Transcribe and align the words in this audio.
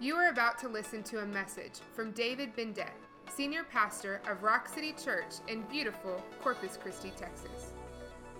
You 0.00 0.14
are 0.14 0.28
about 0.28 0.58
to 0.60 0.68
listen 0.68 1.02
to 1.04 1.22
a 1.22 1.26
message 1.26 1.80
from 1.92 2.12
David 2.12 2.54
Bindet, 2.54 2.92
Senior 3.34 3.64
Pastor 3.64 4.20
of 4.30 4.44
Rock 4.44 4.68
City 4.68 4.92
Church 4.92 5.40
in 5.48 5.62
beautiful 5.62 6.22
Corpus 6.40 6.78
Christi, 6.80 7.10
Texas. 7.16 7.72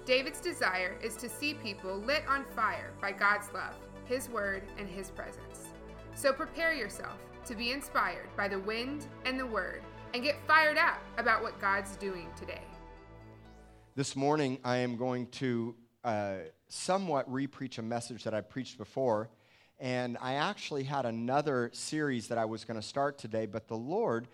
David's 0.05 0.41
desire 0.41 0.97
is 1.03 1.17
to 1.17 1.29
see 1.29 1.55
people 1.55 1.97
lit 1.97 2.23
on 2.29 2.45
fire 2.55 2.93
by 3.01 3.11
God's 3.11 3.53
love, 3.53 3.75
His 4.05 4.29
Word, 4.29 4.63
and 4.79 4.89
His 4.89 5.11
presence. 5.11 5.71
So 6.15 6.33
prepare 6.33 6.75
yourself 6.75 7.19
to 7.47 7.57
be 7.57 7.73
inspired 7.73 8.29
by 8.37 8.47
the 8.47 8.61
wind 8.61 9.09
and 9.25 9.37
the 9.37 9.47
Word 9.47 9.83
and 10.15 10.23
get 10.23 10.37
fired 10.47 10.79
up 10.79 11.03
about 11.17 11.43
what 11.43 11.61
God's 11.61 11.97
doing 11.97 12.29
today. 12.39 12.63
This 13.97 14.15
morning, 14.15 14.61
I 14.63 14.77
am 14.77 14.97
going 14.97 15.27
to 15.27 15.75
uh, 16.05 16.37
somewhat 16.69 17.29
repreach 17.29 17.79
a 17.79 17.83
message 17.83 18.23
that 18.23 18.33
I 18.33 18.43
preached 18.43 18.79
before. 18.79 19.29
And 19.81 20.19
I 20.21 20.35
actually 20.35 20.83
had 20.83 21.07
another 21.07 21.71
series 21.73 22.29
that 22.29 22.39
I 22.39 22.45
was 22.47 22.65
going 22.65 22.81
to 22.81 22.87
start 22.87 23.19
today, 23.19 23.47
but 23.47 23.69
the 23.69 23.77
Lord 23.77 24.27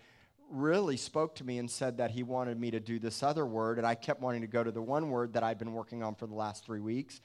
really 0.49 0.97
spoke 0.97 1.35
to 1.35 1.43
me 1.43 1.59
and 1.59 1.69
said 1.69 1.97
that 1.97 2.11
He 2.11 2.23
wanted 2.23 2.59
me 2.59 2.71
to 2.71 2.79
do 2.79 2.97
this 2.97 3.21
other 3.21 3.45
word. 3.45 3.77
And 3.77 3.85
I 3.85 3.95
kept 3.95 4.21
wanting 4.21 4.41
to 4.41 4.47
go 4.47 4.63
to 4.63 4.71
the 4.71 4.81
one 4.81 5.09
word 5.09 5.33
that 5.33 5.43
I've 5.43 5.59
been 5.59 5.73
working 5.73 6.01
on 6.01 6.15
for 6.15 6.25
the 6.25 6.33
last 6.33 6.65
three 6.65 6.79
weeks. 6.79 7.21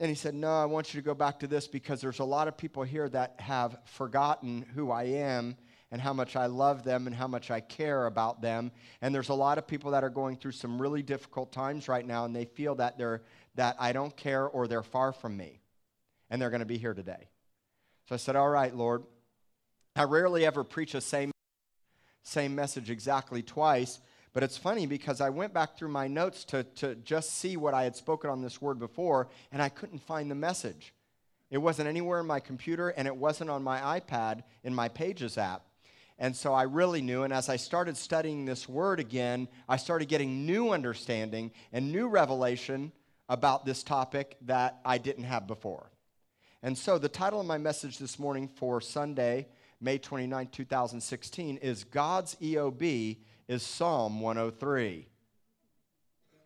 And 0.00 0.08
He 0.08 0.14
said, 0.14 0.34
No, 0.34 0.50
I 0.50 0.64
want 0.64 0.94
you 0.94 1.00
to 1.00 1.04
go 1.04 1.14
back 1.14 1.40
to 1.40 1.46
this 1.46 1.66
because 1.66 2.00
there's 2.00 2.20
a 2.20 2.24
lot 2.24 2.48
of 2.48 2.56
people 2.56 2.82
here 2.82 3.08
that 3.10 3.34
have 3.38 3.78
forgotten 3.84 4.64
who 4.74 4.90
I 4.90 5.04
am 5.04 5.56
and 5.90 6.00
how 6.00 6.12
much 6.12 6.36
I 6.36 6.46
love 6.46 6.84
them 6.84 7.06
and 7.06 7.14
how 7.14 7.28
much 7.28 7.50
I 7.50 7.60
care 7.60 8.06
about 8.06 8.40
them. 8.40 8.72
And 9.02 9.14
there's 9.14 9.28
a 9.28 9.34
lot 9.34 9.58
of 9.58 9.66
people 9.66 9.90
that 9.92 10.04
are 10.04 10.10
going 10.10 10.36
through 10.36 10.52
some 10.52 10.80
really 10.80 11.02
difficult 11.02 11.52
times 11.52 11.86
right 11.86 12.04
now, 12.04 12.24
and 12.24 12.34
they 12.34 12.46
feel 12.46 12.74
that 12.76 12.96
they're 12.96 13.22
that 13.56 13.76
I 13.78 13.92
don't 13.92 14.16
care 14.16 14.46
or 14.46 14.68
they're 14.68 14.82
far 14.82 15.12
from 15.12 15.36
me. 15.36 15.60
And 16.30 16.40
they're 16.40 16.50
going 16.50 16.60
to 16.60 16.66
be 16.66 16.78
here 16.78 16.94
today. 16.94 17.28
So 18.08 18.14
I 18.14 18.18
said, 18.18 18.36
All 18.36 18.48
right, 18.48 18.74
Lord. 18.74 19.02
I 19.96 20.04
rarely 20.04 20.44
ever 20.44 20.62
preach 20.62 20.92
the 20.92 21.00
same, 21.00 21.32
same 22.22 22.54
message 22.54 22.90
exactly 22.90 23.42
twice, 23.42 23.98
but 24.34 24.42
it's 24.42 24.58
funny 24.58 24.86
because 24.86 25.22
I 25.22 25.30
went 25.30 25.54
back 25.54 25.78
through 25.78 25.88
my 25.88 26.06
notes 26.06 26.44
to, 26.46 26.64
to 26.64 26.96
just 26.96 27.32
see 27.38 27.56
what 27.56 27.72
I 27.72 27.84
had 27.84 27.96
spoken 27.96 28.28
on 28.28 28.42
this 28.42 28.60
word 28.60 28.78
before, 28.78 29.28
and 29.50 29.62
I 29.62 29.70
couldn't 29.70 30.00
find 30.00 30.30
the 30.30 30.34
message. 30.34 30.92
It 31.50 31.58
wasn't 31.58 31.88
anywhere 31.88 32.20
in 32.20 32.26
my 32.26 32.40
computer, 32.40 32.90
and 32.90 33.08
it 33.08 33.16
wasn't 33.16 33.48
on 33.48 33.62
my 33.62 33.98
iPad 33.98 34.42
in 34.64 34.74
my 34.74 34.90
Pages 34.90 35.38
app. 35.38 35.62
And 36.18 36.36
so 36.36 36.52
I 36.52 36.64
really 36.64 37.00
knew. 37.00 37.22
And 37.22 37.32
as 37.32 37.48
I 37.48 37.56
started 37.56 37.96
studying 37.96 38.44
this 38.44 38.68
word 38.68 39.00
again, 39.00 39.48
I 39.66 39.78
started 39.78 40.08
getting 40.08 40.44
new 40.44 40.72
understanding 40.72 41.52
and 41.72 41.90
new 41.90 42.08
revelation 42.08 42.92
about 43.30 43.64
this 43.64 43.82
topic 43.82 44.36
that 44.42 44.78
I 44.84 44.98
didn't 44.98 45.24
have 45.24 45.46
before. 45.46 45.90
And 46.66 46.76
so 46.76 46.98
the 46.98 47.08
title 47.08 47.38
of 47.38 47.46
my 47.46 47.58
message 47.58 47.96
this 47.96 48.18
morning 48.18 48.48
for 48.48 48.80
Sunday, 48.80 49.46
May 49.80 49.98
29, 49.98 50.48
2016, 50.48 51.58
is 51.58 51.84
God's 51.84 52.34
EOB 52.42 53.18
is 53.46 53.62
Psalm 53.62 54.20
103. 54.20 55.06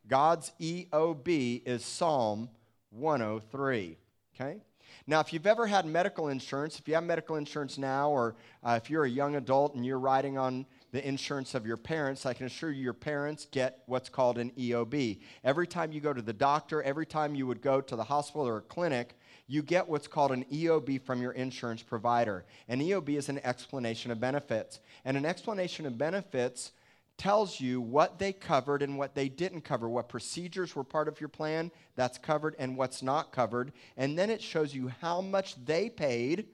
God's 0.06 0.52
EOB 0.60 1.62
is 1.64 1.82
Psalm 1.82 2.50
103. 2.91 3.96
Okay? 4.34 4.60
Now, 5.06 5.20
if 5.20 5.32
you've 5.32 5.46
ever 5.46 5.66
had 5.66 5.86
medical 5.86 6.28
insurance, 6.28 6.78
if 6.78 6.86
you 6.86 6.96
have 6.96 7.04
medical 7.04 7.36
insurance 7.36 7.78
now, 7.78 8.10
or 8.10 8.36
uh, 8.62 8.78
if 8.82 8.91
you're 8.91 9.04
a 9.04 9.10
young 9.10 9.36
adult 9.36 9.74
and 9.74 9.86
you're 9.86 9.98
riding 9.98 10.36
on 10.36 10.66
the 10.92 11.06
insurance 11.06 11.54
of 11.54 11.66
your 11.66 11.78
parents, 11.78 12.26
I 12.26 12.34
can 12.34 12.44
assure 12.44 12.70
you 12.70 12.82
your 12.82 12.92
parents 12.92 13.46
get 13.50 13.84
what's 13.86 14.10
called 14.10 14.36
an 14.36 14.50
EOB. 14.58 15.20
Every 15.44 15.66
time 15.66 15.92
you 15.92 16.02
go 16.02 16.12
to 16.12 16.20
the 16.20 16.34
doctor, 16.34 16.82
every 16.82 17.06
time 17.06 17.34
you 17.34 17.46
would 17.46 17.62
go 17.62 17.80
to 17.80 17.96
the 17.96 18.04
hospital 18.04 18.46
or 18.46 18.58
a 18.58 18.62
clinic, 18.62 19.16
you 19.50 19.62
get 19.62 19.88
what's 19.88 20.06
called 20.06 20.30
an 20.30 20.44
EOB 20.44 21.02
from 21.02 21.20
your 21.20 21.32
insurance 21.32 21.82
provider. 21.82 22.44
An 22.68 22.78
EOB 22.78 23.08
is 23.18 23.28
an 23.28 23.40
explanation 23.42 24.12
of 24.12 24.20
benefits. 24.20 24.78
And 25.04 25.16
an 25.16 25.26
explanation 25.26 25.86
of 25.86 25.98
benefits 25.98 26.70
tells 27.18 27.60
you 27.60 27.80
what 27.80 28.20
they 28.20 28.32
covered 28.32 28.80
and 28.80 28.97
what 28.97 29.16
they 29.16 29.28
didn't 29.28 29.62
cover, 29.62 29.88
what 29.88 30.08
procedures 30.08 30.76
were 30.76 30.84
part 30.84 31.08
of 31.08 31.20
your 31.20 31.28
plan 31.28 31.72
that's 31.97 32.16
covered 32.16 32.54
and 32.60 32.76
what's 32.76 33.02
not 33.02 33.32
covered. 33.32 33.72
And 33.97 34.16
then 34.16 34.30
it 34.30 34.41
shows 34.41 34.72
you 34.72 34.92
how 35.00 35.20
much 35.20 35.56
they 35.64 35.91
paid, 35.91 36.46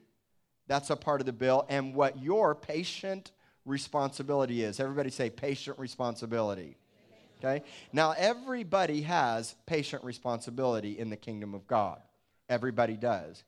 that's 0.67 0.89
a 0.89 0.97
part 0.97 1.21
of 1.21 1.27
the 1.27 1.35
bill, 1.35 1.67
and 1.69 1.95
what 1.95 2.19
your 2.23 2.55
patient 2.55 3.31
responsibility 3.67 4.63
is. 4.63 4.81
Everybody 4.81 5.11
say 5.11 5.29
patient 5.29 5.79
responsibility. 5.79 6.79
Okay? 7.41 7.63
Now, 7.93 8.15
everybody 8.17 9.03
has 9.03 9.55
patient 9.67 10.03
responsibility 10.03 10.99
in 10.99 11.11
the 11.11 11.17
kingdom 11.17 11.53
of 11.53 11.67
God. 11.67 12.01
Everybody 12.49 12.97
does. 12.97 13.45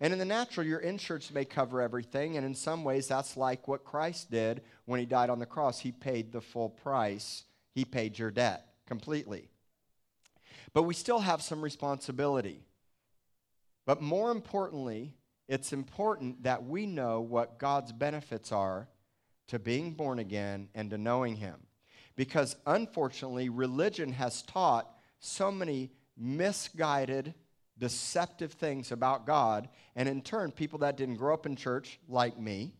And 0.00 0.12
in 0.12 0.18
the 0.18 0.24
natural, 0.24 0.66
your 0.66 0.80
insurance 0.80 1.30
may 1.30 1.44
cover 1.44 1.80
everything, 1.80 2.36
and 2.36 2.44
in 2.44 2.54
some 2.54 2.82
ways, 2.82 3.08
that's 3.08 3.36
like 3.36 3.68
what 3.68 3.84
Christ 3.84 4.30
did 4.30 4.62
when 4.84 5.00
he 5.00 5.06
died 5.06 5.30
on 5.30 5.38
the 5.38 5.46
cross. 5.46 5.78
He 5.78 5.92
paid 5.92 6.32
the 6.32 6.40
full 6.40 6.70
price, 6.70 7.44
he 7.74 7.84
paid 7.84 8.18
your 8.18 8.30
debt 8.30 8.66
completely. 8.86 9.48
But 10.74 10.84
we 10.84 10.94
still 10.94 11.20
have 11.20 11.42
some 11.42 11.62
responsibility. 11.62 12.64
But 13.84 14.00
more 14.00 14.30
importantly, 14.30 15.14
it's 15.48 15.72
important 15.72 16.44
that 16.44 16.64
we 16.64 16.86
know 16.86 17.20
what 17.20 17.58
God's 17.58 17.92
benefits 17.92 18.52
are 18.52 18.88
to 19.48 19.58
being 19.58 19.92
born 19.92 20.18
again 20.18 20.68
and 20.74 20.88
to 20.90 20.98
knowing 20.98 21.36
Him. 21.36 21.56
Because 22.16 22.56
unfortunately, 22.66 23.48
religion 23.48 24.12
has 24.12 24.42
taught 24.42 24.88
so 25.20 25.50
many 25.50 25.90
misguided, 26.16 27.34
deceptive 27.82 28.52
things 28.52 28.92
about 28.92 29.26
God, 29.26 29.68
and 29.96 30.08
in 30.08 30.22
turn, 30.22 30.52
people 30.52 30.78
that 30.78 30.96
didn't 30.96 31.16
grow 31.16 31.34
up 31.34 31.46
in 31.46 31.56
church, 31.56 31.98
like 32.08 32.38
me, 32.38 32.74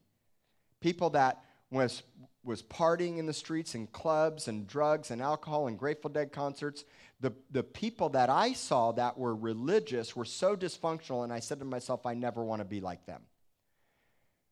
people 0.81 1.11
that 1.11 1.43
was, 1.73 2.05
was 2.45 2.63
partying 2.63 3.19
in 3.19 3.27
the 3.27 3.33
streets 3.33 3.75
and 3.75 3.91
clubs 3.91 4.47
and 4.47 4.65
drugs 4.65 5.11
and 5.11 5.21
alcohol 5.21 5.67
and 5.67 5.77
Grateful 5.77 6.09
Dead 6.09 6.31
concerts, 6.31 6.85
the, 7.19 7.33
the 7.51 7.65
people 7.65 8.11
that 8.11 8.31
I 8.31 8.53
saw 8.53 8.93
that 8.93 9.19
were 9.19 9.35
religious 9.35 10.15
were 10.15 10.25
so 10.25 10.55
dysfunctional, 10.55 11.25
and 11.25 11.33
I 11.33 11.41
said 11.41 11.59
to 11.59 11.65
myself, 11.65 12.07
I 12.07 12.15
never 12.15 12.45
want 12.45 12.61
to 12.61 12.65
be 12.65 12.81
like 12.81 13.05
them. 13.05 13.23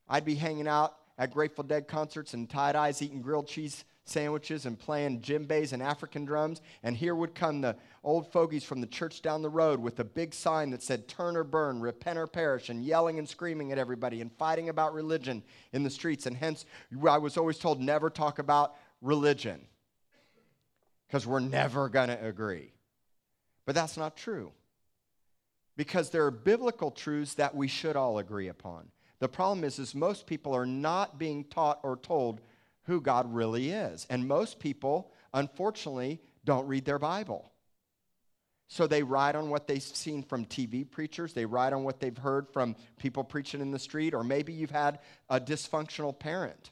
I'd 0.09 0.25
be 0.25 0.35
hanging 0.35 0.67
out 0.67 0.97
at 1.21 1.31
Grateful 1.31 1.63
Dead 1.63 1.87
concerts 1.87 2.33
and 2.33 2.49
tie 2.49 2.73
dyes, 2.73 3.03
eating 3.03 3.21
grilled 3.21 3.47
cheese 3.47 3.85
sandwiches 4.07 4.65
and 4.65 4.79
playing 4.79 5.21
djembes 5.21 5.75
and 5.75 5.83
African 5.83 6.25
drums. 6.25 6.63
And 6.83 6.97
here 6.97 7.15
would 7.15 7.35
come 7.35 7.61
the 7.61 7.77
old 8.03 8.33
fogies 8.33 8.65
from 8.65 8.81
the 8.81 8.87
church 8.87 9.21
down 9.21 9.43
the 9.43 9.51
road 9.51 9.81
with 9.81 10.01
a 10.01 10.05
big 10.05 10.33
sign 10.33 10.71
that 10.71 10.83
said, 10.83 11.09
Turn 11.09 11.37
or 11.37 11.45
burn, 11.45 11.79
repent 11.83 12.19
or 12.19 12.27
perish, 12.27 12.71
and 12.71 12.83
yelling 12.83 13.19
and 13.19 13.29
screaming 13.29 13.71
at 13.71 13.77
everybody 13.77 14.23
and 14.23 14.33
fighting 14.33 14.71
about 14.71 14.95
religion 14.95 15.43
in 15.75 15.83
the 15.83 15.91
streets. 15.91 16.25
And 16.25 16.35
hence, 16.35 16.65
I 17.07 17.19
was 17.19 17.37
always 17.37 17.59
told 17.59 17.83
never 17.83 18.09
talk 18.09 18.39
about 18.39 18.75
religion 19.03 19.61
because 21.07 21.27
we're 21.27 21.41
never 21.41 21.91
going 21.91 22.09
to 22.09 22.27
agree. 22.27 22.73
But 23.67 23.75
that's 23.75 23.99
not 23.99 24.17
true. 24.17 24.53
Because 25.77 26.09
there 26.09 26.25
are 26.25 26.31
biblical 26.31 26.91
truths 26.91 27.35
that 27.35 27.55
we 27.55 27.69
should 27.69 27.95
all 27.95 28.19
agree 28.19 28.49
upon. 28.49 28.89
The 29.21 29.29
problem 29.29 29.65
is, 29.65 29.79
is 29.79 29.95
most 29.95 30.27
people 30.27 30.55
are 30.55 30.67
not 30.67 31.19
being 31.19 31.45
taught 31.45 31.79
or 31.83 31.97
told 31.97 32.41
who 32.85 33.01
God 33.01 33.33
really 33.33 33.71
is. 33.71 34.07
And 34.11 34.27
most 34.27 34.59
people, 34.59 35.13
unfortunately, 35.33 36.21
don't 36.45 36.67
read 36.67 36.85
their 36.85 36.99
Bible. 36.99 37.53
So 38.67 38.87
they 38.87 39.03
ride 39.03 39.37
on 39.37 39.51
what 39.51 39.67
they've 39.67 39.83
seen 39.83 40.23
from 40.23 40.47
TV 40.47 40.89
preachers, 40.89 41.33
they 41.33 41.45
ride 41.45 41.73
on 41.73 41.85
what 41.85 42.01
they've 42.01 42.17
heard 42.17 42.49
from 42.49 42.77
people 42.99 43.25
preaching 43.25 43.61
in 43.61 43.73
the 43.73 43.79
street, 43.79 44.15
or 44.15 44.23
maybe 44.25 44.53
you've 44.53 44.71
had 44.71 45.01
a 45.29 45.41
dysfunctional 45.41 46.17
parent 46.17 46.71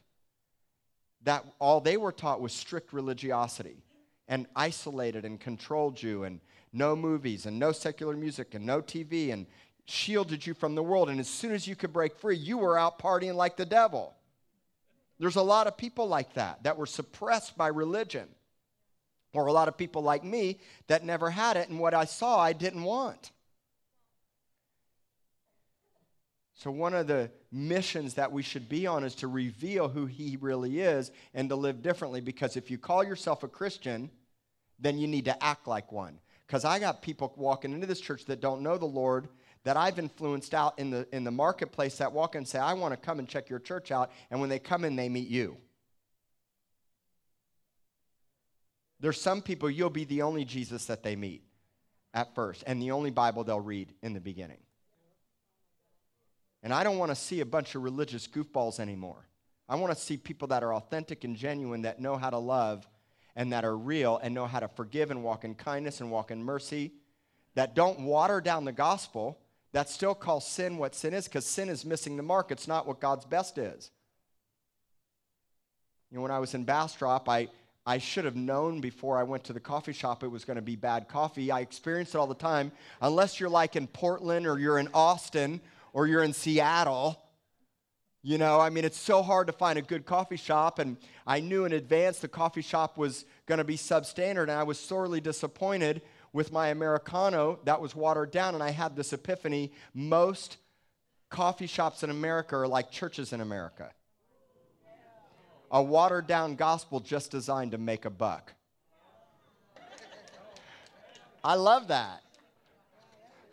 that 1.23 1.45
all 1.59 1.81
they 1.81 1.97
were 1.97 2.13
taught 2.13 2.39
was 2.39 2.53
strict 2.53 2.93
religiosity 2.93 3.83
and 4.29 4.47
isolated 4.55 5.25
and 5.25 5.39
controlled 5.39 6.01
you 6.01 6.23
and 6.23 6.39
no 6.71 6.95
movies 6.95 7.45
and 7.45 7.59
no 7.59 7.71
secular 7.71 8.15
music 8.15 8.53
and 8.55 8.65
no 8.65 8.81
TV 8.81 9.33
and 9.33 9.45
shielded 9.89 10.45
you 10.45 10.53
from 10.53 10.75
the 10.75 10.83
world. 10.83 11.09
And 11.09 11.19
as 11.19 11.29
soon 11.29 11.53
as 11.53 11.67
you 11.67 11.75
could 11.75 11.93
break 11.93 12.15
free, 12.17 12.37
you 12.37 12.57
were 12.57 12.77
out 12.77 12.99
partying 12.99 13.35
like 13.35 13.57
the 13.57 13.65
devil. 13.65 14.15
There's 15.19 15.35
a 15.35 15.41
lot 15.41 15.67
of 15.67 15.77
people 15.77 16.07
like 16.07 16.33
that 16.33 16.63
that 16.63 16.77
were 16.77 16.85
suppressed 16.85 17.57
by 17.57 17.67
religion. 17.67 18.27
Or 19.33 19.45
a 19.45 19.53
lot 19.53 19.67
of 19.67 19.77
people 19.77 20.01
like 20.01 20.23
me 20.23 20.59
that 20.87 21.03
never 21.03 21.29
had 21.29 21.55
it, 21.55 21.69
and 21.69 21.79
what 21.79 21.93
I 21.93 22.05
saw 22.05 22.39
I 22.39 22.53
didn't 22.53 22.83
want. 22.83 23.31
So, 26.55 26.71
one 26.71 26.93
of 26.93 27.07
the 27.07 27.29
missions 27.51 28.15
that 28.15 28.31
we 28.31 28.41
should 28.41 28.67
be 28.67 28.87
on 28.87 29.03
is 29.03 29.15
to 29.15 29.27
reveal 29.27 29.87
who 29.87 30.07
He 30.07 30.37
really 30.41 30.81
is 30.81 31.11
and 31.33 31.47
to 31.49 31.55
live 31.55 31.83
differently. 31.83 32.21
Because 32.21 32.57
if 32.57 32.71
you 32.71 32.77
call 32.77 33.03
yourself 33.03 33.43
a 33.43 33.47
Christian, 33.47 34.09
then 34.79 34.97
you 34.97 35.07
need 35.07 35.25
to 35.25 35.43
act 35.43 35.67
like 35.67 35.91
one. 35.91 36.19
Because 36.47 36.65
I 36.65 36.79
got 36.79 37.01
people 37.03 37.31
walking 37.37 37.71
into 37.71 37.85
this 37.85 38.01
church 38.01 38.25
that 38.25 38.41
don't 38.41 38.61
know 38.61 38.77
the 38.77 38.85
Lord 38.85 39.29
that 39.63 39.77
I've 39.77 39.99
influenced 39.99 40.53
out 40.53 40.79
in 40.79 40.89
the, 40.89 41.07
in 41.11 41.23
the 41.23 41.31
marketplace 41.31 41.97
that 41.97 42.13
walk 42.13 42.35
in 42.35 42.39
and 42.39 42.47
say, 42.47 42.59
I 42.59 42.73
want 42.73 42.93
to 42.93 42.97
come 42.97 43.19
and 43.19 43.27
check 43.27 43.49
your 43.49 43.59
church 43.59 43.91
out. 43.91 44.11
And 44.31 44.39
when 44.39 44.49
they 44.49 44.59
come 44.59 44.85
in, 44.85 44.95
they 44.95 45.09
meet 45.09 45.27
you. 45.27 45.57
There's 48.99 49.19
some 49.19 49.41
people 49.41 49.69
you'll 49.69 49.89
be 49.89 50.05
the 50.05 50.23
only 50.23 50.45
Jesus 50.45 50.85
that 50.85 51.03
they 51.03 51.15
meet 51.15 51.43
at 52.13 52.35
first 52.35 52.63
and 52.67 52.81
the 52.81 52.91
only 52.91 53.11
Bible 53.11 53.43
they'll 53.43 53.59
read 53.59 53.93
in 54.01 54.13
the 54.13 54.19
beginning. 54.19 54.59
And 56.63 56.73
I 56.73 56.83
don't 56.83 56.97
want 56.97 57.11
to 57.11 57.15
see 57.15 57.39
a 57.39 57.45
bunch 57.45 57.75
of 57.75 57.83
religious 57.83 58.27
goofballs 58.27 58.79
anymore. 58.79 59.27
I 59.69 59.75
want 59.75 59.93
to 59.93 59.99
see 59.99 60.17
people 60.17 60.47
that 60.49 60.63
are 60.63 60.73
authentic 60.73 61.23
and 61.23 61.35
genuine, 61.35 61.83
that 61.83 62.01
know 62.01 62.17
how 62.17 62.29
to 62.29 62.37
love 62.37 62.87
and 63.35 63.53
that 63.53 63.63
are 63.63 63.77
real 63.77 64.19
and 64.21 64.33
know 64.33 64.47
how 64.47 64.59
to 64.59 64.67
forgive 64.67 65.11
and 65.11 65.23
walk 65.23 65.45
in 65.45 65.55
kindness 65.55 66.01
and 66.01 66.11
walk 66.11 66.31
in 66.31 66.43
mercy, 66.43 66.91
that 67.55 67.75
don't 67.75 68.01
water 68.01 68.41
down 68.41 68.65
the 68.65 68.71
gospel, 68.71 69.39
that 69.71 69.89
still 69.89 70.15
call 70.15 70.41
sin 70.41 70.77
what 70.77 70.95
sin 70.95 71.13
is, 71.13 71.25
because 71.25 71.45
sin 71.45 71.69
is 71.69 71.85
missing 71.85 72.17
the 72.17 72.23
mark. 72.23 72.51
It's 72.51 72.67
not 72.67 72.87
what 72.87 72.99
God's 72.99 73.25
best 73.25 73.57
is. 73.57 73.91
You 76.09 76.17
know, 76.17 76.23
when 76.23 76.31
I 76.31 76.39
was 76.39 76.55
in 76.55 76.63
Bastrop, 76.63 77.29
I, 77.29 77.49
I 77.85 77.99
should 77.99 78.25
have 78.25 78.35
known 78.35 78.81
before 78.81 79.17
I 79.17 79.23
went 79.23 79.43
to 79.45 79.53
the 79.53 79.59
coffee 79.59 79.93
shop 79.93 80.23
it 80.23 80.27
was 80.27 80.43
going 80.43 80.55
to 80.55 80.61
be 80.61 80.75
bad 80.75 81.07
coffee. 81.07 81.51
I 81.51 81.59
experience 81.59 82.15
it 82.15 82.17
all 82.17 82.27
the 82.27 82.33
time. 82.33 82.71
Unless 83.01 83.39
you're 83.39 83.49
like 83.49 83.75
in 83.75 83.85
Portland 83.85 84.47
or 84.47 84.57
you're 84.57 84.79
in 84.79 84.89
Austin 84.93 85.61
or 85.93 86.07
you're 86.07 86.23
in 86.23 86.33
Seattle, 86.33 87.21
you 88.21 88.37
know, 88.37 88.59
I 88.59 88.69
mean, 88.69 88.83
it's 88.83 88.99
so 88.99 89.23
hard 89.23 89.47
to 89.47 89.53
find 89.53 89.79
a 89.79 89.81
good 89.81 90.05
coffee 90.05 90.35
shop, 90.35 90.79
and 90.79 90.97
I 91.25 91.39
knew 91.39 91.63
in 91.63 91.71
advance 91.71 92.19
the 92.19 92.27
coffee 92.27 92.61
shop 92.61 92.97
was 92.97 93.25
going 93.45 93.59
to 93.59 93.63
be 93.63 93.77
substandard, 93.77 94.43
and 94.43 94.51
I 94.51 94.63
was 94.63 94.77
sorely 94.77 95.21
disappointed 95.21 96.01
with 96.33 96.51
my 96.51 96.69
Americano 96.69 97.59
that 97.65 97.81
was 97.81 97.95
watered 97.95 98.31
down, 98.31 98.53
and 98.53 98.63
I 98.63 98.71
had 98.71 98.95
this 98.95 99.13
epiphany. 99.13 99.71
Most 99.93 100.57
coffee 101.29 101.67
shops 101.67 102.03
in 102.03 102.09
America 102.09 102.55
are 102.57 102.67
like 102.67 102.91
churches 102.91 103.33
in 103.33 103.41
America. 103.41 103.91
A 105.71 105.81
watered 105.81 106.27
down 106.27 106.55
gospel 106.55 106.99
just 106.99 107.31
designed 107.31 107.71
to 107.71 107.77
make 107.77 108.05
a 108.05 108.09
buck. 108.09 108.53
I 111.43 111.55
love 111.55 111.87
that. 111.87 112.21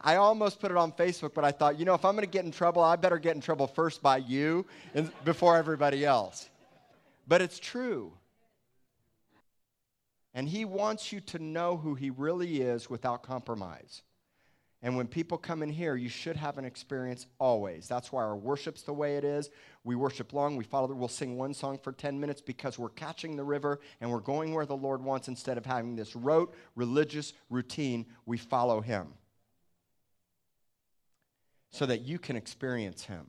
I 0.00 0.16
almost 0.16 0.60
put 0.60 0.70
it 0.70 0.76
on 0.76 0.92
Facebook, 0.92 1.34
but 1.34 1.44
I 1.44 1.50
thought, 1.50 1.78
you 1.78 1.84
know, 1.84 1.94
if 1.94 2.04
I'm 2.04 2.14
going 2.14 2.24
to 2.24 2.30
get 2.30 2.44
in 2.44 2.52
trouble, 2.52 2.82
I 2.82 2.96
better 2.96 3.18
get 3.18 3.34
in 3.34 3.40
trouble 3.40 3.66
first 3.66 4.02
by 4.02 4.18
you 4.18 4.64
and 4.94 5.10
before 5.24 5.56
everybody 5.56 6.04
else. 6.04 6.48
But 7.26 7.42
it's 7.42 7.58
true. 7.58 8.12
And 10.36 10.48
he 10.48 10.64
wants 10.64 11.12
you 11.12 11.20
to 11.20 11.40
know 11.40 11.76
who 11.76 11.96
he 11.96 12.10
really 12.10 12.62
is 12.62 12.88
without 12.88 13.24
compromise. 13.24 14.02
And 14.82 14.96
when 14.96 15.08
people 15.08 15.36
come 15.36 15.64
in 15.64 15.70
here, 15.70 15.96
you 15.96 16.08
should 16.08 16.36
have 16.36 16.58
an 16.58 16.64
experience 16.64 17.26
always. 17.40 17.88
That's 17.88 18.12
why 18.12 18.22
our 18.22 18.36
worship's 18.36 18.82
the 18.82 18.92
way 18.92 19.16
it 19.16 19.24
is. 19.24 19.50
We 19.82 19.96
worship 19.96 20.32
long, 20.32 20.54
we 20.54 20.62
follow, 20.62 20.94
we'll 20.94 21.08
sing 21.08 21.36
one 21.36 21.54
song 21.54 21.78
for 21.82 21.90
10 21.90 22.20
minutes 22.20 22.40
because 22.40 22.78
we're 22.78 22.90
catching 22.90 23.34
the 23.34 23.42
river 23.42 23.80
and 24.00 24.12
we're 24.12 24.20
going 24.20 24.54
where 24.54 24.66
the 24.66 24.76
Lord 24.76 25.02
wants 25.02 25.26
instead 25.26 25.58
of 25.58 25.66
having 25.66 25.96
this 25.96 26.14
rote 26.14 26.54
religious 26.76 27.32
routine. 27.50 28.06
We 28.26 28.38
follow 28.38 28.80
him 28.80 29.14
so 31.76 31.84
that 31.84 32.02
you 32.02 32.18
can 32.18 32.36
experience 32.36 33.04
Him 33.04 33.26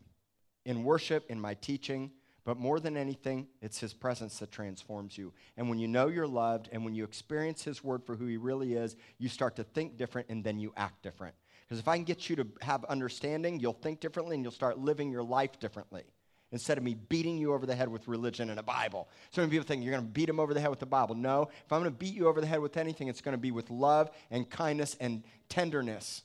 in 0.66 0.84
worship, 0.84 1.26
in 1.30 1.40
my 1.40 1.54
teaching. 1.56 2.12
But 2.48 2.58
more 2.58 2.80
than 2.80 2.96
anything, 2.96 3.50
it's 3.62 3.78
His 3.78 3.94
presence 3.94 4.40
that 4.40 4.52
transforms 4.54 5.18
you. 5.18 5.34
And 5.58 5.68
when 5.68 5.80
you 5.80 5.88
know 5.90 6.08
you're 6.08 6.26
loved 6.26 6.70
and 6.72 6.86
when 6.86 6.96
you 6.96 7.04
experience 7.04 7.66
His 7.66 7.84
word 7.84 8.06
for 8.06 8.16
who 8.16 8.26
He 8.26 8.38
really 8.38 8.76
is, 8.76 8.96
you 9.18 9.28
start 9.28 9.58
to 9.58 9.66
think 9.66 9.98
different 9.98 10.30
and 10.30 10.46
then 10.46 10.58
you 10.58 10.72
act 10.78 11.04
different. 11.04 11.36
Because 11.68 11.78
if 11.78 11.90
I 11.90 11.98
can 11.98 12.06
get 12.06 12.30
you 12.30 12.38
to 12.38 12.48
have 12.62 12.86
understanding, 12.86 13.60
you'll 13.60 13.74
think 13.74 14.00
differently 14.00 14.36
and 14.36 14.46
you'll 14.46 14.54
start 14.54 14.80
living 14.80 15.12
your 15.12 15.24
life 15.24 15.60
differently 15.60 16.06
instead 16.54 16.78
of 16.78 16.86
me 16.86 16.96
beating 17.10 17.38
you 17.38 17.54
over 17.54 17.66
the 17.66 17.76
head 17.76 17.90
with 17.90 18.08
religion 18.08 18.50
and 18.50 18.62
a 18.62 18.64
Bible. 18.64 19.10
So 19.32 19.42
many 19.42 19.52
people 19.52 19.68
think 19.68 19.84
you're 19.84 19.92
going 19.92 20.06
to 20.06 20.10
beat 20.10 20.28
them 20.28 20.40
over 20.40 20.54
the 20.54 20.62
head 20.62 20.70
with 20.70 20.80
the 20.80 20.86
Bible. 20.86 21.16
No, 21.16 21.50
if 21.66 21.74
I'm 21.74 21.82
going 21.82 21.92
to 21.92 21.98
beat 21.98 22.14
you 22.14 22.30
over 22.30 22.40
the 22.40 22.48
head 22.48 22.62
with 22.62 22.78
anything, 22.78 23.10
it's 23.10 23.20
going 23.20 23.34
to 23.34 23.38
be 23.38 23.52
with 23.52 23.70
love 23.70 24.10
and 24.32 24.50
kindness 24.50 24.96
and 25.02 25.22
tenderness 25.50 26.24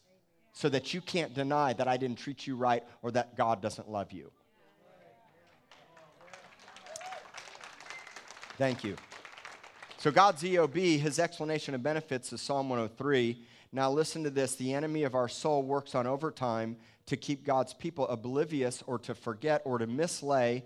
so 0.53 0.69
that 0.69 0.95
you 0.95 1.01
can't 1.01 1.35
deny 1.35 1.73
that 1.73 1.89
I 1.89 1.97
didn't 1.97 2.21
treat 2.21 2.47
you 2.47 2.55
right 2.55 2.85
or 3.03 3.11
that 3.11 3.37
God 3.37 3.61
doesn't 3.61 3.91
love 3.91 4.13
you. 4.13 4.31
Thank 8.63 8.85
you. 8.85 8.95
So, 9.99 10.13
God's 10.13 10.45
EOB, 10.45 11.01
his 11.01 11.19
explanation 11.19 11.75
of 11.75 11.83
benefits 11.83 12.33
is 12.33 12.41
Psalm 12.41 12.69
103. 12.69 13.45
Now, 13.73 13.91
listen 13.91 14.23
to 14.23 14.31
this 14.31 14.55
the 14.55 14.73
enemy 14.73 15.03
of 15.03 15.17
our 15.17 15.27
soul 15.27 15.65
works 15.65 15.97
on 15.97 16.07
overtime 16.07 16.77
to 17.07 17.17
keep 17.17 17.45
God's 17.45 17.75
people 17.75 18.07
oblivious 18.07 18.81
or 18.87 19.01
to 19.01 19.17
forget 19.17 19.63
or 19.65 19.79
to 19.79 19.89
mislay 19.89 20.63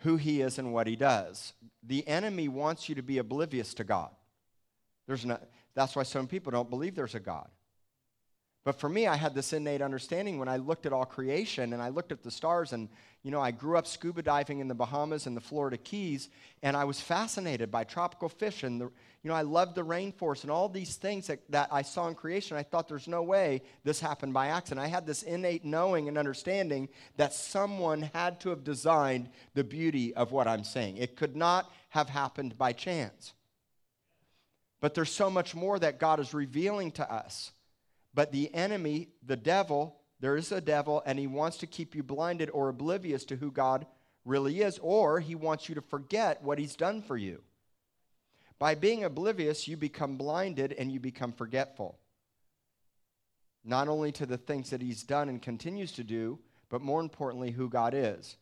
who 0.00 0.18
he 0.18 0.42
is 0.42 0.58
and 0.58 0.74
what 0.74 0.86
he 0.86 0.94
does. 0.94 1.54
The 1.82 2.06
enemy 2.06 2.48
wants 2.48 2.90
you 2.90 2.96
to 2.96 3.02
be 3.02 3.16
oblivious 3.16 3.72
to 3.74 3.84
God. 3.84 4.10
There's 5.06 5.24
no, 5.24 5.38
that's 5.74 5.96
why 5.96 6.02
some 6.02 6.26
people 6.26 6.52
don't 6.52 6.68
believe 6.68 6.94
there's 6.94 7.14
a 7.14 7.20
God. 7.20 7.48
But 8.64 8.78
for 8.78 8.88
me, 8.88 9.08
I 9.08 9.16
had 9.16 9.34
this 9.34 9.52
innate 9.52 9.82
understanding 9.82 10.38
when 10.38 10.48
I 10.48 10.56
looked 10.56 10.86
at 10.86 10.92
all 10.92 11.04
creation 11.04 11.72
and 11.72 11.82
I 11.82 11.88
looked 11.88 12.12
at 12.12 12.22
the 12.22 12.30
stars. 12.30 12.72
And, 12.72 12.88
you 13.24 13.32
know, 13.32 13.40
I 13.40 13.50
grew 13.50 13.76
up 13.76 13.88
scuba 13.88 14.22
diving 14.22 14.60
in 14.60 14.68
the 14.68 14.74
Bahamas 14.74 15.26
and 15.26 15.36
the 15.36 15.40
Florida 15.40 15.76
Keys, 15.76 16.28
and 16.62 16.76
I 16.76 16.84
was 16.84 17.00
fascinated 17.00 17.72
by 17.72 17.82
tropical 17.82 18.28
fish. 18.28 18.62
And, 18.62 18.80
the, 18.80 18.84
you 18.84 19.28
know, 19.28 19.34
I 19.34 19.42
loved 19.42 19.74
the 19.74 19.84
rainforest 19.84 20.42
and 20.42 20.50
all 20.52 20.68
these 20.68 20.94
things 20.94 21.26
that, 21.26 21.40
that 21.48 21.70
I 21.72 21.82
saw 21.82 22.06
in 22.06 22.14
creation. 22.14 22.56
I 22.56 22.62
thought 22.62 22.86
there's 22.86 23.08
no 23.08 23.24
way 23.24 23.62
this 23.82 23.98
happened 23.98 24.32
by 24.32 24.46
accident. 24.48 24.84
I 24.84 24.88
had 24.88 25.06
this 25.06 25.24
innate 25.24 25.64
knowing 25.64 26.06
and 26.06 26.16
understanding 26.16 26.88
that 27.16 27.32
someone 27.32 28.10
had 28.14 28.38
to 28.40 28.50
have 28.50 28.62
designed 28.62 29.28
the 29.54 29.64
beauty 29.64 30.14
of 30.14 30.30
what 30.30 30.46
I'm 30.46 30.62
saying. 30.62 30.98
It 30.98 31.16
could 31.16 31.34
not 31.34 31.68
have 31.88 32.08
happened 32.08 32.56
by 32.56 32.72
chance. 32.74 33.32
But 34.80 34.94
there's 34.94 35.12
so 35.12 35.30
much 35.30 35.52
more 35.52 35.80
that 35.80 35.98
God 35.98 36.20
is 36.20 36.32
revealing 36.32 36.92
to 36.92 37.12
us. 37.12 37.50
But 38.14 38.32
the 38.32 38.54
enemy, 38.54 39.08
the 39.24 39.36
devil, 39.36 39.96
there 40.20 40.36
is 40.36 40.52
a 40.52 40.60
devil, 40.60 41.02
and 41.06 41.18
he 41.18 41.26
wants 41.26 41.56
to 41.58 41.66
keep 41.66 41.94
you 41.94 42.02
blinded 42.02 42.50
or 42.50 42.68
oblivious 42.68 43.24
to 43.26 43.36
who 43.36 43.50
God 43.50 43.86
really 44.24 44.60
is, 44.60 44.78
or 44.80 45.20
he 45.20 45.34
wants 45.34 45.68
you 45.68 45.74
to 45.74 45.80
forget 45.80 46.42
what 46.42 46.58
he's 46.58 46.76
done 46.76 47.02
for 47.02 47.16
you. 47.16 47.42
By 48.58 48.76
being 48.76 49.02
oblivious, 49.02 49.66
you 49.66 49.76
become 49.76 50.16
blinded 50.16 50.72
and 50.74 50.92
you 50.92 51.00
become 51.00 51.32
forgetful. 51.32 51.98
Not 53.64 53.88
only 53.88 54.12
to 54.12 54.26
the 54.26 54.38
things 54.38 54.70
that 54.70 54.82
he's 54.82 55.02
done 55.02 55.28
and 55.28 55.42
continues 55.42 55.92
to 55.92 56.04
do, 56.04 56.38
but 56.68 56.80
more 56.80 57.00
importantly, 57.00 57.50
who 57.50 57.68
God 57.68 57.94
is. 57.94 58.36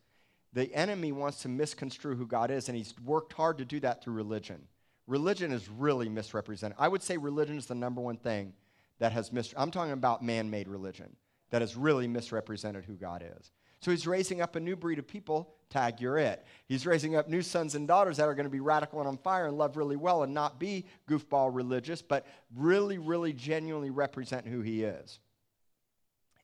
The 0.53 0.73
enemy 0.75 1.11
wants 1.11 1.41
to 1.41 1.49
misconstrue 1.49 2.15
who 2.15 2.27
God 2.27 2.51
is, 2.51 2.67
and 2.67 2.77
he's 2.77 2.93
worked 3.03 3.33
hard 3.33 3.57
to 3.57 3.65
do 3.65 3.79
that 3.79 4.03
through 4.03 4.13
religion. 4.13 4.67
Religion 5.07 5.51
is 5.51 5.69
really 5.69 6.09
misrepresented. 6.09 6.77
I 6.79 6.87
would 6.87 7.01
say 7.01 7.17
religion 7.17 7.57
is 7.57 7.65
the 7.65 7.75
number 7.75 8.01
one 8.01 8.17
thing 8.17 8.53
that 9.01 9.11
has 9.11 9.33
mis- 9.33 9.53
I'm 9.57 9.71
talking 9.71 9.93
about 9.93 10.23
man-made 10.23 10.67
religion 10.67 11.15
that 11.49 11.61
has 11.61 11.75
really 11.75 12.07
misrepresented 12.07 12.85
who 12.85 12.93
God 12.93 13.25
is. 13.37 13.51
So 13.79 13.89
he's 13.89 14.05
raising 14.05 14.41
up 14.41 14.55
a 14.55 14.59
new 14.59 14.75
breed 14.75 14.99
of 14.99 15.07
people, 15.07 15.55
tag 15.71 15.99
you're 15.99 16.19
it. 16.19 16.45
He's 16.67 16.85
raising 16.85 17.15
up 17.15 17.27
new 17.27 17.41
sons 17.41 17.73
and 17.73 17.87
daughters 17.87 18.17
that 18.17 18.29
are 18.29 18.35
going 18.35 18.45
to 18.45 18.51
be 18.51 18.59
radical 18.59 18.99
and 18.99 19.07
on 19.07 19.17
fire 19.17 19.47
and 19.47 19.57
love 19.57 19.75
really 19.75 19.95
well 19.95 20.21
and 20.21 20.35
not 20.35 20.59
be 20.59 20.85
goofball 21.09 21.49
religious, 21.51 22.03
but 22.03 22.27
really, 22.55 22.99
really 22.99 23.33
genuinely 23.33 23.89
represent 23.89 24.45
who 24.45 24.61
he 24.61 24.83
is. 24.83 25.19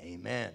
Amen. 0.02 0.52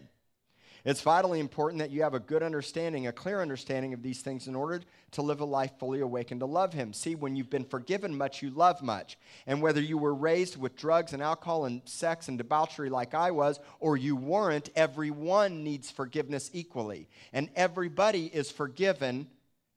It's 0.85 1.01
vitally 1.01 1.39
important 1.39 1.79
that 1.79 1.93
you 1.93 2.03
have 2.03 2.15
a 2.15 2.21
good 2.21 2.43
understanding, 2.43 3.07
a 3.07 3.13
clear 3.13 3.41
understanding 3.41 3.95
of 3.95 4.03
these 4.03 4.21
things 4.21 4.49
in 4.49 4.57
order 4.57 4.81
to 5.13 5.23
live 5.23 5.41
a 5.41 5.45
life 5.45 5.71
fully 5.79 6.01
awakened 6.01 6.41
to 6.41 6.47
love 6.47 6.73
Him. 6.73 6.93
See, 6.93 7.15
when 7.15 7.37
you've 7.37 7.51
been 7.51 7.65
forgiven 7.65 8.17
much, 8.17 8.43
you 8.43 8.51
love 8.51 8.83
much. 8.83 9.17
And 9.47 9.63
whether 9.63 9.81
you 9.81 9.97
were 9.97 10.15
raised 10.15 10.57
with 10.57 10.75
drugs 10.75 11.13
and 11.13 11.23
alcohol 11.23 11.67
and 11.67 11.83
sex 11.85 12.27
and 12.27 12.37
debauchery 12.37 12.91
like 12.91 13.15
I 13.15 13.31
was, 13.31 13.61
or 13.79 13.97
you 13.97 14.17
weren't, 14.17 14.71
everyone 14.75 15.63
needs 15.63 15.91
forgiveness 15.91 16.51
equally. 16.53 17.07
And 17.33 17.49
everybody 17.55 18.27
is 18.27 18.51
forgiven 18.51 19.29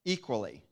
equally. 0.06 0.65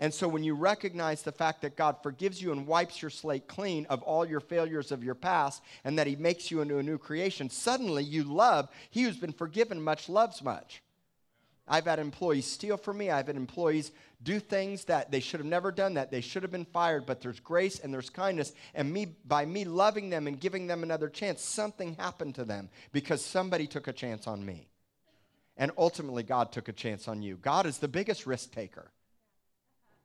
And 0.00 0.14
so 0.14 0.26
when 0.26 0.42
you 0.42 0.54
recognize 0.54 1.20
the 1.20 1.30
fact 1.30 1.60
that 1.60 1.76
God 1.76 2.02
forgives 2.02 2.40
you 2.40 2.52
and 2.52 2.66
wipes 2.66 3.02
your 3.02 3.10
slate 3.10 3.46
clean 3.46 3.84
of 3.90 4.02
all 4.02 4.26
your 4.26 4.40
failures 4.40 4.92
of 4.92 5.04
your 5.04 5.14
past 5.14 5.62
and 5.84 5.98
that 5.98 6.06
he 6.06 6.16
makes 6.16 6.50
you 6.50 6.62
into 6.62 6.78
a 6.78 6.82
new 6.82 6.96
creation, 6.96 7.50
suddenly 7.50 8.02
you 8.02 8.24
love. 8.24 8.70
He 8.88 9.02
who's 9.02 9.18
been 9.18 9.34
forgiven 9.34 9.82
much 9.82 10.08
loves 10.08 10.42
much. 10.42 10.82
I've 11.68 11.84
had 11.84 11.98
employees 11.98 12.46
steal 12.46 12.78
from 12.78 12.96
me. 12.96 13.10
I've 13.10 13.26
had 13.26 13.36
employees 13.36 13.92
do 14.22 14.40
things 14.40 14.86
that 14.86 15.10
they 15.10 15.20
should 15.20 15.38
have 15.38 15.46
never 15.46 15.70
done, 15.70 15.94
that 15.94 16.10
they 16.10 16.22
should 16.22 16.42
have 16.42 16.50
been 16.50 16.64
fired, 16.64 17.04
but 17.04 17.20
there's 17.20 17.38
grace 17.38 17.78
and 17.78 17.92
there's 17.92 18.10
kindness. 18.10 18.54
And 18.74 18.90
me, 18.90 19.14
by 19.26 19.44
me 19.44 19.66
loving 19.66 20.08
them 20.08 20.26
and 20.26 20.40
giving 20.40 20.66
them 20.66 20.82
another 20.82 21.10
chance, 21.10 21.42
something 21.42 21.94
happened 21.96 22.36
to 22.36 22.44
them 22.46 22.70
because 22.90 23.22
somebody 23.22 23.66
took 23.66 23.86
a 23.86 23.92
chance 23.92 24.26
on 24.26 24.44
me. 24.44 24.66
And 25.58 25.70
ultimately, 25.76 26.22
God 26.22 26.52
took 26.52 26.68
a 26.68 26.72
chance 26.72 27.06
on 27.06 27.20
you. 27.20 27.36
God 27.36 27.66
is 27.66 27.78
the 27.78 27.88
biggest 27.88 28.26
risk 28.26 28.50
taker. 28.50 28.90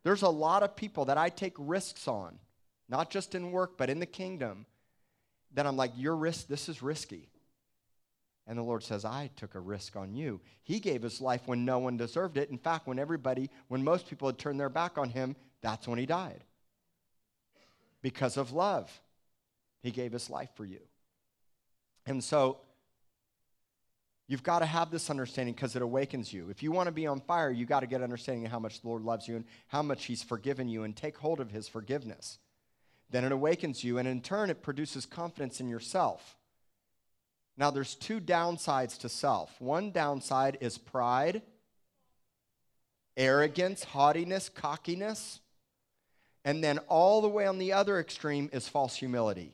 There's 0.06 0.22
a 0.22 0.30
lot 0.30 0.62
of 0.62 0.76
people 0.76 1.06
that 1.06 1.18
I 1.18 1.30
take 1.30 1.56
risks 1.58 2.08
on, 2.08 2.38
not 2.88 3.10
just 3.10 3.34
in 3.34 3.52
work, 3.52 3.76
but 3.76 3.90
in 3.90 4.00
the 4.00 4.06
kingdom, 4.06 4.68
that 5.56 5.66
I'm 5.66 5.76
like, 5.76 5.94
your 5.98 6.16
risk, 6.16 6.48
this 6.48 6.70
is 6.70 6.84
risky. 6.84 7.28
And 8.46 8.56
the 8.56 8.62
Lord 8.62 8.84
says, 8.84 9.04
I 9.04 9.32
took 9.36 9.56
a 9.56 9.60
risk 9.60 9.96
on 9.96 10.14
you. 10.14 10.42
He 10.62 10.80
gave 10.80 11.02
his 11.02 11.22
life 11.22 11.42
when 11.48 11.66
no 11.66 11.80
one 11.80 11.98
deserved 11.98 12.38
it. 12.38 12.52
In 12.52 12.60
fact, 12.60 12.86
when 12.86 13.00
everybody, 13.00 13.50
when 13.68 13.84
most 13.84 14.08
people 14.08 14.28
had 14.28 14.38
turned 14.38 14.60
their 14.60 14.70
back 14.70 15.00
on 15.00 15.10
him, 15.10 15.36
that's 15.62 15.88
when 15.88 15.98
he 15.98 16.06
died. 16.06 16.44
Because 18.04 18.38
of 18.38 18.52
love, 18.52 19.02
he 19.82 19.90
gave 19.90 20.12
his 20.12 20.30
life 20.30 20.50
for 20.54 20.66
you. 20.66 20.82
And 22.06 22.24
so, 22.24 22.60
You've 24.28 24.44
got 24.44 24.60
to 24.60 24.66
have 24.66 24.90
this 24.90 25.10
understanding 25.10 25.54
because 25.54 25.76
it 25.76 25.82
awakens 25.84 26.34
you. 26.34 26.50
If 26.50 26.64
you 26.64 26.72
want 26.72 26.88
to 26.88 26.92
be 26.92 27.06
on 27.06 27.20
fire, 27.22 27.52
you 27.52 27.66
got 27.66 27.82
to 27.82 27.88
get 27.88 28.02
understanding 28.02 28.46
of 28.46 28.52
how 28.52 28.60
much 28.60 28.82
the 28.82 28.88
Lord 28.88 29.04
loves 29.04 29.28
you 29.28 29.36
and 29.36 29.46
how 29.68 29.84
much 29.84 30.06
He's 30.06 30.24
forgiven 30.24 30.68
you 30.68 30.84
and 30.84 30.96
take 30.96 31.18
hold 31.18 31.40
of 31.40 31.52
His 31.52 31.68
forgiveness. 31.68 32.40
Then 33.12 33.24
it 33.24 33.32
awakens 33.32 33.84
you, 33.84 34.00
and 34.00 34.08
in 34.08 34.22
turn, 34.22 34.50
it 34.50 34.64
produces 34.64 35.06
confidence 35.06 35.60
in 35.60 35.70
yourself. 35.70 36.38
Now, 37.56 37.70
there's 37.70 37.94
two 37.96 38.20
downsides 38.20 38.98
to 39.00 39.10
self. 39.10 39.62
One 39.62 39.92
downside 39.92 40.58
is 40.60 40.78
pride, 40.78 41.44
arrogance, 43.16 43.84
haughtiness, 43.84 44.50
cockiness. 44.50 45.40
And 46.44 46.64
then 46.64 46.80
all 46.90 47.22
the 47.22 47.30
way 47.30 47.46
on 47.46 47.60
the 47.60 47.74
other 47.74 48.00
extreme 48.00 48.50
is 48.52 48.68
false 48.68 48.96
humility. 48.96 49.54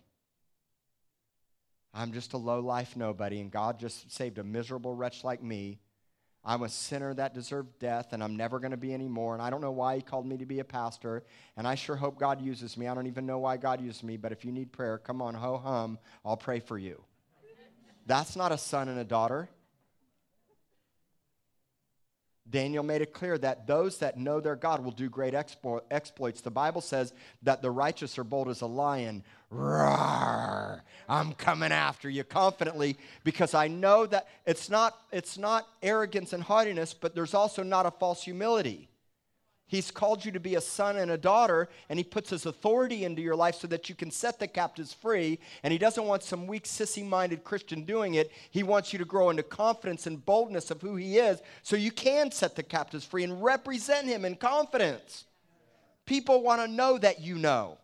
I'm 1.94 2.14
just 2.14 2.34
a 2.34 2.38
low 2.38 2.60
life 2.60 2.96
nobody, 2.96 3.42
and 3.42 3.52
God 3.52 3.80
just 3.80 4.12
saved 4.12 4.38
a 4.38 4.44
miserable 4.44 4.94
wretch 4.94 5.24
like 5.24 5.44
me. 5.44 5.80
I'm 6.44 6.64
a 6.64 6.70
sinner 6.70 7.14
that 7.14 7.36
deserved 7.36 7.78
death, 7.80 8.14
and 8.14 8.24
I'm 8.24 8.36
never 8.36 8.60
going 8.60 8.72
to 8.72 8.78
be 8.78 8.94
anymore. 8.94 9.34
And 9.34 9.44
I 9.44 9.50
don't 9.50 9.62
know 9.62 9.72
why 9.72 9.98
He 9.98 10.02
called 10.02 10.26
me 10.26 10.38
to 10.38 10.46
be 10.46 10.60
a 10.60 10.64
pastor. 10.64 11.24
And 11.56 11.68
I 11.68 11.76
sure 11.76 11.96
hope 11.96 12.18
God 12.18 12.42
uses 12.42 12.78
me. 12.78 12.88
I 12.88 12.96
don't 12.96 13.08
even 13.08 13.26
know 13.26 13.40
why 13.40 13.58
God 13.58 13.82
uses 13.82 14.04
me, 14.04 14.18
but 14.18 14.32
if 14.32 14.44
you 14.44 14.52
need 14.52 14.72
prayer, 14.72 14.98
come 14.98 15.22
on, 15.22 15.36
ho 15.36 15.58
hum, 15.58 16.00
I'll 16.26 16.38
pray 16.38 16.60
for 16.60 16.78
you. 16.78 17.04
That's 18.08 18.36
not 18.36 18.52
a 18.52 18.58
son 18.58 18.90
and 18.90 18.98
a 18.98 19.04
daughter. 19.04 19.50
Daniel 22.50 22.84
made 22.84 23.02
it 23.02 23.14
clear 23.14 23.38
that 23.38 23.66
those 23.66 24.00
that 24.00 24.18
know 24.18 24.42
their 24.42 24.58
God 24.58 24.84
will 24.84 24.92
do 24.92 25.10
great 25.10 25.34
explo- 25.34 25.82
exploits. 25.90 26.42
The 26.42 26.52
Bible 26.52 26.82
says 26.82 27.14
that 27.44 27.62
the 27.62 27.72
righteous 27.72 28.18
are 28.18 28.24
bold 28.24 28.50
as 28.50 28.62
a 28.62 28.68
lion. 28.68 29.24
I'm 29.54 31.34
coming 31.34 31.72
after 31.72 32.10
you 32.10 32.24
confidently 32.24 32.98
because 33.24 33.54
I 33.54 33.68
know 33.68 34.06
that 34.06 34.28
it's 34.46 34.70
not, 34.70 34.98
it's 35.12 35.38
not 35.38 35.68
arrogance 35.84 36.32
and 36.32 36.42
haughtiness, 36.42 36.94
but 36.94 37.14
there's 37.14 37.34
also 37.34 37.64
not 37.64 37.86
a 37.86 37.92
false 37.92 38.24
humility. 38.24 38.88
He's 39.72 39.90
called 39.90 40.26
you 40.26 40.34
to 40.34 40.40
be 40.42 40.56
a 40.56 40.62
son 40.62 40.98
and 40.98 41.12
a 41.12 41.18
daughter, 41.18 41.70
and 41.88 41.98
He 41.98 42.04
puts 42.04 42.30
His 42.30 42.46
authority 42.46 43.06
into 43.06 43.22
your 43.22 43.38
life 43.38 43.56
so 43.56 43.68
that 43.68 43.88
you 43.88 43.96
can 43.96 44.12
set 44.12 44.38
the 44.38 44.48
captives 44.48 44.94
free. 44.94 45.40
And 45.64 45.72
He 45.72 45.78
doesn't 45.78 46.06
want 46.06 46.24
some 46.24 46.46
weak, 46.46 46.66
sissy 46.66 47.08
minded 47.08 47.46
Christian 47.46 47.84
doing 47.84 48.16
it. 48.16 48.32
He 48.52 48.64
wants 48.64 48.92
you 48.92 49.00
to 49.00 49.06
grow 49.06 49.30
into 49.30 49.44
confidence 49.44 50.08
and 50.08 50.26
boldness 50.26 50.72
of 50.72 50.82
who 50.82 50.98
He 50.98 51.20
is 51.20 51.42
so 51.62 51.78
you 51.78 51.92
can 51.92 52.32
set 52.32 52.58
the 52.58 52.64
captives 52.64 53.06
free 53.06 53.24
and 53.24 53.42
represent 53.42 54.08
Him 54.08 54.26
in 54.26 54.36
confidence. 54.36 55.24
People 56.06 56.44
want 56.44 56.62
to 56.62 56.68
know 56.68 56.98
that 56.98 57.22
you 57.22 57.38
know. 57.38 57.78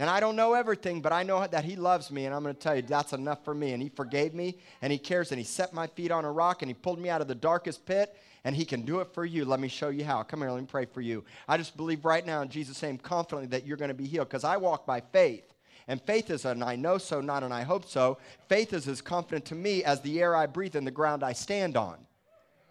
And 0.00 0.08
I 0.08 0.18
don't 0.18 0.34
know 0.34 0.54
everything, 0.54 1.02
but 1.02 1.12
I 1.12 1.22
know 1.24 1.46
that 1.46 1.62
He 1.62 1.76
loves 1.76 2.10
me, 2.10 2.24
and 2.24 2.34
I'm 2.34 2.42
going 2.42 2.54
to 2.54 2.60
tell 2.60 2.74
you 2.74 2.80
that's 2.80 3.12
enough 3.12 3.44
for 3.44 3.52
me. 3.52 3.74
And 3.74 3.82
He 3.82 3.90
forgave 3.90 4.32
me, 4.32 4.56
and 4.80 4.90
He 4.90 4.98
cares, 4.98 5.30
and 5.30 5.38
He 5.38 5.44
set 5.44 5.74
my 5.74 5.88
feet 5.88 6.10
on 6.10 6.24
a 6.24 6.32
rock, 6.32 6.62
and 6.62 6.70
He 6.70 6.74
pulled 6.74 6.98
me 6.98 7.10
out 7.10 7.20
of 7.20 7.28
the 7.28 7.34
darkest 7.34 7.84
pit, 7.84 8.16
and 8.44 8.56
He 8.56 8.64
can 8.64 8.80
do 8.86 9.00
it 9.00 9.12
for 9.12 9.26
you. 9.26 9.44
Let 9.44 9.60
me 9.60 9.68
show 9.68 9.90
you 9.90 10.06
how. 10.06 10.22
Come 10.22 10.40
here, 10.40 10.50
let 10.50 10.62
me 10.62 10.66
pray 10.66 10.86
for 10.86 11.02
you. 11.02 11.22
I 11.46 11.58
just 11.58 11.76
believe 11.76 12.06
right 12.06 12.24
now 12.24 12.40
in 12.40 12.48
Jesus' 12.48 12.82
name 12.82 12.96
confidently 12.96 13.48
that 13.48 13.66
you're 13.66 13.76
going 13.76 13.88
to 13.90 13.94
be 13.94 14.06
healed 14.06 14.30
because 14.30 14.42
I 14.42 14.56
walk 14.56 14.86
by 14.86 15.02
faith. 15.02 15.52
And 15.86 16.00
faith 16.00 16.30
is 16.30 16.46
an 16.46 16.62
I 16.62 16.76
know 16.76 16.96
so, 16.96 17.20
not 17.20 17.42
an 17.42 17.52
I 17.52 17.64
hope 17.64 17.84
so. 17.84 18.16
Faith 18.48 18.72
is 18.72 18.88
as 18.88 19.02
confident 19.02 19.44
to 19.46 19.54
me 19.54 19.84
as 19.84 20.00
the 20.00 20.22
air 20.22 20.34
I 20.34 20.46
breathe 20.46 20.76
and 20.76 20.86
the 20.86 20.90
ground 20.90 21.22
I 21.22 21.34
stand 21.34 21.76
on. 21.76 21.98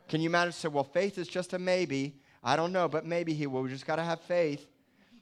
Can 0.07 0.19
you 0.21 0.29
imagine? 0.29 0.53
Say, 0.53 0.69
well, 0.69 0.83
faith 0.83 1.19
is 1.19 1.27
just 1.27 1.53
a 1.53 1.59
maybe. 1.59 2.15
I 2.43 2.55
don't 2.55 2.71
know, 2.71 2.87
but 2.87 3.05
maybe 3.05 3.35
he 3.35 3.45
will. 3.45 3.61
We 3.61 3.69
just 3.69 3.85
got 3.85 3.97
to 3.97 4.03
have 4.03 4.21
faith. 4.21 4.65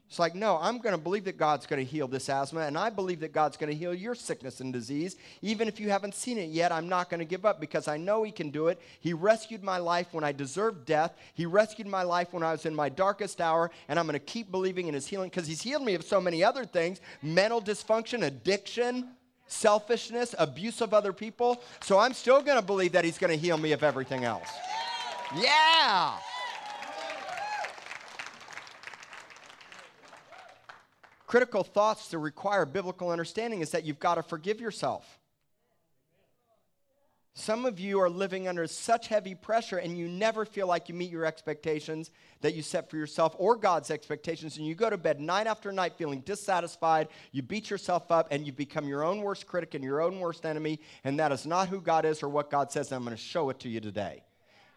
It's 0.07 0.19
like, 0.19 0.35
no, 0.35 0.57
I'm 0.61 0.77
going 0.77 0.95
to 0.95 1.01
believe 1.01 1.25
that 1.25 1.37
God's 1.37 1.65
going 1.65 1.83
to 1.83 1.89
heal 1.89 2.07
this 2.07 2.29
asthma, 2.29 2.61
and 2.61 2.77
I 2.77 2.89
believe 2.89 3.19
that 3.19 3.33
God's 3.33 3.57
going 3.57 3.69
to 3.69 3.75
heal 3.75 3.93
your 3.93 4.15
sickness 4.15 4.61
and 4.61 4.71
disease. 4.71 5.17
Even 5.41 5.67
if 5.67 5.81
you 5.81 5.89
haven't 5.89 6.15
seen 6.15 6.37
it 6.37 6.49
yet, 6.49 6.71
I'm 6.71 6.87
not 6.87 7.09
going 7.09 7.19
to 7.19 7.25
give 7.25 7.45
up 7.45 7.59
because 7.59 7.89
I 7.89 7.97
know 7.97 8.23
He 8.23 8.31
can 8.31 8.49
do 8.49 8.69
it. 8.69 8.79
He 9.01 9.11
rescued 9.11 9.63
my 9.63 9.79
life 9.79 10.07
when 10.11 10.23
I 10.23 10.31
deserved 10.31 10.85
death, 10.85 11.13
He 11.33 11.45
rescued 11.45 11.87
my 11.87 12.03
life 12.03 12.31
when 12.31 12.41
I 12.41 12.53
was 12.53 12.65
in 12.65 12.73
my 12.73 12.87
darkest 12.87 13.41
hour, 13.41 13.69
and 13.89 13.99
I'm 13.99 14.05
going 14.05 14.13
to 14.13 14.19
keep 14.19 14.49
believing 14.49 14.87
in 14.87 14.93
His 14.93 15.07
healing 15.07 15.29
because 15.29 15.45
He's 15.45 15.61
healed 15.61 15.83
me 15.83 15.95
of 15.95 16.05
so 16.05 16.21
many 16.21 16.41
other 16.41 16.63
things 16.63 17.01
mental 17.21 17.61
dysfunction, 17.61 18.25
addiction, 18.25 19.09
selfishness, 19.47 20.33
abuse 20.39 20.79
of 20.79 20.93
other 20.93 21.11
people. 21.11 21.61
So 21.81 21.99
I'm 21.99 22.13
still 22.13 22.41
going 22.41 22.57
to 22.57 22.65
believe 22.65 22.93
that 22.93 23.03
He's 23.03 23.17
going 23.17 23.31
to 23.31 23.37
heal 23.37 23.57
me 23.57 23.73
of 23.73 23.83
everything 23.83 24.23
else. 24.23 24.47
Yeah. 25.35 26.13
Critical 31.27 31.63
thoughts 31.63 32.07
to 32.07 32.17
require 32.17 32.65
biblical 32.65 33.11
understanding 33.11 33.61
is 33.61 33.71
that 33.71 33.83
you've 33.83 33.99
got 33.99 34.15
to 34.15 34.23
forgive 34.23 34.59
yourself. 34.59 35.19
Some 37.39 37.67
of 37.67 37.79
you 37.79 37.99
are 37.99 38.09
living 38.09 38.47
under 38.47 38.65
such 38.65 39.09
heavy 39.09 39.35
pressure 39.35 39.77
and 39.77 39.95
you 39.95 40.07
never 40.07 40.43
feel 40.43 40.65
like 40.65 40.89
you 40.89 40.95
meet 40.95 41.11
your 41.11 41.23
expectations 41.23 42.09
that 42.41 42.55
you 42.55 42.63
set 42.63 42.89
for 42.89 42.97
yourself 42.97 43.35
or 43.37 43.55
God's 43.55 43.91
expectations, 43.91 44.57
and 44.57 44.65
you 44.65 44.73
go 44.73 44.89
to 44.89 44.97
bed 44.97 45.19
night 45.19 45.45
after 45.45 45.71
night 45.71 45.93
feeling 45.97 46.21
dissatisfied. 46.21 47.09
You 47.31 47.43
beat 47.43 47.69
yourself 47.69 48.09
up 48.09 48.29
and 48.31 48.43
you 48.43 48.51
become 48.51 48.87
your 48.87 49.03
own 49.03 49.21
worst 49.21 49.45
critic 49.45 49.75
and 49.75 49.83
your 49.83 50.01
own 50.01 50.19
worst 50.19 50.47
enemy, 50.47 50.79
and 51.03 51.19
that 51.19 51.31
is 51.31 51.45
not 51.45 51.67
who 51.67 51.79
God 51.79 52.05
is 52.05 52.23
or 52.23 52.29
what 52.29 52.49
God 52.49 52.71
says. 52.71 52.91
I'm 52.91 53.03
going 53.03 53.15
to 53.15 53.21
show 53.21 53.51
it 53.51 53.59
to 53.59 53.69
you 53.69 53.81
today. 53.81 54.23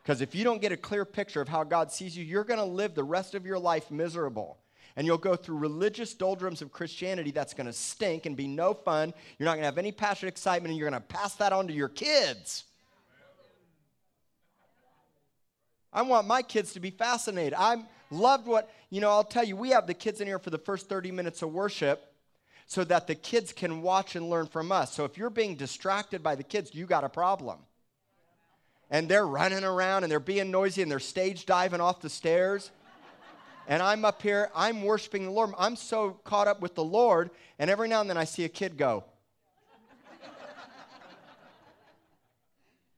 Because 0.02 0.20
if 0.20 0.34
you 0.34 0.44
don't 0.44 0.60
get 0.60 0.72
a 0.72 0.76
clear 0.76 1.06
picture 1.06 1.40
of 1.40 1.48
how 1.48 1.64
God 1.64 1.90
sees 1.90 2.14
you, 2.14 2.24
you're 2.24 2.44
going 2.44 2.60
to 2.60 2.64
live 2.66 2.94
the 2.94 3.04
rest 3.04 3.34
of 3.34 3.46
your 3.46 3.58
life 3.58 3.90
miserable 3.90 4.58
and 4.96 5.06
you'll 5.06 5.18
go 5.18 5.36
through 5.36 5.58
religious 5.58 6.14
doldrums 6.14 6.62
of 6.62 6.72
Christianity 6.72 7.30
that's 7.30 7.54
going 7.54 7.66
to 7.66 7.72
stink 7.72 8.26
and 8.26 8.36
be 8.36 8.46
no 8.46 8.74
fun. 8.74 9.12
You're 9.38 9.44
not 9.44 9.52
going 9.52 9.62
to 9.62 9.66
have 9.66 9.78
any 9.78 9.92
passion, 9.92 10.28
excitement, 10.28 10.70
and 10.70 10.78
you're 10.78 10.90
going 10.90 11.00
to 11.00 11.06
pass 11.06 11.34
that 11.36 11.52
on 11.52 11.68
to 11.68 11.72
your 11.72 11.88
kids. 11.88 12.64
I 15.92 16.02
want 16.02 16.26
my 16.26 16.42
kids 16.42 16.72
to 16.74 16.80
be 16.80 16.90
fascinated. 16.90 17.54
I 17.56 17.84
loved 18.10 18.46
what, 18.46 18.70
you 18.90 19.00
know, 19.00 19.10
I'll 19.10 19.24
tell 19.24 19.44
you, 19.44 19.56
we 19.56 19.70
have 19.70 19.86
the 19.86 19.94
kids 19.94 20.20
in 20.20 20.26
here 20.26 20.38
for 20.38 20.50
the 20.50 20.58
first 20.58 20.88
30 20.88 21.10
minutes 21.10 21.42
of 21.42 21.52
worship 21.52 22.12
so 22.66 22.84
that 22.84 23.08
the 23.08 23.16
kids 23.16 23.52
can 23.52 23.82
watch 23.82 24.14
and 24.14 24.30
learn 24.30 24.46
from 24.46 24.70
us. 24.70 24.92
So 24.92 25.04
if 25.04 25.18
you're 25.18 25.30
being 25.30 25.56
distracted 25.56 26.22
by 26.22 26.36
the 26.36 26.44
kids, 26.44 26.74
you 26.74 26.86
got 26.86 27.02
a 27.02 27.08
problem. 27.08 27.58
And 28.90 29.08
they're 29.08 29.26
running 29.26 29.64
around 29.64 30.04
and 30.04 30.10
they're 30.10 30.20
being 30.20 30.50
noisy 30.50 30.82
and 30.82 30.90
they're 30.90 31.00
stage 31.00 31.46
diving 31.46 31.80
off 31.80 32.00
the 32.00 32.08
stairs 32.08 32.70
and 33.66 33.82
I'm 33.82 34.04
up 34.04 34.22
here, 34.22 34.50
I'm 34.54 34.82
worshiping 34.82 35.24
the 35.24 35.30
Lord. 35.30 35.50
I'm 35.58 35.76
so 35.76 36.10
caught 36.24 36.48
up 36.48 36.60
with 36.60 36.74
the 36.74 36.84
Lord, 36.84 37.30
and 37.58 37.70
every 37.70 37.88
now 37.88 38.00
and 38.00 38.10
then 38.10 38.16
I 38.16 38.24
see 38.24 38.44
a 38.44 38.48
kid 38.48 38.76
go. 38.76 39.04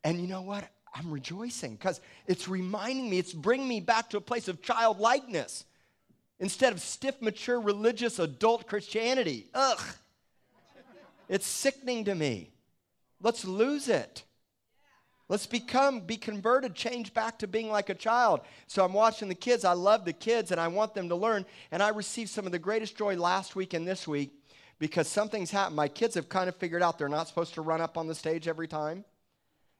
and 0.04 0.20
you 0.20 0.26
know 0.26 0.42
what? 0.42 0.68
I'm 0.94 1.10
rejoicing 1.10 1.74
because 1.74 2.00
it's 2.26 2.48
reminding 2.48 3.08
me, 3.08 3.18
it's 3.18 3.32
bringing 3.32 3.68
me 3.68 3.80
back 3.80 4.10
to 4.10 4.18
a 4.18 4.20
place 4.20 4.48
of 4.48 4.62
childlikeness 4.62 5.64
instead 6.38 6.72
of 6.72 6.80
stiff, 6.80 7.20
mature, 7.22 7.60
religious, 7.60 8.18
adult 8.18 8.66
Christianity. 8.66 9.48
Ugh. 9.54 9.80
It's 11.28 11.46
sickening 11.46 12.04
to 12.04 12.14
me. 12.14 12.50
Let's 13.22 13.44
lose 13.44 13.88
it. 13.88 14.24
Let's 15.32 15.46
become, 15.46 16.00
be 16.00 16.18
converted, 16.18 16.74
change 16.74 17.14
back 17.14 17.38
to 17.38 17.46
being 17.46 17.70
like 17.70 17.88
a 17.88 17.94
child. 17.94 18.42
So 18.66 18.84
I'm 18.84 18.92
watching 18.92 19.28
the 19.28 19.34
kids. 19.34 19.64
I 19.64 19.72
love 19.72 20.04
the 20.04 20.12
kids 20.12 20.50
and 20.50 20.60
I 20.60 20.68
want 20.68 20.92
them 20.92 21.08
to 21.08 21.14
learn. 21.16 21.46
And 21.70 21.82
I 21.82 21.88
received 21.88 22.28
some 22.28 22.44
of 22.44 22.52
the 22.52 22.58
greatest 22.58 22.98
joy 22.98 23.16
last 23.16 23.56
week 23.56 23.72
and 23.72 23.88
this 23.88 24.06
week 24.06 24.30
because 24.78 25.08
something's 25.08 25.50
happened. 25.50 25.76
My 25.76 25.88
kids 25.88 26.16
have 26.16 26.28
kind 26.28 26.50
of 26.50 26.56
figured 26.56 26.82
out 26.82 26.98
they're 26.98 27.08
not 27.08 27.28
supposed 27.28 27.54
to 27.54 27.62
run 27.62 27.80
up 27.80 27.96
on 27.96 28.08
the 28.08 28.14
stage 28.14 28.46
every 28.46 28.68
time, 28.68 29.06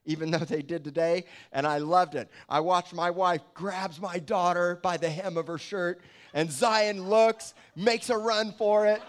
even 0.06 0.30
though 0.30 0.38
they 0.38 0.62
did 0.62 0.84
today. 0.84 1.26
And 1.52 1.66
I 1.66 1.76
loved 1.76 2.14
it. 2.14 2.30
I 2.48 2.60
watched 2.60 2.94
my 2.94 3.10
wife 3.10 3.42
grabs 3.52 4.00
my 4.00 4.20
daughter 4.20 4.80
by 4.82 4.96
the 4.96 5.10
hem 5.10 5.36
of 5.36 5.48
her 5.48 5.58
shirt, 5.58 6.00
and 6.32 6.50
Zion 6.50 7.10
looks, 7.10 7.52
makes 7.76 8.08
a 8.08 8.16
run 8.16 8.52
for 8.52 8.86
it. 8.86 9.02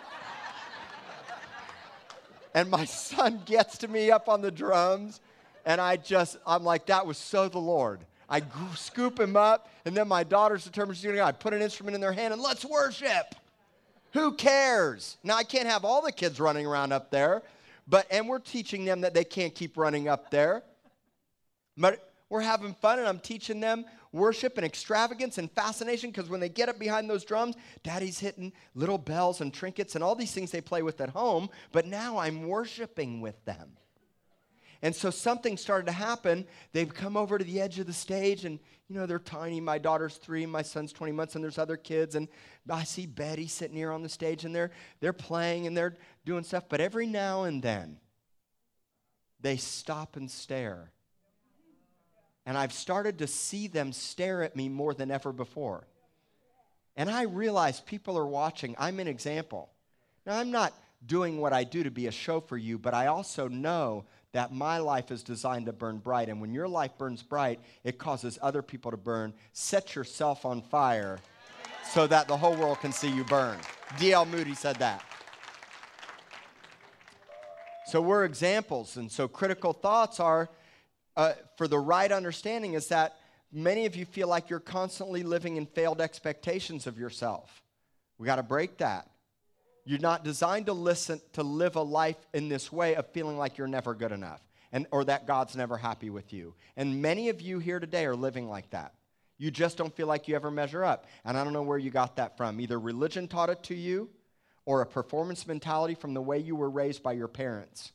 and 2.54 2.70
my 2.70 2.84
son 2.84 3.44
gets 3.46 3.78
to 3.78 3.88
me 3.88 4.12
up 4.12 4.28
on 4.28 4.42
the 4.42 4.52
drums 4.52 5.22
and 5.66 5.80
I 5.80 5.98
just, 5.98 6.38
I'm 6.46 6.64
like, 6.64 6.88
that 6.88 7.06
was 7.06 7.18
so 7.18 7.48
the 7.48 7.60
Lord. 7.60 8.02
I 8.30 8.42
scoop 8.76 9.20
him 9.20 9.36
up, 9.36 9.70
and 9.86 9.96
then 9.96 10.08
my 10.08 10.24
daughter's 10.24 10.64
determined 10.64 10.98
she's 10.98 11.04
going 11.04 11.16
to 11.16 11.22
go. 11.22 11.26
I 11.26 11.32
put 11.32 11.54
an 11.54 11.62
instrument 11.62 11.96
in 11.96 12.02
their 12.02 12.14
hand 12.14 12.34
and 12.34 12.42
let's 12.42 12.66
worship. 12.66 13.36
Who 14.14 14.34
cares? 14.34 15.18
Now, 15.24 15.36
I 15.36 15.44
can't 15.44 15.68
have 15.68 15.86
all 15.86 16.02
the 16.02 16.12
kids 16.12 16.40
running 16.40 16.66
around 16.66 16.94
up 16.94 17.12
there, 17.12 17.42
but, 17.88 18.08
and 18.10 18.28
we're 18.28 18.40
teaching 18.40 18.86
them 18.86 19.02
that 19.02 19.14
they 19.14 19.24
can't 19.24 19.54
keep 19.54 19.78
running 19.78 20.08
up 20.08 20.32
there. 20.32 20.64
But 21.78 22.14
we're 22.30 22.42
having 22.42 22.74
fun, 22.76 23.00
and 23.00 23.08
I'm 23.08 23.20
teaching 23.20 23.60
them 23.60 23.86
worship 24.12 24.58
and 24.58 24.66
extravagance 24.66 25.38
and 25.38 25.52
fascination 25.52 26.12
because 26.12 26.30
when 26.30 26.40
they 26.40 26.50
get 26.50 26.70
up 26.70 26.80
behind 26.80 27.10
those 27.10 27.26
drums, 27.26 27.56
daddy's 27.84 28.20
hitting 28.20 28.54
little 28.76 28.98
bells 29.00 29.42
and 29.42 29.54
trinkets 29.54 29.96
and 29.96 30.04
all 30.04 30.16
these 30.16 30.32
things 30.32 30.52
they 30.52 30.62
play 30.62 30.84
with 30.84 31.02
at 31.02 31.10
home, 31.10 31.50
but 31.72 31.86
now 31.86 32.18
I'm 32.18 32.48
worshiping 32.48 33.22
with 33.22 33.44
them. 33.46 33.72
And 34.84 34.94
so 34.94 35.10
something 35.10 35.56
started 35.56 35.86
to 35.86 35.94
happen. 35.94 36.46
They've 36.74 36.94
come 36.94 37.16
over 37.16 37.38
to 37.38 37.44
the 37.44 37.62
edge 37.62 37.80
of 37.80 37.88
the 37.88 37.94
stage, 37.94 38.44
and 38.44 38.60
you 38.90 38.98
know, 38.98 39.06
they're 39.06 39.18
tiny. 39.18 39.62
My 39.62 39.78
daughter's 39.78 40.18
three, 40.18 40.46
my 40.46 40.62
son's 40.62 40.92
20 40.92 41.14
months, 41.14 41.36
and 41.36 41.44
there's 41.44 41.58
other 41.58 41.78
kids. 41.78 42.16
And 42.16 42.28
I 42.70 42.84
see 42.84 43.06
Betty 43.06 43.48
sitting 43.48 43.78
here 43.78 43.94
on 43.94 44.04
the 44.04 44.10
stage, 44.10 44.44
and 44.44 44.54
they're, 44.54 44.72
they're 45.00 45.14
playing 45.14 45.68
and 45.68 45.76
they're 45.76 45.96
doing 46.26 46.44
stuff. 46.44 46.66
But 46.68 46.82
every 46.82 47.08
now 47.08 47.44
and 47.44 47.64
then, 47.64 47.98
they 49.40 49.56
stop 49.56 50.18
and 50.18 50.30
stare. 50.30 50.92
And 52.46 52.58
I've 52.58 52.74
started 52.74 53.20
to 53.20 53.28
see 53.28 53.68
them 53.68 53.94
stare 53.94 54.44
at 54.44 54.54
me 54.54 54.68
more 54.68 54.94
than 54.94 55.12
ever 55.12 55.32
before. 55.32 55.88
And 56.98 57.10
I 57.10 57.24
realize 57.24 57.80
people 57.80 58.18
are 58.18 58.28
watching. 58.28 58.76
I'm 58.78 59.00
an 59.00 59.08
example. 59.08 59.70
Now, 60.26 60.40
I'm 60.40 60.52
not 60.52 60.74
doing 61.06 61.40
what 61.40 61.54
I 61.54 61.64
do 61.64 61.84
to 61.84 61.92
be 61.92 62.08
a 62.08 62.12
show 62.12 62.42
for 62.42 62.58
you, 62.58 62.78
but 62.78 62.94
I 62.94 63.08
also 63.08 63.48
know 63.48 64.06
that 64.34 64.52
my 64.52 64.80
life 64.80 65.12
is 65.12 65.24
designed 65.24 65.68
to 65.68 65.74
burn 65.74 66.00
bright. 66.00 66.28
And 66.28 66.42
when 66.42 66.54
your 66.54 66.68
life 66.68 66.98
burns 66.98 67.24
bright, 67.24 67.60
it 67.84 67.98
causes 67.98 68.38
other 68.42 68.62
people 68.62 68.92
to 68.92 68.98
burn. 68.98 69.34
Set 69.54 69.96
yourself 69.96 70.46
on 70.46 70.62
fire 70.62 71.20
so 71.92 72.08
that 72.08 72.28
the 72.28 72.36
whole 72.36 72.56
world 72.56 72.80
can 72.80 72.92
see 72.92 73.10
you 73.10 73.24
burn. 73.24 73.58
D.L. 74.00 74.26
Moody 74.26 74.56
said 74.56 74.78
that. 74.78 75.04
So 77.86 78.02
we're 78.02 78.26
examples. 78.26 78.98
And 78.98 79.12
so 79.12 79.28
critical 79.28 79.72
thoughts 79.72 80.20
are, 80.20 80.50
uh, 81.16 81.34
for 81.58 81.68
the 81.68 81.78
right 81.78 82.12
understanding, 82.12 82.74
is 82.74 82.88
that 82.88 83.20
many 83.52 83.86
of 83.86 83.96
you 83.96 84.06
feel 84.06 84.28
like 84.28 84.50
you're 84.50 84.60
constantly 84.60 85.22
living 85.22 85.58
in 85.58 85.68
failed 85.68 86.02
expectations 86.02 86.88
of 86.88 86.98
yourself. 86.98 87.62
We 88.18 88.26
got 88.26 88.38
to 88.38 88.44
break 88.44 88.78
that. 88.78 89.08
You're 89.86 90.00
not 90.00 90.24
designed 90.24 90.68
to 90.68 90.74
listen 90.74 91.22
to 91.34 91.44
live 91.44 91.76
a 91.76 91.82
life 91.82 92.18
in 92.34 92.50
this 92.50 92.72
way 92.72 92.96
of 92.96 93.08
feeling 93.12 93.38
like 93.38 93.58
you're 93.58 93.68
never 93.68 93.94
good 93.94 94.12
enough 94.12 94.42
and 94.72 94.88
or 94.92 95.04
that 95.06 95.28
God's 95.28 95.56
never 95.56 95.78
happy 95.78 96.10
with 96.10 96.34
you. 96.34 96.56
And 96.76 97.02
many 97.02 97.30
of 97.30 97.42
you 97.42 97.60
here 97.60 97.80
today 97.80 98.06
are 98.06 98.16
living 98.16 98.50
like 98.50 98.70
that. 98.72 98.94
You 99.38 99.52
just 99.52 99.78
don't 99.78 99.96
feel 99.96 100.08
like 100.08 100.28
you 100.28 100.36
ever 100.36 100.52
measure 100.52 100.84
up. 100.84 101.06
And 101.26 101.38
I 101.38 101.44
don't 101.44 101.54
know 101.54 101.64
where 101.64 101.78
you 101.78 101.92
got 101.92 102.16
that 102.16 102.38
from. 102.38 102.60
Either 102.60 102.80
religion 102.80 103.28
taught 103.28 103.50
it 103.50 103.64
to 103.64 103.76
you 103.76 104.10
or 104.66 104.82
a 104.82 104.86
performance 104.86 105.46
mentality 105.46 105.96
from 105.96 106.14
the 106.14 106.22
way 106.22 106.40
you 106.40 106.56
were 106.56 106.70
raised 106.70 107.04
by 107.04 107.14
your 107.14 107.28
parents. 107.28 107.92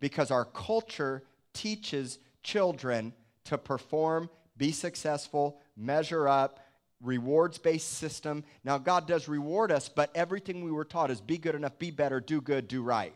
Because 0.00 0.30
our 0.30 0.44
culture 0.44 1.22
teaches 1.52 2.18
children 2.42 3.12
to 3.44 3.58
perform, 3.58 4.30
be 4.56 4.72
successful, 4.72 5.60
measure 5.76 6.26
up, 6.26 6.60
rewards 7.02 7.58
based 7.58 7.94
system. 7.94 8.44
Now, 8.64 8.78
God 8.78 9.06
does 9.06 9.28
reward 9.28 9.70
us, 9.70 9.88
but 9.88 10.10
everything 10.14 10.64
we 10.64 10.70
were 10.70 10.84
taught 10.84 11.10
is 11.10 11.20
be 11.20 11.38
good 11.38 11.54
enough, 11.54 11.78
be 11.78 11.90
better, 11.90 12.20
do 12.20 12.40
good, 12.40 12.68
do 12.68 12.82
right. 12.82 13.14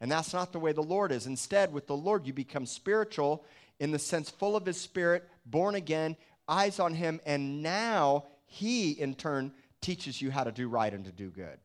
And 0.00 0.10
that's 0.10 0.32
not 0.32 0.52
the 0.52 0.58
way 0.58 0.72
the 0.72 0.82
Lord 0.82 1.12
is. 1.12 1.26
Instead, 1.26 1.72
with 1.72 1.86
the 1.86 1.96
Lord, 1.96 2.26
you 2.26 2.32
become 2.32 2.66
spiritual 2.66 3.44
in 3.78 3.90
the 3.90 3.98
sense 3.98 4.30
full 4.30 4.56
of 4.56 4.66
His 4.66 4.80
Spirit, 4.80 5.28
born 5.46 5.74
again, 5.74 6.16
eyes 6.48 6.80
on 6.80 6.94
Him, 6.94 7.20
and 7.26 7.62
now 7.62 8.24
He, 8.46 8.92
in 8.92 9.14
turn, 9.14 9.52
teaches 9.80 10.20
you 10.20 10.30
how 10.30 10.44
to 10.44 10.52
do 10.52 10.68
right 10.68 10.92
and 10.92 11.04
to 11.04 11.12
do 11.12 11.30
good. 11.30 11.58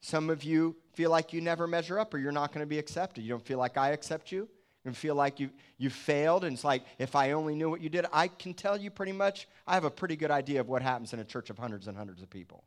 Some 0.00 0.30
of 0.30 0.44
you 0.44 0.76
feel 0.94 1.10
like 1.10 1.32
you 1.32 1.40
never 1.40 1.66
measure 1.66 1.98
up 1.98 2.14
or 2.14 2.18
you're 2.18 2.32
not 2.32 2.52
going 2.52 2.62
to 2.62 2.68
be 2.68 2.78
accepted. 2.78 3.22
You 3.22 3.30
don't 3.30 3.44
feel 3.44 3.58
like 3.58 3.76
I 3.76 3.90
accept 3.90 4.30
you 4.30 4.48
and 4.86 4.96
feel 4.96 5.14
like 5.14 5.38
you, 5.40 5.50
you 5.76 5.90
failed. 5.90 6.44
And 6.44 6.54
it's 6.54 6.64
like, 6.64 6.84
if 6.98 7.14
I 7.14 7.32
only 7.32 7.54
knew 7.54 7.68
what 7.68 7.80
you 7.80 7.88
did, 7.88 8.06
I 8.12 8.28
can 8.28 8.54
tell 8.54 8.76
you 8.76 8.90
pretty 8.90 9.12
much, 9.12 9.48
I 9.66 9.74
have 9.74 9.84
a 9.84 9.90
pretty 9.90 10.16
good 10.16 10.30
idea 10.30 10.60
of 10.60 10.68
what 10.68 10.80
happens 10.80 11.12
in 11.12 11.18
a 11.18 11.24
church 11.24 11.50
of 11.50 11.58
hundreds 11.58 11.88
and 11.88 11.96
hundreds 11.96 12.22
of 12.22 12.30
people. 12.30 12.64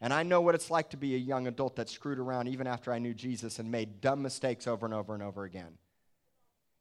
And 0.00 0.12
I 0.14 0.22
know 0.22 0.40
what 0.40 0.54
it's 0.54 0.70
like 0.70 0.90
to 0.90 0.96
be 0.96 1.14
a 1.14 1.18
young 1.18 1.46
adult 1.46 1.76
that 1.76 1.88
screwed 1.88 2.18
around 2.18 2.48
even 2.48 2.66
after 2.66 2.92
I 2.92 2.98
knew 2.98 3.12
Jesus 3.12 3.58
and 3.58 3.70
made 3.70 4.00
dumb 4.00 4.22
mistakes 4.22 4.66
over 4.66 4.86
and 4.86 4.94
over 4.94 5.14
and 5.14 5.22
over 5.22 5.44
again. 5.44 5.78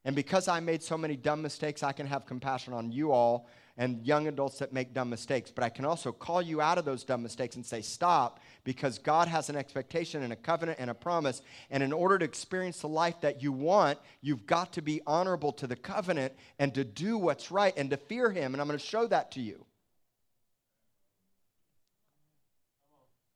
And 0.06 0.16
because 0.16 0.48
I 0.48 0.60
made 0.62 0.82
so 0.82 0.98
many 0.98 1.18
dumb 1.18 1.42
mistakes, 1.42 1.84
I 1.84 1.92
can 1.92 2.08
have 2.08 2.26
compassion 2.26 2.74
on 2.74 2.92
you 2.92 3.12
all 3.12 3.48
and 3.80 4.06
young 4.06 4.28
adults 4.28 4.60
that 4.60 4.74
make 4.74 4.94
dumb 4.94 5.10
mistakes. 5.10 5.52
But 5.56 5.64
I 5.64 5.70
can 5.70 5.86
also 5.86 6.12
call 6.12 6.42
you 6.42 6.60
out 6.60 6.78
of 6.78 6.84
those 6.84 7.06
dumb 7.06 7.24
mistakes 7.24 7.56
and 7.56 7.66
say, 7.66 7.82
stop, 7.82 8.42
because 8.66 9.00
God 9.00 9.30
has 9.30 9.50
an 9.50 9.56
expectation 9.56 10.22
and 10.22 10.34
a 10.34 10.36
covenant 10.36 10.80
and 10.82 10.90
a 10.90 10.94
promise. 10.94 11.42
And 11.72 11.82
in 11.82 11.94
order 11.94 12.20
to 12.20 12.26
experience 12.26 12.82
the 12.82 12.90
life 12.90 13.22
that 13.22 13.42
you 13.42 13.54
want, 13.54 13.98
you've 14.20 14.46
got 14.46 14.74
to 14.74 14.82
be 14.82 15.02
honorable 15.08 15.54
to 15.54 15.66
the 15.66 15.78
covenant 15.78 16.34
and 16.60 16.76
to 16.76 16.84
do 16.84 17.18
what's 17.18 17.52
right 17.52 17.74
and 17.78 17.90
to 17.92 17.96
fear 17.96 18.30
Him. 18.30 18.54
And 18.54 18.60
I'm 18.60 18.68
going 18.68 18.78
to 18.78 18.86
show 18.86 19.08
that 19.08 19.32
to 19.32 19.40
you. 19.40 19.66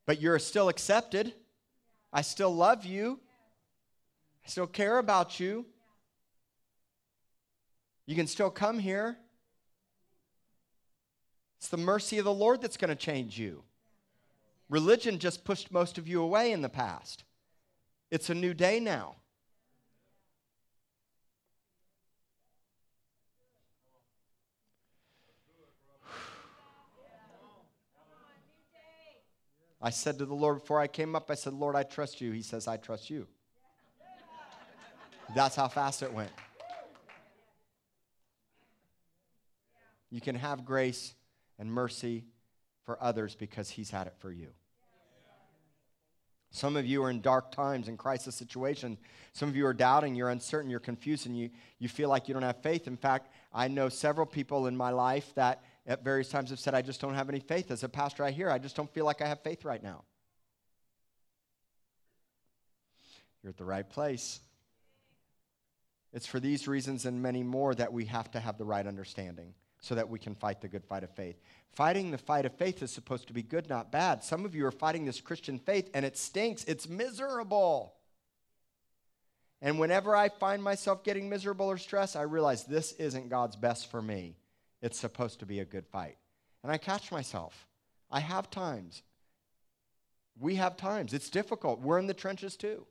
But 0.05 0.19
you're 0.19 0.39
still 0.39 0.67
accepted. 0.67 1.33
I 2.11 2.21
still 2.21 2.53
love 2.53 2.85
you. 2.85 3.21
I 4.45 4.49
still 4.49 4.67
care 4.67 4.97
about 4.97 5.39
you. 5.39 5.65
You 8.05 8.17
can 8.17 8.27
still 8.27 8.49
come 8.49 8.77
here. 8.77 9.17
It's 11.63 11.69
the 11.69 11.77
mercy 11.77 12.17
of 12.17 12.25
the 12.25 12.33
Lord 12.33 12.61
that's 12.61 12.75
going 12.75 12.89
to 12.89 12.95
change 12.95 13.39
you. 13.39 13.63
Religion 14.67 15.17
just 15.17 15.45
pushed 15.45 15.71
most 15.71 15.97
of 15.97 16.09
you 16.09 16.21
away 16.21 16.51
in 16.51 16.61
the 16.61 16.67
past. 16.67 17.23
It's 18.11 18.29
a 18.29 18.35
new 18.35 18.53
day 18.53 18.81
now. 18.81 19.15
I 29.81 29.89
said 29.89 30.17
to 30.17 30.25
the 30.25 30.33
Lord 30.33 30.59
before 30.59 30.81
I 30.81 30.87
came 30.87 31.15
up, 31.15 31.31
I 31.31 31.35
said, 31.35 31.53
Lord, 31.53 31.77
I 31.77 31.83
trust 31.83 32.19
you. 32.19 32.33
He 32.33 32.41
says, 32.41 32.67
I 32.67 32.75
trust 32.75 33.09
you. 33.09 33.25
That's 35.33 35.55
how 35.55 35.69
fast 35.69 36.03
it 36.03 36.11
went. 36.11 36.31
You 40.11 40.19
can 40.19 40.35
have 40.35 40.65
grace 40.65 41.15
and 41.63 41.71
mercy 41.71 42.25
for 42.83 43.01
others 43.01 43.35
because 43.35 43.69
He's 43.69 43.89
had 43.89 44.05
it 44.05 44.13
for 44.19 44.31
you. 44.31 44.49
Some 46.51 46.75
of 46.75 46.85
you 46.85 47.01
are 47.03 47.09
in 47.09 47.21
dark 47.21 47.51
times 47.51 47.87
and 47.87 47.97
crisis 47.97 48.35
situations. 48.35 48.99
Some 49.31 49.49
of 49.49 49.55
you 49.55 49.65
are 49.65 49.73
doubting, 49.73 50.13
you're 50.13 50.29
uncertain, 50.29 50.69
you're 50.69 50.81
confused, 50.81 51.25
and 51.25 51.35
you, 51.35 51.49
you 51.79 51.87
feel 51.87 52.09
like 52.09 52.27
you 52.27 52.33
don't 52.33 52.43
have 52.43 52.61
faith. 52.61 52.85
In 52.85 52.97
fact, 52.97 53.33
I 53.51 53.69
know 53.69 53.89
several 53.89 54.27
people 54.27 54.67
in 54.67 54.75
my 54.77 54.91
life 54.91 55.33
that 55.33 55.63
at 55.87 56.03
various 56.03 56.29
times 56.29 56.51
have 56.51 56.59
said, 56.59 56.75
I 56.75 56.83
just 56.83 57.01
don't 57.01 57.15
have 57.15 57.29
any 57.29 57.39
faith. 57.39 57.71
As 57.71 57.83
a 57.83 57.89
pastor, 57.89 58.23
I 58.23 58.31
hear, 58.31 58.51
I 58.51 58.59
just 58.59 58.75
don't 58.75 58.93
feel 58.93 59.05
like 59.05 59.21
I 59.21 59.27
have 59.27 59.41
faith 59.41 59.65
right 59.65 59.81
now. 59.81 60.03
You're 63.41 63.49
at 63.49 63.57
the 63.57 63.65
right 63.65 63.89
place. 63.89 64.41
It's 66.11 66.27
for 66.27 66.39
these 66.39 66.67
reasons 66.67 67.05
and 67.05 67.21
many 67.21 67.41
more 67.41 67.73
that 67.73 67.91
we 67.91 68.05
have 68.05 68.29
to 68.31 68.39
have 68.39 68.59
the 68.59 68.65
right 68.65 68.85
understanding 68.85 69.55
so 69.83 69.95
that 69.95 70.07
we 70.07 70.17
can 70.17 70.33
fight 70.33 70.61
the 70.61 70.67
good 70.69 70.85
fight 70.85 71.03
of 71.03 71.09
faith. 71.09 71.35
Fighting 71.73 72.09
the 72.09 72.17
fight 72.17 72.45
of 72.45 72.55
faith 72.55 72.81
is 72.81 72.89
supposed 72.89 73.27
to 73.27 73.33
be 73.33 73.43
good, 73.43 73.67
not 73.67 73.91
bad. 73.91 74.23
Some 74.23 74.45
of 74.45 74.55
you 74.55 74.65
are 74.65 74.71
fighting 74.71 75.03
this 75.03 75.19
Christian 75.19 75.59
faith 75.59 75.89
and 75.93 76.05
it 76.05 76.17
stinks, 76.17 76.63
it's 76.63 76.87
miserable. 76.87 77.93
And 79.61 79.77
whenever 79.77 80.15
I 80.15 80.29
find 80.29 80.63
myself 80.63 81.03
getting 81.03 81.27
miserable 81.27 81.65
or 81.65 81.77
stressed, 81.77 82.15
I 82.15 82.21
realize 82.21 82.63
this 82.63 82.93
isn't 82.93 83.27
God's 83.27 83.57
best 83.57 83.91
for 83.91 84.01
me. 84.01 84.37
It's 84.81 84.97
supposed 84.97 85.39
to 85.39 85.45
be 85.45 85.59
a 85.59 85.65
good 85.65 85.85
fight. 85.85 86.15
And 86.63 86.71
I 86.71 86.77
catch 86.77 87.11
myself. 87.11 87.67
I 88.09 88.21
have 88.21 88.49
times. 88.49 89.03
We 90.39 90.55
have 90.55 90.77
times. 90.77 91.13
It's 91.13 91.29
difficult. 91.29 91.81
We're 91.81 91.99
in 91.99 92.07
the 92.07 92.13
trenches 92.13 92.55
too. 92.55 92.87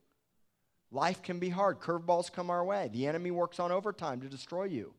Life 0.91 1.23
can 1.23 1.39
be 1.39 1.49
hard. 1.49 1.81
Curveballs 1.81 2.31
come 2.31 2.51
our 2.51 2.63
way. 2.63 2.91
The 2.93 3.07
enemy 3.07 3.31
works 3.31 3.59
on 3.59 3.73
overtime 3.73 4.21
to 4.21 4.29
destroy 4.29 4.65
you 4.65 4.93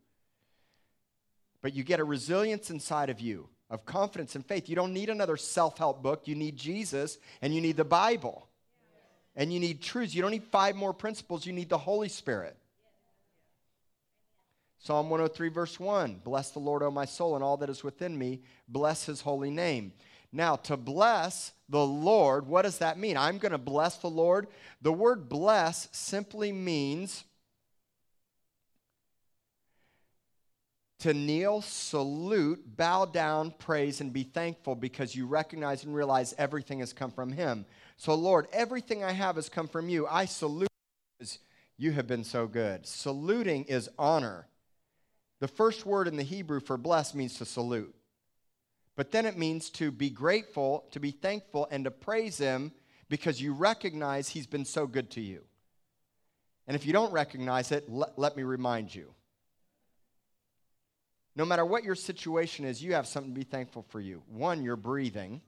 but 1.63 1.73
you 1.73 1.83
get 1.83 1.99
a 1.99 2.03
resilience 2.03 2.69
inside 2.69 3.09
of 3.09 3.19
you 3.19 3.49
of 3.71 3.85
confidence 3.85 4.35
and 4.35 4.45
faith. 4.45 4.69
You 4.69 4.75
don't 4.75 4.93
need 4.93 5.09
another 5.09 5.37
self 5.37 5.79
help 5.79 6.03
book. 6.03 6.27
You 6.27 6.35
need 6.35 6.55
Jesus 6.55 7.17
and 7.41 7.55
you 7.55 7.59
need 7.59 7.77
the 7.77 7.83
Bible. 7.83 8.47
And 9.35 9.51
you 9.51 9.59
need 9.59 9.81
truths. 9.81 10.13
You 10.13 10.21
don't 10.21 10.29
need 10.29 10.43
five 10.43 10.75
more 10.75 10.93
principles. 10.93 11.47
You 11.47 11.53
need 11.53 11.69
the 11.69 11.77
Holy 11.79 12.09
Spirit. 12.09 12.55
Psalm 14.77 15.09
103, 15.09 15.49
verse 15.49 15.79
1 15.79 16.21
Bless 16.23 16.51
the 16.51 16.59
Lord, 16.59 16.83
O 16.83 16.91
my 16.91 17.05
soul, 17.05 17.33
and 17.33 17.43
all 17.43 17.57
that 17.57 17.69
is 17.69 17.83
within 17.83 18.15
me. 18.15 18.41
Bless 18.67 19.05
his 19.07 19.21
holy 19.21 19.49
name. 19.49 19.93
Now, 20.31 20.57
to 20.57 20.77
bless 20.77 21.53
the 21.69 21.85
Lord, 21.85 22.45
what 22.45 22.63
does 22.63 22.79
that 22.79 22.99
mean? 22.99 23.17
I'm 23.17 23.37
going 23.37 23.53
to 23.53 23.57
bless 23.57 23.97
the 23.97 24.09
Lord. 24.09 24.47
The 24.81 24.91
word 24.91 25.29
bless 25.29 25.87
simply 25.91 26.51
means 26.51 27.23
to 30.99 31.13
kneel, 31.13 31.61
salute, 31.61 32.77
bow 32.77 33.05
down, 33.05 33.51
praise, 33.59 33.99
and 33.99 34.13
be 34.13 34.23
thankful 34.23 34.75
because 34.75 35.15
you 35.15 35.25
recognize 35.25 35.83
and 35.83 35.93
realize 35.93 36.33
everything 36.37 36.79
has 36.79 36.93
come 36.93 37.11
from 37.11 37.31
Him. 37.31 37.65
So, 37.97 38.15
Lord, 38.15 38.47
everything 38.53 39.03
I 39.03 39.11
have 39.11 39.35
has 39.35 39.49
come 39.49 39.67
from 39.67 39.89
you. 39.89 40.07
I 40.07 40.25
salute 40.25 40.69
because 41.19 41.39
you 41.77 41.91
have 41.91 42.07
been 42.07 42.23
so 42.23 42.47
good. 42.47 42.85
Saluting 42.85 43.65
is 43.65 43.89
honor. 43.99 44.47
The 45.39 45.47
first 45.47 45.85
word 45.85 46.07
in 46.07 46.15
the 46.15 46.23
Hebrew 46.23 46.61
for 46.61 46.77
bless 46.77 47.13
means 47.13 47.37
to 47.37 47.45
salute. 47.45 47.93
But 48.95 49.11
then 49.11 49.25
it 49.25 49.37
means 49.37 49.69
to 49.71 49.91
be 49.91 50.09
grateful, 50.09 50.85
to 50.91 50.99
be 50.99 51.11
thankful, 51.11 51.67
and 51.71 51.83
to 51.83 51.91
praise 51.91 52.37
Him 52.37 52.71
because 53.09 53.41
you 53.41 53.53
recognize 53.53 54.29
He's 54.29 54.47
been 54.47 54.65
so 54.65 54.87
good 54.87 55.11
to 55.11 55.21
you. 55.21 55.41
And 56.67 56.75
if 56.75 56.85
you 56.85 56.93
don't 56.93 57.11
recognize 57.11 57.71
it, 57.71 57.89
let, 57.89 58.17
let 58.17 58.37
me 58.37 58.43
remind 58.43 58.93
you. 58.93 59.13
No 61.35 61.45
matter 61.45 61.65
what 61.65 61.83
your 61.83 61.95
situation 61.95 62.65
is, 62.65 62.83
you 62.83 62.93
have 62.93 63.07
something 63.07 63.33
to 63.33 63.39
be 63.39 63.43
thankful 63.43 63.83
for 63.89 63.99
you. 63.99 64.21
One, 64.27 64.63
you're 64.63 64.75
breathing. 64.75 65.41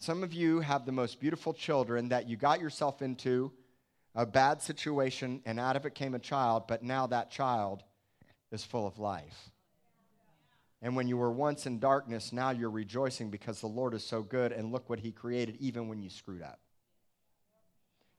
Some 0.00 0.24
of 0.24 0.32
you 0.32 0.60
have 0.60 0.84
the 0.84 0.90
most 0.90 1.20
beautiful 1.20 1.54
children 1.54 2.08
that 2.08 2.28
you 2.28 2.36
got 2.36 2.60
yourself 2.60 3.02
into 3.02 3.52
a 4.16 4.26
bad 4.26 4.60
situation, 4.60 5.40
and 5.46 5.60
out 5.60 5.76
of 5.76 5.86
it 5.86 5.94
came 5.94 6.14
a 6.14 6.18
child, 6.18 6.64
but 6.66 6.82
now 6.82 7.06
that 7.06 7.30
child 7.30 7.84
is 8.50 8.64
full 8.64 8.86
of 8.86 8.98
life. 8.98 9.50
And 10.82 10.96
when 10.96 11.06
you 11.06 11.16
were 11.16 11.30
once 11.30 11.66
in 11.66 11.78
darkness, 11.78 12.32
now 12.32 12.50
you're 12.50 12.68
rejoicing 12.68 13.30
because 13.30 13.60
the 13.60 13.68
Lord 13.68 13.94
is 13.94 14.04
so 14.04 14.22
good, 14.22 14.50
and 14.50 14.72
look 14.72 14.90
what 14.90 14.98
He 14.98 15.12
created 15.12 15.56
even 15.60 15.88
when 15.88 16.02
you 16.02 16.10
screwed 16.10 16.42
up. 16.42 16.58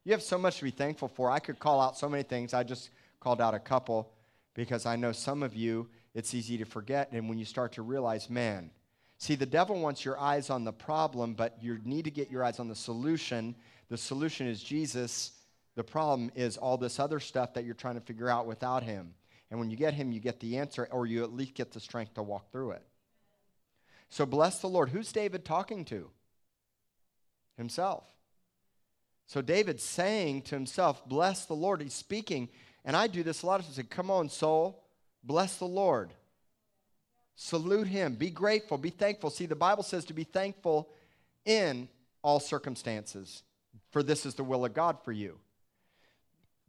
You 0.06 0.14
have 0.14 0.24
so 0.24 0.38
much 0.38 0.58
to 0.60 0.64
be 0.64 0.72
thankful 0.72 1.10
for. 1.10 1.30
I 1.30 1.40
could 1.40 1.60
call 1.60 1.82
out 1.82 1.98
so 1.98 2.08
many 2.08 2.24
things. 2.24 2.54
I 2.54 2.64
just 2.64 2.90
called 3.20 3.42
out 3.42 3.54
a 3.54 3.60
couple 3.60 4.10
because 4.54 4.86
I 4.86 4.96
know 4.96 5.12
some 5.12 5.44
of 5.44 5.56
you, 5.56 5.90
it's 6.14 6.34
easy 6.34 6.58
to 6.58 6.66
forget. 6.66 7.12
And 7.12 7.28
when 7.28 7.38
you 7.38 7.46
start 7.46 7.74
to 7.74 7.82
realize, 7.82 8.30
man, 8.30 8.72
see, 9.18 9.36
the 9.36 9.46
devil 9.46 9.80
wants 9.80 10.06
your 10.06 10.20
eyes 10.20 10.50
on 10.50 10.64
the 10.64 10.74
problem, 10.74 11.34
but 11.34 11.58
you 11.62 11.80
need 11.84 12.06
to 12.06 12.12
get 12.12 12.30
your 12.30 12.44
eyes 12.44 12.60
on 12.60 12.68
the 12.68 12.76
solution. 12.76 13.56
The 13.90 13.98
solution 13.98 14.48
is 14.48 14.64
Jesus. 14.64 15.32
The 15.76 15.84
problem 15.84 16.32
is 16.36 16.58
all 16.58 16.78
this 16.78 17.00
other 17.00 17.20
stuff 17.20 17.54
that 17.56 17.66
you're 17.66 17.74
trying 17.74 17.96
to 17.96 18.02
figure 18.02 18.30
out 18.30 18.46
without 18.46 18.84
him. 18.84 19.16
And 19.50 19.60
when 19.60 19.70
you 19.70 19.78
get 19.78 19.94
him, 19.94 20.12
you 20.12 20.20
get 20.20 20.40
the 20.40 20.58
answer, 20.58 20.88
or 20.92 21.06
you 21.06 21.24
at 21.24 21.34
least 21.34 21.54
get 21.54 21.72
the 21.72 21.80
strength 21.80 22.16
to 22.16 22.24
walk 22.24 22.52
through 22.52 22.72
it. 22.72 22.84
So 24.10 24.26
bless 24.26 24.60
the 24.60 24.68
Lord. 24.68 24.90
Who's 24.90 25.12
David 25.12 25.46
talking 25.46 25.86
to? 25.86 26.10
Himself. 27.58 28.04
So 29.28 29.42
David's 29.42 29.84
saying 29.84 30.44
to 30.44 30.56
himself, 30.56 31.08
Bless 31.08 31.46
the 31.46 31.56
Lord. 31.56 31.82
He's 31.82 31.94
speaking. 31.94 32.50
And 32.86 32.96
I 32.96 33.08
do 33.08 33.24
this 33.24 33.44
a 33.44 33.46
lot 33.46 33.60
of 33.60 33.66
times. 33.66 33.78
Say, 33.78 33.84
Come 33.84 34.12
on, 34.12 34.30
soul. 34.30 34.84
Bless 35.24 35.58
the 35.58 35.66
Lord. 35.66 36.12
Salute 37.36 37.88
him. 37.88 38.16
Be 38.16 38.30
grateful. 38.30 38.78
Be 38.78 38.90
thankful. 38.90 39.30
See, 39.30 39.46
the 39.46 39.56
Bible 39.56 39.84
says 39.84 40.06
to 40.06 40.14
be 40.14 40.24
thankful 40.24 40.90
in 41.46 41.88
all 42.22 42.40
circumstances, 42.40 43.44
for 43.92 44.04
this 44.04 44.26
is 44.26 44.36
the 44.36 44.44
will 44.44 44.66
of 44.66 44.74
God 44.74 44.98
for 45.04 45.12
you. 45.12 45.40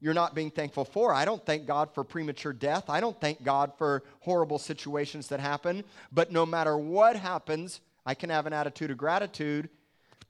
You're 0.01 0.15
not 0.15 0.35
being 0.35 0.51
thankful 0.51 0.85
for. 0.85 1.15
I 1.15 1.25
don't 1.25 1.45
thank 1.45 1.67
God 1.67 1.95
for 1.95 2.05
premature 2.05 2.53
death. 2.53 2.91
I 2.91 3.01
don't 3.01 3.19
thank 3.21 3.43
God 3.43 3.73
for 3.79 4.03
horrible 4.21 4.59
situations 4.59 5.29
that 5.29 5.41
happen. 5.41 5.85
But 6.13 6.33
no 6.33 6.45
matter 6.45 6.77
what 6.77 7.17
happens, 7.17 7.81
I 8.05 8.15
can 8.15 8.31
have 8.31 8.47
an 8.47 8.53
attitude 8.53 8.91
of 8.91 8.99
gratitude 8.99 9.71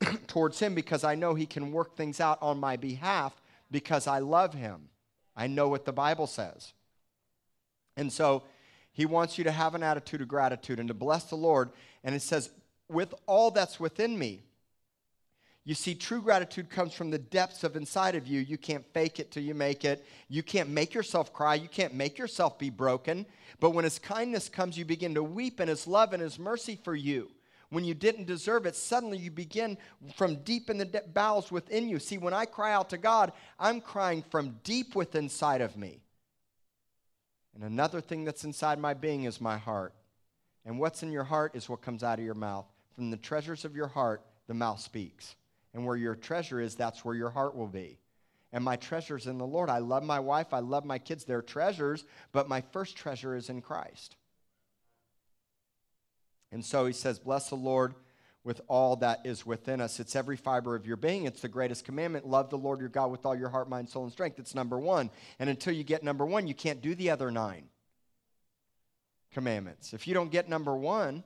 towards 0.27 0.61
Him 0.61 0.75
because 0.75 1.03
I 1.03 1.15
know 1.15 1.35
He 1.35 1.47
can 1.47 1.73
work 1.73 1.97
things 1.97 2.21
out 2.21 2.39
on 2.41 2.61
my 2.61 2.77
behalf 2.77 3.35
because 3.71 4.07
I 4.07 4.21
love 4.21 4.55
Him. 4.55 4.89
I 5.37 5.47
know 5.47 5.69
what 5.69 5.85
the 5.85 5.93
Bible 5.93 6.27
says. 6.27 6.73
And 7.97 8.13
so 8.13 8.45
he 8.93 9.07
wants 9.07 9.39
you 9.39 9.45
to 9.45 9.51
have 9.51 9.75
an 9.75 9.83
attitude 9.83 10.21
of 10.21 10.29
gratitude 10.29 10.79
and 10.79 10.89
to 10.89 10.95
bless 10.95 11.25
the 11.25 11.37
Lord. 11.37 11.71
And 12.03 12.15
it 12.15 12.23
says, 12.23 12.51
with 12.89 13.15
all 13.27 13.51
that's 13.51 13.81
within 13.81 14.19
me. 14.19 14.43
You 15.67 15.75
see, 15.75 15.95
true 15.95 16.21
gratitude 16.21 16.69
comes 16.69 16.93
from 16.93 17.11
the 17.11 17.19
depths 17.19 17.65
of 17.65 17.75
inside 17.75 18.15
of 18.15 18.27
you. 18.27 18.41
You 18.41 18.59
can't 18.59 18.85
fake 18.93 19.19
it 19.19 19.31
till 19.31 19.43
you 19.43 19.55
make 19.55 19.85
it. 19.85 20.05
You 20.29 20.43
can't 20.43 20.69
make 20.69 20.93
yourself 20.93 21.33
cry. 21.33 21.55
You 21.55 21.69
can't 21.69 21.95
make 21.95 22.19
yourself 22.19 22.59
be 22.59 22.69
broken. 22.69 23.25
But 23.61 23.71
when 23.71 23.85
His 23.85 23.99
kindness 23.99 24.51
comes, 24.51 24.77
you 24.77 24.85
begin 24.85 25.15
to 25.15 25.23
weep 25.23 25.61
in 25.61 25.69
His 25.69 25.87
love 25.87 26.13
and 26.13 26.23
His 26.23 26.39
mercy 26.39 26.79
for 26.85 26.95
you. 26.95 27.31
When 27.75 27.85
you 27.85 27.95
didn't 27.95 28.27
deserve 28.27 28.67
it, 28.67 28.77
suddenly 28.77 29.19
you 29.19 29.33
begin 29.33 29.77
from 30.15 30.37
deep 30.37 30.71
in 30.71 30.79
the 30.79 31.03
bowels 31.13 31.51
within 31.51 31.89
you. 31.89 31.99
See, 31.99 32.19
when 32.19 32.33
I 32.33 32.45
cry 32.45 32.73
out 32.73 32.91
to 32.91 32.99
God, 32.99 33.33
I'm 33.59 33.81
crying 33.81 34.23
from 34.31 34.61
deep 34.63 34.95
within 34.95 35.25
inside 35.25 35.61
of 35.61 35.77
me. 35.77 36.01
And 37.55 37.65
another 37.65 38.01
thing 38.01 38.25
that's 38.25 38.45
inside 38.45 38.79
my 38.79 38.95
being 38.95 39.25
is 39.25 39.41
my 39.41 39.59
heart. 39.59 39.93
And 40.65 40.79
what's 40.79 41.03
in 41.03 41.11
your 41.11 41.25
heart 41.25 41.57
is 41.57 41.69
what 41.69 41.83
comes 41.83 42.05
out 42.05 42.21
of 42.21 42.25
your 42.25 42.35
mouth. 42.35 42.67
From 42.95 43.11
the 43.11 43.17
treasures 43.17 43.65
of 43.65 43.75
your 43.75 43.89
heart, 43.89 44.23
the 44.47 44.55
mouth 44.55 44.79
speaks. 44.79 45.35
And 45.73 45.85
where 45.85 45.97
your 45.97 46.15
treasure 46.15 46.61
is, 46.61 46.77
that's 46.77 47.05
where 47.05 47.17
your 47.17 47.31
heart 47.31 47.57
will 47.57 47.67
be. 47.67 47.99
And 48.53 48.63
my 48.63 48.77
treasure's 48.77 49.27
in 49.27 49.39
the 49.39 49.47
Lord. 49.47 49.69
I 49.69 49.79
love 49.79 50.05
my 50.05 50.21
wife. 50.21 50.55
I 50.55 50.61
love 50.61 50.85
my 50.85 50.99
kids. 50.99 51.25
They're 51.25 51.43
treasures, 51.43 52.05
but 52.31 52.49
my 52.49 52.61
first 52.61 52.97
treasure 52.97 53.35
is 53.35 53.51
in 53.51 53.61
Christ. 53.61 54.15
And 56.55 56.65
so 56.65 56.87
he 56.87 56.93
says, 56.93 57.19
Bless 57.19 57.49
the 57.49 57.57
Lord 57.57 57.95
with 58.45 58.61
all 58.69 58.95
that 58.97 59.27
is 59.27 59.45
within 59.45 59.81
us. 59.81 59.99
It's 59.99 60.15
every 60.15 60.37
fiber 60.37 60.77
of 60.77 60.87
your 60.87 60.97
being. 60.97 61.25
It's 61.25 61.41
the 61.41 61.49
greatest 61.49 61.85
commandment. 61.85 62.29
Love 62.29 62.49
the 62.49 62.57
Lord 62.57 62.79
your 62.79 62.89
God 62.89 63.11
with 63.11 63.27
all 63.27 63.35
your 63.35 63.49
heart, 63.49 63.69
mind, 63.69 63.89
soul, 63.89 64.05
and 64.05 64.13
strength. 64.13 64.39
It's 64.39 64.55
number 64.55 64.79
one. 64.79 65.11
And 65.41 65.51
until 65.51 65.75
you 65.75 65.83
get 65.83 66.05
number 66.05 66.25
one, 66.25 66.47
you 66.47 66.55
can't 66.55 66.81
do 66.81 66.95
the 66.95 67.11
other 67.11 67.33
nine 67.33 67.65
commandments. 69.33 69.93
If 69.93 70.07
you 70.07 70.15
don't 70.15 70.31
get 70.31 70.49
number 70.49 70.77
one, 70.77 71.25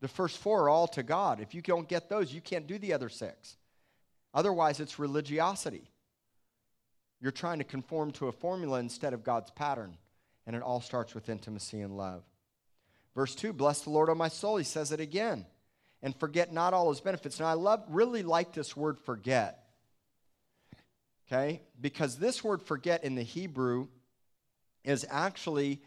the 0.00 0.08
first 0.08 0.38
four 0.38 0.64
are 0.64 0.68
all 0.68 0.88
to 0.88 1.04
God. 1.04 1.40
If 1.40 1.54
you 1.54 1.62
don't 1.62 1.88
get 1.88 2.08
those, 2.08 2.32
you 2.32 2.40
can't 2.40 2.66
do 2.66 2.76
the 2.76 2.94
other 2.94 3.08
six. 3.08 3.56
Otherwise, 4.34 4.80
it's 4.80 4.98
religiosity. 4.98 5.92
You're 7.20 7.30
trying 7.30 7.58
to 7.58 7.64
conform 7.64 8.10
to 8.12 8.26
a 8.26 8.32
formula 8.32 8.80
instead 8.80 9.12
of 9.12 9.22
God's 9.22 9.52
pattern. 9.52 9.96
And 10.44 10.56
it 10.56 10.62
all 10.62 10.80
starts 10.80 11.14
with 11.14 11.28
intimacy 11.28 11.82
and 11.82 11.96
love. 11.96 12.24
Verse 13.18 13.34
2 13.34 13.52
Bless 13.52 13.80
the 13.80 13.90
Lord, 13.90 14.10
O 14.10 14.14
my 14.14 14.28
soul. 14.28 14.58
He 14.58 14.64
says 14.64 14.92
it 14.92 15.00
again 15.00 15.44
and 16.02 16.14
forget 16.20 16.52
not 16.52 16.72
all 16.72 16.88
his 16.88 17.00
benefits. 17.00 17.40
Now, 17.40 17.46
I 17.46 17.54
love, 17.54 17.82
really 17.88 18.22
like 18.22 18.52
this 18.52 18.76
word 18.76 18.96
forget. 19.00 19.64
Okay? 21.26 21.62
Because 21.80 22.16
this 22.18 22.44
word 22.44 22.62
forget 22.62 23.02
in 23.02 23.16
the 23.16 23.24
Hebrew 23.24 23.88
is 24.84 25.04
actually 25.10 25.82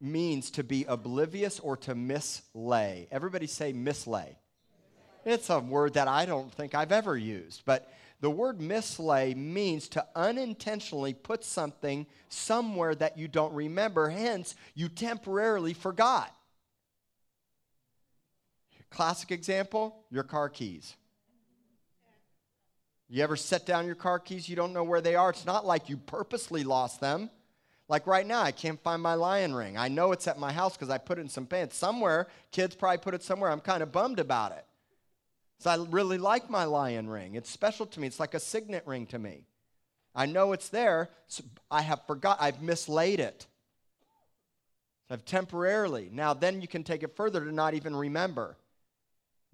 means 0.00 0.50
to 0.50 0.64
be 0.64 0.84
oblivious 0.88 1.60
or 1.60 1.76
to 1.76 1.94
mislay. 1.94 3.06
Everybody 3.12 3.46
say 3.46 3.72
mislay. 3.72 4.34
It's 5.24 5.50
a 5.50 5.60
word 5.60 5.94
that 5.94 6.08
I 6.08 6.26
don't 6.26 6.52
think 6.52 6.74
I've 6.74 6.90
ever 6.90 7.16
used, 7.16 7.62
but 7.64 7.88
the 8.20 8.30
word 8.30 8.58
mislay 8.58 9.36
means 9.36 9.86
to 9.90 10.04
unintentionally 10.16 11.14
put 11.14 11.44
something 11.44 12.08
somewhere 12.28 12.96
that 12.96 13.16
you 13.16 13.28
don't 13.28 13.54
remember, 13.54 14.08
hence, 14.08 14.56
you 14.74 14.88
temporarily 14.88 15.72
forgot. 15.72 16.35
Classic 18.90 19.30
example 19.30 19.96
your 20.10 20.22
car 20.22 20.48
keys. 20.48 20.96
You 23.08 23.22
ever 23.22 23.36
set 23.36 23.66
down 23.66 23.86
your 23.86 23.94
car 23.94 24.18
keys, 24.18 24.48
you 24.48 24.56
don't 24.56 24.72
know 24.72 24.82
where 24.82 25.00
they 25.00 25.14
are? 25.14 25.30
It's 25.30 25.46
not 25.46 25.64
like 25.64 25.88
you 25.88 25.96
purposely 25.96 26.64
lost 26.64 27.00
them. 27.00 27.30
Like 27.88 28.06
right 28.08 28.26
now, 28.26 28.42
I 28.42 28.50
can't 28.50 28.82
find 28.82 29.00
my 29.00 29.14
lion 29.14 29.54
ring. 29.54 29.78
I 29.78 29.86
know 29.86 30.10
it's 30.10 30.26
at 30.26 30.40
my 30.40 30.52
house 30.52 30.76
because 30.76 30.90
I 30.90 30.98
put 30.98 31.18
it 31.18 31.20
in 31.20 31.28
some 31.28 31.46
pants. 31.46 31.76
Somewhere, 31.76 32.26
kids 32.50 32.74
probably 32.74 32.98
put 32.98 33.14
it 33.14 33.22
somewhere. 33.22 33.50
I'm 33.50 33.60
kind 33.60 33.82
of 33.82 33.92
bummed 33.92 34.18
about 34.18 34.52
it. 34.52 34.64
So 35.58 35.70
I 35.70 35.76
really 35.90 36.18
like 36.18 36.50
my 36.50 36.64
lion 36.64 37.08
ring. 37.08 37.36
It's 37.36 37.48
special 37.48 37.86
to 37.86 38.00
me. 38.00 38.08
It's 38.08 38.18
like 38.18 38.34
a 38.34 38.40
signet 38.40 38.82
ring 38.86 39.06
to 39.06 39.18
me. 39.20 39.44
I 40.14 40.26
know 40.26 40.52
it's 40.52 40.68
there. 40.68 41.10
So 41.28 41.44
I 41.70 41.82
have 41.82 42.04
forgot. 42.08 42.38
I've 42.40 42.60
mislaid 42.60 43.20
it. 43.20 43.46
So 45.06 45.14
I've 45.14 45.24
temporarily. 45.24 46.10
Now, 46.12 46.34
then 46.34 46.60
you 46.60 46.66
can 46.66 46.82
take 46.82 47.04
it 47.04 47.14
further 47.14 47.44
to 47.44 47.52
not 47.52 47.74
even 47.74 47.94
remember 47.94 48.56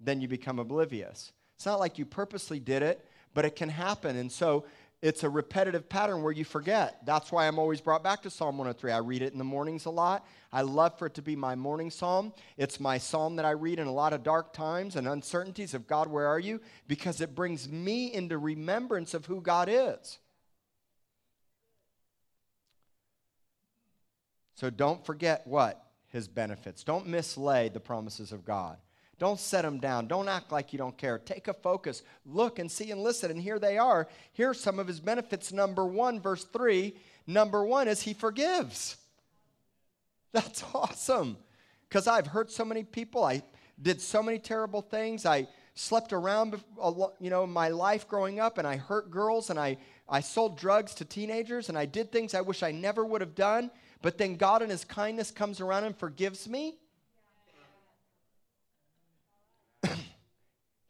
then 0.03 0.21
you 0.21 0.27
become 0.27 0.59
oblivious. 0.59 1.31
It's 1.55 1.65
not 1.65 1.79
like 1.79 1.97
you 1.97 2.05
purposely 2.05 2.59
did 2.59 2.83
it, 2.83 3.05
but 3.33 3.45
it 3.45 3.55
can 3.55 3.69
happen. 3.69 4.15
And 4.17 4.31
so 4.31 4.65
it's 5.03 5.23
a 5.23 5.29
repetitive 5.29 5.89
pattern 5.89 6.23
where 6.23 6.31
you 6.31 6.45
forget. 6.45 7.05
That's 7.05 7.29
why 7.29 7.45
I'm 7.45 7.59
always 7.59 7.81
brought 7.81 8.03
back 8.03 8.21
to 8.21 8.29
Psalm 8.29 8.57
103. 8.57 8.91
I 8.91 8.99
read 8.99 9.21
it 9.21 9.33
in 9.33 9.37
the 9.37 9.43
mornings 9.43 9.83
a 9.83 9.89
lot. 9.89 10.25
I 10.51 10.61
love 10.61 10.97
for 10.97 11.07
it 11.07 11.13
to 11.15 11.21
be 11.21 11.35
my 11.35 11.55
morning 11.55 11.91
psalm. 11.91 12.31
It's 12.55 12.79
my 12.79 12.97
psalm 12.97 13.35
that 13.35 13.43
I 13.43 13.51
read 13.51 13.79
in 13.79 13.87
a 13.87 13.91
lot 13.91 14.13
of 14.13 14.23
dark 14.23 14.53
times 14.53 14.95
and 14.95 15.05
uncertainties 15.05 15.73
of 15.73 15.87
God, 15.87 16.07
where 16.07 16.27
are 16.27 16.39
you? 16.39 16.61
Because 16.87 17.19
it 17.19 17.35
brings 17.35 17.69
me 17.69 18.13
into 18.13 18.37
remembrance 18.37 19.13
of 19.13 19.25
who 19.25 19.41
God 19.41 19.67
is. 19.69 20.19
So 24.55 24.69
don't 24.69 25.05
forget 25.05 25.45
what? 25.45 25.85
His 26.07 26.29
benefits. 26.29 26.85
Don't 26.85 27.07
mislay 27.07 27.73
the 27.73 27.81
promises 27.81 28.31
of 28.31 28.45
God. 28.45 28.77
Don't 29.23 29.39
set 29.39 29.61
them 29.61 29.79
down. 29.79 30.07
Don't 30.07 30.27
act 30.27 30.51
like 30.51 30.73
you 30.73 30.77
don't 30.77 30.97
care. 30.97 31.17
Take 31.17 31.47
a 31.47 31.53
focus. 31.53 32.03
Look 32.25 32.59
and 32.59 32.69
see 32.69 32.91
and 32.91 33.01
listen. 33.01 33.31
And 33.31 33.39
here 33.39 33.57
they 33.57 33.77
are. 33.77 34.09
Here's 34.33 34.59
some 34.59 34.79
of 34.79 34.87
his 34.87 34.99
benefits. 34.99 35.53
Number 35.53 35.85
one, 35.85 36.19
verse 36.19 36.43
three. 36.43 36.97
Number 37.25 37.63
one 37.63 37.87
is 37.87 38.01
he 38.01 38.13
forgives. 38.13 38.97
That's 40.33 40.61
awesome. 40.73 41.37
Because 41.87 42.05
I've 42.05 42.27
hurt 42.27 42.51
so 42.51 42.65
many 42.65 42.83
people. 42.83 43.23
I 43.23 43.43
did 43.81 44.01
so 44.01 44.21
many 44.21 44.39
terrible 44.39 44.81
things. 44.81 45.25
I 45.25 45.47
slept 45.73 46.11
around, 46.11 46.61
you 47.21 47.29
know, 47.29 47.47
my 47.47 47.69
life 47.69 48.09
growing 48.09 48.41
up, 48.41 48.57
and 48.57 48.67
I 48.67 48.75
hurt 48.75 49.09
girls, 49.09 49.49
and 49.49 49.57
I, 49.57 49.77
I 50.09 50.19
sold 50.19 50.57
drugs 50.57 50.93
to 50.95 51.05
teenagers, 51.05 51.69
and 51.69 51.77
I 51.77 51.85
did 51.85 52.11
things 52.11 52.33
I 52.33 52.41
wish 52.41 52.61
I 52.61 52.71
never 52.71 53.05
would 53.05 53.21
have 53.21 53.35
done. 53.35 53.71
But 54.01 54.17
then 54.17 54.35
God, 54.35 54.61
in 54.61 54.69
His 54.69 54.83
kindness, 54.83 55.31
comes 55.31 55.61
around 55.61 55.85
and 55.85 55.97
forgives 55.97 56.45
me. 56.49 56.75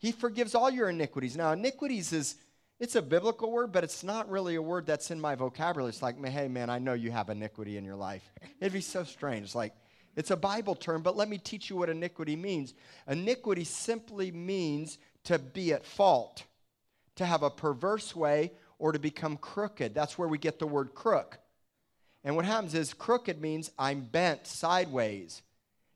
He 0.03 0.11
forgives 0.11 0.53
all 0.53 0.69
your 0.69 0.89
iniquities. 0.89 1.37
Now, 1.37 1.53
iniquities 1.53 2.11
is 2.11 2.35
it's 2.77 2.97
a 2.97 3.01
biblical 3.01 3.49
word, 3.49 3.71
but 3.71 3.85
it's 3.85 4.03
not 4.03 4.29
really 4.29 4.55
a 4.55 4.61
word 4.61 4.85
that's 4.85 5.11
in 5.11 5.21
my 5.21 5.35
vocabulary. 5.35 5.91
It's 5.91 6.01
like, 6.01 6.21
hey, 6.25 6.49
man, 6.49 6.69
I 6.69 6.77
know 6.77 6.91
you 6.91 7.09
have 7.11 7.29
iniquity 7.29 7.77
in 7.77 7.85
your 7.85 7.95
life. 7.95 8.29
It'd 8.59 8.73
be 8.73 8.81
so 8.81 9.05
strange. 9.05 9.45
It's 9.45 9.55
like, 9.55 9.71
it's 10.17 10.29
a 10.29 10.35
Bible 10.35 10.75
term, 10.75 11.03
but 11.03 11.15
let 11.15 11.29
me 11.29 11.37
teach 11.37 11.69
you 11.69 11.77
what 11.77 11.89
iniquity 11.89 12.35
means. 12.35 12.73
Iniquity 13.07 13.63
simply 13.63 14.29
means 14.29 14.97
to 15.23 15.39
be 15.39 15.71
at 15.71 15.85
fault, 15.85 16.43
to 17.15 17.25
have 17.25 17.41
a 17.41 17.49
perverse 17.49 18.13
way 18.13 18.51
or 18.79 18.91
to 18.91 18.99
become 18.99 19.37
crooked. 19.37 19.95
That's 19.95 20.17
where 20.17 20.27
we 20.27 20.37
get 20.37 20.59
the 20.59 20.67
word 20.67 20.93
crook. 20.93 21.39
And 22.25 22.35
what 22.35 22.43
happens 22.43 22.73
is 22.73 22.93
crooked 22.93 23.41
means 23.41 23.71
I'm 23.79 24.01
bent 24.01 24.47
sideways. 24.47 25.43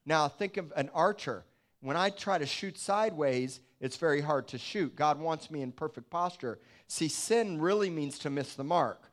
Now, 0.06 0.30
think 0.30 0.56
of 0.56 0.72
an 0.78 0.90
archer. 0.94 1.44
When 1.82 1.98
I 1.98 2.10
try 2.10 2.38
to 2.38 2.46
shoot 2.46 2.78
sideways, 2.78 3.60
it's 3.80 3.98
very 3.98 4.22
hard 4.22 4.48
to 4.50 4.58
shoot. 4.58 4.96
God 4.96 5.20
wants 5.20 5.52
me 5.52 5.62
in 5.62 5.72
perfect 5.72 6.10
posture. 6.10 6.60
See, 6.88 7.08
sin 7.08 7.62
really 7.62 7.90
means 7.90 8.18
to 8.20 8.30
miss 8.30 8.56
the 8.56 8.64
mark. 8.64 9.12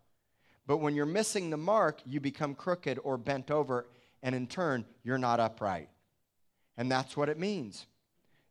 But 0.67 0.79
when 0.79 0.95
you're 0.95 1.07
missing 1.07 1.51
the 1.51 1.57
mark, 1.57 2.01
you 2.07 2.21
become 2.21 2.55
crooked 2.55 2.99
or 3.05 3.19
bent 3.19 3.51
over, 3.51 3.87
and 4.23 4.35
in 4.35 4.47
turn, 4.47 4.87
you're 5.03 5.19
not 5.19 5.41
upright. 5.41 5.91
And 6.77 6.91
that's 6.91 7.17
what 7.17 7.29
it 7.29 7.39
means. 7.39 7.87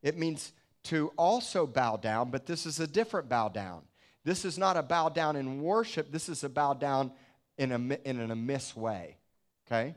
It 0.04 0.18
means 0.18 0.54
to 0.84 1.12
also 1.18 1.66
bow 1.66 1.98
down, 1.98 2.30
but 2.30 2.46
this 2.46 2.66
is 2.66 2.80
a 2.80 2.88
different 2.88 3.30
bow 3.30 3.50
down. 3.50 3.82
This 4.24 4.46
is 4.46 4.58
not 4.58 4.78
a 4.78 4.84
bow 4.84 5.10
down 5.10 5.36
in 5.36 5.62
worship, 5.62 6.12
this 6.12 6.30
is 6.30 6.44
a 6.44 6.50
bow 6.50 6.74
down 6.74 7.12
in, 7.58 7.72
a, 7.72 7.98
in 8.08 8.20
an 8.20 8.32
amiss 8.32 8.76
way. 8.76 9.18
Okay? 9.66 9.96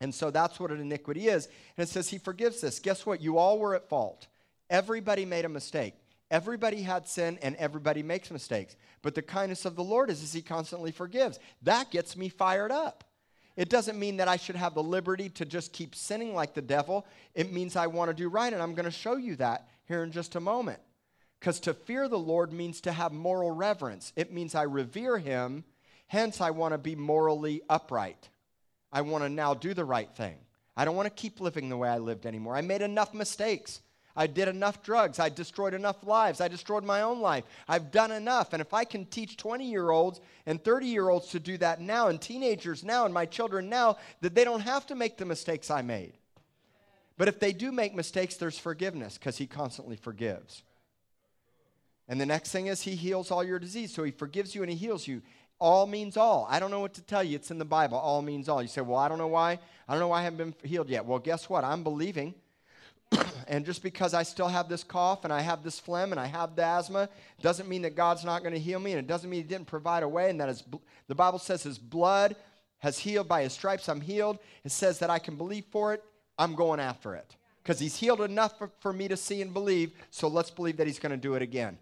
And 0.00 0.14
so 0.14 0.30
that's 0.30 0.60
what 0.60 0.70
an 0.70 0.80
iniquity 0.80 1.26
is. 1.26 1.46
And 1.76 1.88
it 1.88 1.90
says 1.90 2.08
he 2.08 2.18
forgives 2.18 2.60
this. 2.60 2.78
Guess 2.78 3.04
what? 3.04 3.20
You 3.20 3.38
all 3.38 3.58
were 3.58 3.74
at 3.74 3.88
fault. 3.88 4.28
Everybody 4.70 5.24
made 5.24 5.44
a 5.44 5.48
mistake. 5.48 5.94
Everybody 6.30 6.82
had 6.82 7.08
sin 7.08 7.38
and 7.42 7.56
everybody 7.56 8.02
makes 8.02 8.30
mistakes. 8.30 8.76
But 9.02 9.14
the 9.14 9.22
kindness 9.22 9.64
of 9.64 9.76
the 9.76 9.84
Lord 9.84 10.10
is, 10.10 10.22
is 10.22 10.32
he 10.32 10.42
constantly 10.42 10.92
forgives. 10.92 11.38
That 11.62 11.90
gets 11.90 12.16
me 12.16 12.28
fired 12.28 12.70
up. 12.70 13.04
It 13.56 13.70
doesn't 13.70 13.98
mean 13.98 14.18
that 14.18 14.28
I 14.28 14.36
should 14.36 14.54
have 14.54 14.74
the 14.74 14.82
liberty 14.82 15.30
to 15.30 15.44
just 15.44 15.72
keep 15.72 15.94
sinning 15.94 16.32
like 16.32 16.54
the 16.54 16.62
devil. 16.62 17.06
It 17.34 17.52
means 17.52 17.74
I 17.74 17.88
want 17.88 18.08
to 18.08 18.14
do 18.14 18.28
right, 18.28 18.52
and 18.52 18.62
I'm 18.62 18.74
going 18.74 18.84
to 18.84 18.90
show 18.92 19.16
you 19.16 19.34
that 19.36 19.68
here 19.86 20.04
in 20.04 20.12
just 20.12 20.36
a 20.36 20.40
moment. 20.40 20.78
Because 21.40 21.58
to 21.60 21.74
fear 21.74 22.08
the 22.08 22.18
Lord 22.18 22.52
means 22.52 22.80
to 22.82 22.92
have 22.92 23.12
moral 23.12 23.50
reverence, 23.50 24.12
it 24.14 24.32
means 24.32 24.54
I 24.54 24.62
revere 24.62 25.18
him. 25.18 25.64
Hence, 26.06 26.40
I 26.40 26.50
want 26.50 26.72
to 26.72 26.78
be 26.78 26.94
morally 26.94 27.62
upright. 27.68 28.28
I 28.92 29.02
want 29.02 29.24
to 29.24 29.28
now 29.28 29.54
do 29.54 29.74
the 29.74 29.84
right 29.84 30.10
thing. 30.10 30.36
I 30.76 30.84
don't 30.84 30.96
want 30.96 31.06
to 31.06 31.20
keep 31.20 31.40
living 31.40 31.68
the 31.68 31.76
way 31.76 31.88
I 31.88 31.98
lived 31.98 32.26
anymore. 32.26 32.56
I 32.56 32.60
made 32.60 32.82
enough 32.82 33.12
mistakes. 33.12 33.80
I 34.18 34.26
did 34.26 34.48
enough 34.48 34.82
drugs. 34.82 35.20
I 35.20 35.28
destroyed 35.28 35.74
enough 35.74 36.04
lives. 36.04 36.40
I 36.40 36.48
destroyed 36.48 36.82
my 36.82 37.02
own 37.02 37.20
life. 37.20 37.44
I've 37.68 37.92
done 37.92 38.10
enough. 38.10 38.52
And 38.52 38.60
if 38.60 38.74
I 38.74 38.82
can 38.82 39.06
teach 39.06 39.36
20 39.36 39.70
year 39.70 39.90
olds 39.90 40.20
and 40.44 40.62
30 40.62 40.86
year 40.86 41.08
olds 41.08 41.28
to 41.28 41.38
do 41.38 41.56
that 41.58 41.80
now, 41.80 42.08
and 42.08 42.20
teenagers 42.20 42.82
now, 42.82 43.04
and 43.04 43.14
my 43.14 43.26
children 43.26 43.68
now, 43.68 43.96
that 44.20 44.34
they 44.34 44.42
don't 44.42 44.62
have 44.62 44.84
to 44.86 44.96
make 44.96 45.18
the 45.18 45.24
mistakes 45.24 45.70
I 45.70 45.82
made. 45.82 46.14
But 47.16 47.28
if 47.28 47.38
they 47.38 47.52
do 47.52 47.70
make 47.70 47.94
mistakes, 47.94 48.34
there's 48.34 48.58
forgiveness 48.58 49.16
because 49.18 49.36
He 49.36 49.46
constantly 49.46 49.94
forgives. 49.94 50.64
And 52.08 52.20
the 52.20 52.26
next 52.26 52.50
thing 52.50 52.66
is 52.66 52.82
He 52.82 52.96
heals 52.96 53.30
all 53.30 53.44
your 53.44 53.60
disease. 53.60 53.94
So 53.94 54.02
He 54.02 54.10
forgives 54.10 54.52
you 54.52 54.62
and 54.62 54.70
He 54.70 54.76
heals 54.76 55.06
you. 55.06 55.22
All 55.60 55.86
means 55.86 56.16
all. 56.16 56.44
I 56.50 56.58
don't 56.58 56.72
know 56.72 56.80
what 56.80 56.94
to 56.94 57.02
tell 57.02 57.22
you. 57.22 57.36
It's 57.36 57.52
in 57.52 57.58
the 57.58 57.64
Bible. 57.64 57.98
All 57.98 58.20
means 58.20 58.48
all. 58.48 58.60
You 58.62 58.68
say, 58.68 58.80
well, 58.80 58.98
I 58.98 59.08
don't 59.08 59.18
know 59.18 59.28
why. 59.28 59.60
I 59.86 59.92
don't 59.92 60.00
know 60.00 60.08
why 60.08 60.20
I 60.20 60.22
haven't 60.24 60.38
been 60.38 60.68
healed 60.68 60.88
yet. 60.88 61.06
Well, 61.06 61.20
guess 61.20 61.48
what? 61.48 61.62
I'm 61.62 61.84
believing 61.84 62.34
and 63.48 63.64
just 63.64 63.82
because 63.82 64.14
I 64.14 64.22
still 64.22 64.48
have 64.48 64.68
this 64.68 64.84
cough 64.84 65.24
and 65.24 65.32
I 65.32 65.40
have 65.40 65.62
this 65.62 65.78
phlegm 65.78 66.12
and 66.12 66.20
I 66.20 66.26
have 66.26 66.56
the 66.56 66.64
asthma 66.64 67.08
doesn't 67.40 67.68
mean 67.68 67.82
that 67.82 67.96
God's 67.96 68.24
not 68.24 68.42
going 68.42 68.54
to 68.54 68.60
heal 68.60 68.78
me 68.78 68.92
and 68.92 68.98
it 68.98 69.06
doesn't 69.06 69.28
mean 69.28 69.42
He 69.42 69.48
didn't 69.48 69.66
provide 69.66 70.02
a 70.02 70.08
way 70.08 70.30
and 70.30 70.40
that 70.40 70.48
his, 70.48 70.64
the 71.06 71.14
Bible 71.14 71.38
says 71.38 71.62
His 71.62 71.78
blood 71.78 72.36
has 72.78 72.98
healed 72.98 73.28
by 73.28 73.42
His 73.42 73.52
stripes. 73.52 73.88
I'm 73.88 74.00
healed. 74.00 74.38
It 74.64 74.72
says 74.72 74.98
that 75.00 75.10
I 75.10 75.18
can 75.18 75.36
believe 75.36 75.64
for 75.70 75.94
it. 75.94 76.04
I'm 76.38 76.54
going 76.54 76.80
after 76.80 77.14
it 77.14 77.36
because 77.62 77.78
He's 77.78 77.96
healed 77.96 78.20
enough 78.20 78.58
for, 78.58 78.70
for 78.80 78.92
me 78.92 79.08
to 79.08 79.16
see 79.16 79.42
and 79.42 79.52
believe. 79.52 79.92
So 80.10 80.28
let's 80.28 80.50
believe 80.50 80.76
that 80.76 80.86
He's 80.86 80.98
going 80.98 81.12
to 81.12 81.16
do 81.16 81.34
it 81.34 81.42
again. 81.42 81.78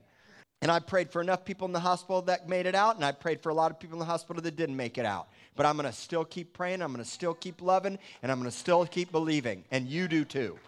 And 0.62 0.70
I 0.70 0.78
prayed 0.78 1.10
for 1.10 1.20
enough 1.20 1.44
people 1.44 1.66
in 1.66 1.72
the 1.72 1.80
hospital 1.80 2.22
that 2.22 2.48
made 2.48 2.64
it 2.64 2.74
out, 2.74 2.96
and 2.96 3.04
I 3.04 3.12
prayed 3.12 3.42
for 3.42 3.50
a 3.50 3.54
lot 3.54 3.70
of 3.70 3.78
people 3.78 3.96
in 3.96 3.98
the 3.98 4.06
hospital 4.06 4.42
that 4.42 4.56
didn't 4.56 4.76
make 4.76 4.96
it 4.96 5.04
out. 5.04 5.28
But 5.54 5.66
I'm 5.66 5.76
going 5.76 5.88
to 5.88 5.92
still 5.92 6.24
keep 6.24 6.54
praying, 6.54 6.80
I'm 6.80 6.92
going 6.92 7.04
to 7.04 7.10
still 7.10 7.34
keep 7.34 7.60
loving, 7.60 7.98
and 8.22 8.32
I'm 8.32 8.38
going 8.38 8.50
to 8.50 8.56
still 8.56 8.86
keep 8.86 9.12
believing. 9.12 9.64
And 9.70 9.86
you 9.86 10.08
do 10.08 10.24
too. 10.24 10.58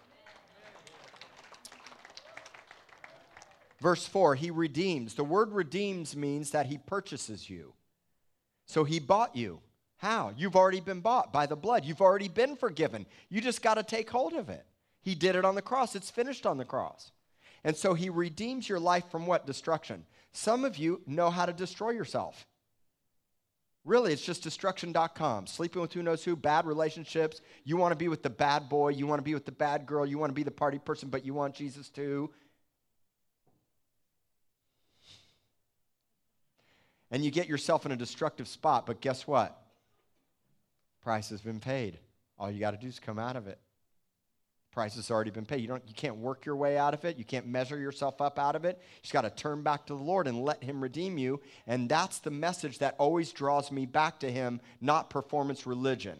Verse 3.81 4.05
4, 4.05 4.35
he 4.35 4.51
redeems. 4.51 5.13
The 5.13 5.23
word 5.23 5.53
redeems 5.53 6.15
means 6.15 6.51
that 6.51 6.65
he 6.65 6.77
purchases 6.77 7.49
you. 7.49 7.73
So 8.65 8.83
he 8.83 8.99
bought 8.99 9.35
you. 9.35 9.61
How? 9.97 10.33
You've 10.37 10.55
already 10.55 10.79
been 10.81 11.01
bought 11.01 11.33
by 11.33 11.45
the 11.45 11.55
blood. 11.55 11.85
You've 11.85 12.01
already 12.01 12.27
been 12.27 12.55
forgiven. 12.55 13.05
You 13.29 13.41
just 13.41 13.61
got 13.61 13.75
to 13.75 13.83
take 13.83 14.09
hold 14.09 14.33
of 14.33 14.49
it. 14.49 14.65
He 15.01 15.15
did 15.15 15.35
it 15.35 15.45
on 15.45 15.55
the 15.55 15.61
cross. 15.61 15.95
It's 15.95 16.11
finished 16.11 16.45
on 16.45 16.57
the 16.57 16.65
cross. 16.65 17.11
And 17.63 17.75
so 17.75 17.93
he 17.93 18.09
redeems 18.09 18.67
your 18.67 18.79
life 18.79 19.05
from 19.11 19.25
what? 19.25 19.45
Destruction. 19.45 20.05
Some 20.31 20.63
of 20.63 20.77
you 20.77 21.01
know 21.05 21.29
how 21.29 21.45
to 21.45 21.53
destroy 21.53 21.91
yourself. 21.91 22.45
Really, 23.85 24.13
it's 24.13 24.21
just 24.21 24.43
destruction.com. 24.43 25.47
Sleeping 25.47 25.81
with 25.81 25.93
who 25.93 26.03
knows 26.03 26.23
who, 26.23 26.35
bad 26.35 26.65
relationships. 26.65 27.41
You 27.63 27.77
want 27.77 27.91
to 27.91 27.97
be 27.97 28.07
with 28.07 28.23
the 28.23 28.29
bad 28.29 28.69
boy. 28.69 28.89
You 28.89 29.07
want 29.07 29.19
to 29.19 29.23
be 29.23 29.33
with 29.33 29.45
the 29.45 29.51
bad 29.51 29.85
girl. 29.85 30.05
You 30.05 30.17
want 30.17 30.29
to 30.29 30.35
be 30.35 30.43
the 30.43 30.51
party 30.51 30.79
person, 30.79 31.09
but 31.09 31.25
you 31.25 31.33
want 31.33 31.55
Jesus 31.55 31.89
too. 31.89 32.29
And 37.11 37.23
you 37.23 37.31
get 37.31 37.47
yourself 37.47 37.85
in 37.85 37.91
a 37.91 37.95
destructive 37.95 38.47
spot. 38.47 38.85
But 38.85 39.01
guess 39.01 39.25
what? 39.27 39.59
Price 41.01 41.29
has 41.29 41.41
been 41.41 41.59
paid. 41.59 41.97
All 42.37 42.49
you 42.49 42.59
got 42.59 42.71
to 42.71 42.77
do 42.77 42.87
is 42.87 42.99
come 42.99 43.19
out 43.19 43.35
of 43.35 43.47
it. 43.47 43.59
Price 44.71 44.95
has 44.95 45.09
already 45.09 45.31
been 45.31 45.45
paid. 45.45 45.61
You, 45.61 45.67
don't, 45.67 45.83
you 45.87 45.95
can't 45.95 46.17
work 46.17 46.45
your 46.45 46.55
way 46.55 46.77
out 46.77 46.93
of 46.93 47.03
it. 47.03 47.17
You 47.17 47.25
can't 47.25 47.47
measure 47.47 47.77
yourself 47.77 48.21
up 48.21 48.37
out 48.37 48.55
of 48.55 48.65
it. 48.65 48.77
You 48.79 49.01
just 49.01 49.13
got 49.13 49.21
to 49.21 49.31
turn 49.31 49.63
back 49.63 49.87
to 49.87 49.95
the 49.95 50.03
Lord 50.03 50.27
and 50.27 50.43
let 50.43 50.63
Him 50.63 50.81
redeem 50.81 51.17
you. 51.17 51.41
And 51.65 51.89
that's 51.89 52.19
the 52.19 52.31
message 52.31 52.77
that 52.79 52.95
always 52.99 53.31
draws 53.31 53.71
me 53.71 53.87
back 53.87 54.19
to 54.19 54.31
Him, 54.31 54.61
not 54.79 55.09
performance 55.09 55.65
religion. 55.65 56.19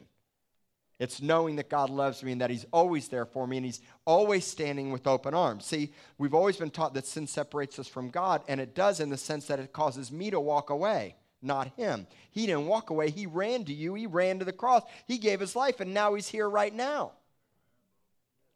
It's 0.99 1.21
knowing 1.21 1.55
that 1.55 1.69
God 1.69 1.89
loves 1.89 2.21
me 2.23 2.33
and 2.33 2.41
that 2.41 2.49
He's 2.49 2.65
always 2.73 3.07
there 3.07 3.25
for 3.25 3.47
me 3.47 3.55
and 3.55 3.65
He's 3.65 3.79
always 4.05 4.45
standing 4.45 4.91
with 4.91 5.07
open 5.07 5.33
arms. 5.33 5.65
See, 5.65 5.93
we've 6.17 6.33
always 6.33 6.57
been 6.57 6.69
taught 6.69 6.93
that 6.93 7.07
sin 7.07 7.25
separates 7.25 7.79
us 7.79 7.87
from 7.87 8.09
God, 8.09 8.43
and 8.49 8.59
it 8.59 8.75
does 8.75 8.99
in 8.99 9.09
the 9.09 9.17
sense 9.17 9.47
that 9.47 9.59
it 9.59 9.71
causes 9.71 10.11
me 10.11 10.29
to 10.29 10.41
walk 10.41 10.69
away, 10.69 11.15
not 11.41 11.71
Him. 11.77 12.05
He 12.31 12.45
didn't 12.45 12.67
walk 12.67 12.89
away, 12.89 13.11
He 13.11 13.25
ran 13.25 13.63
to 13.65 13.73
you, 13.73 13.93
He 13.93 14.07
ran 14.07 14.39
to 14.39 14.45
the 14.45 14.51
cross, 14.51 14.83
He 15.07 15.17
gave 15.17 15.39
His 15.39 15.55
life, 15.55 15.79
and 15.79 15.93
now 15.93 16.15
He's 16.15 16.27
here 16.27 16.49
right 16.49 16.73
now. 16.73 17.13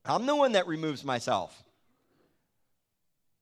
I'm 0.05 0.25
the 0.25 0.35
one 0.35 0.51
that 0.51 0.67
removes 0.67 1.05
myself. 1.05 1.63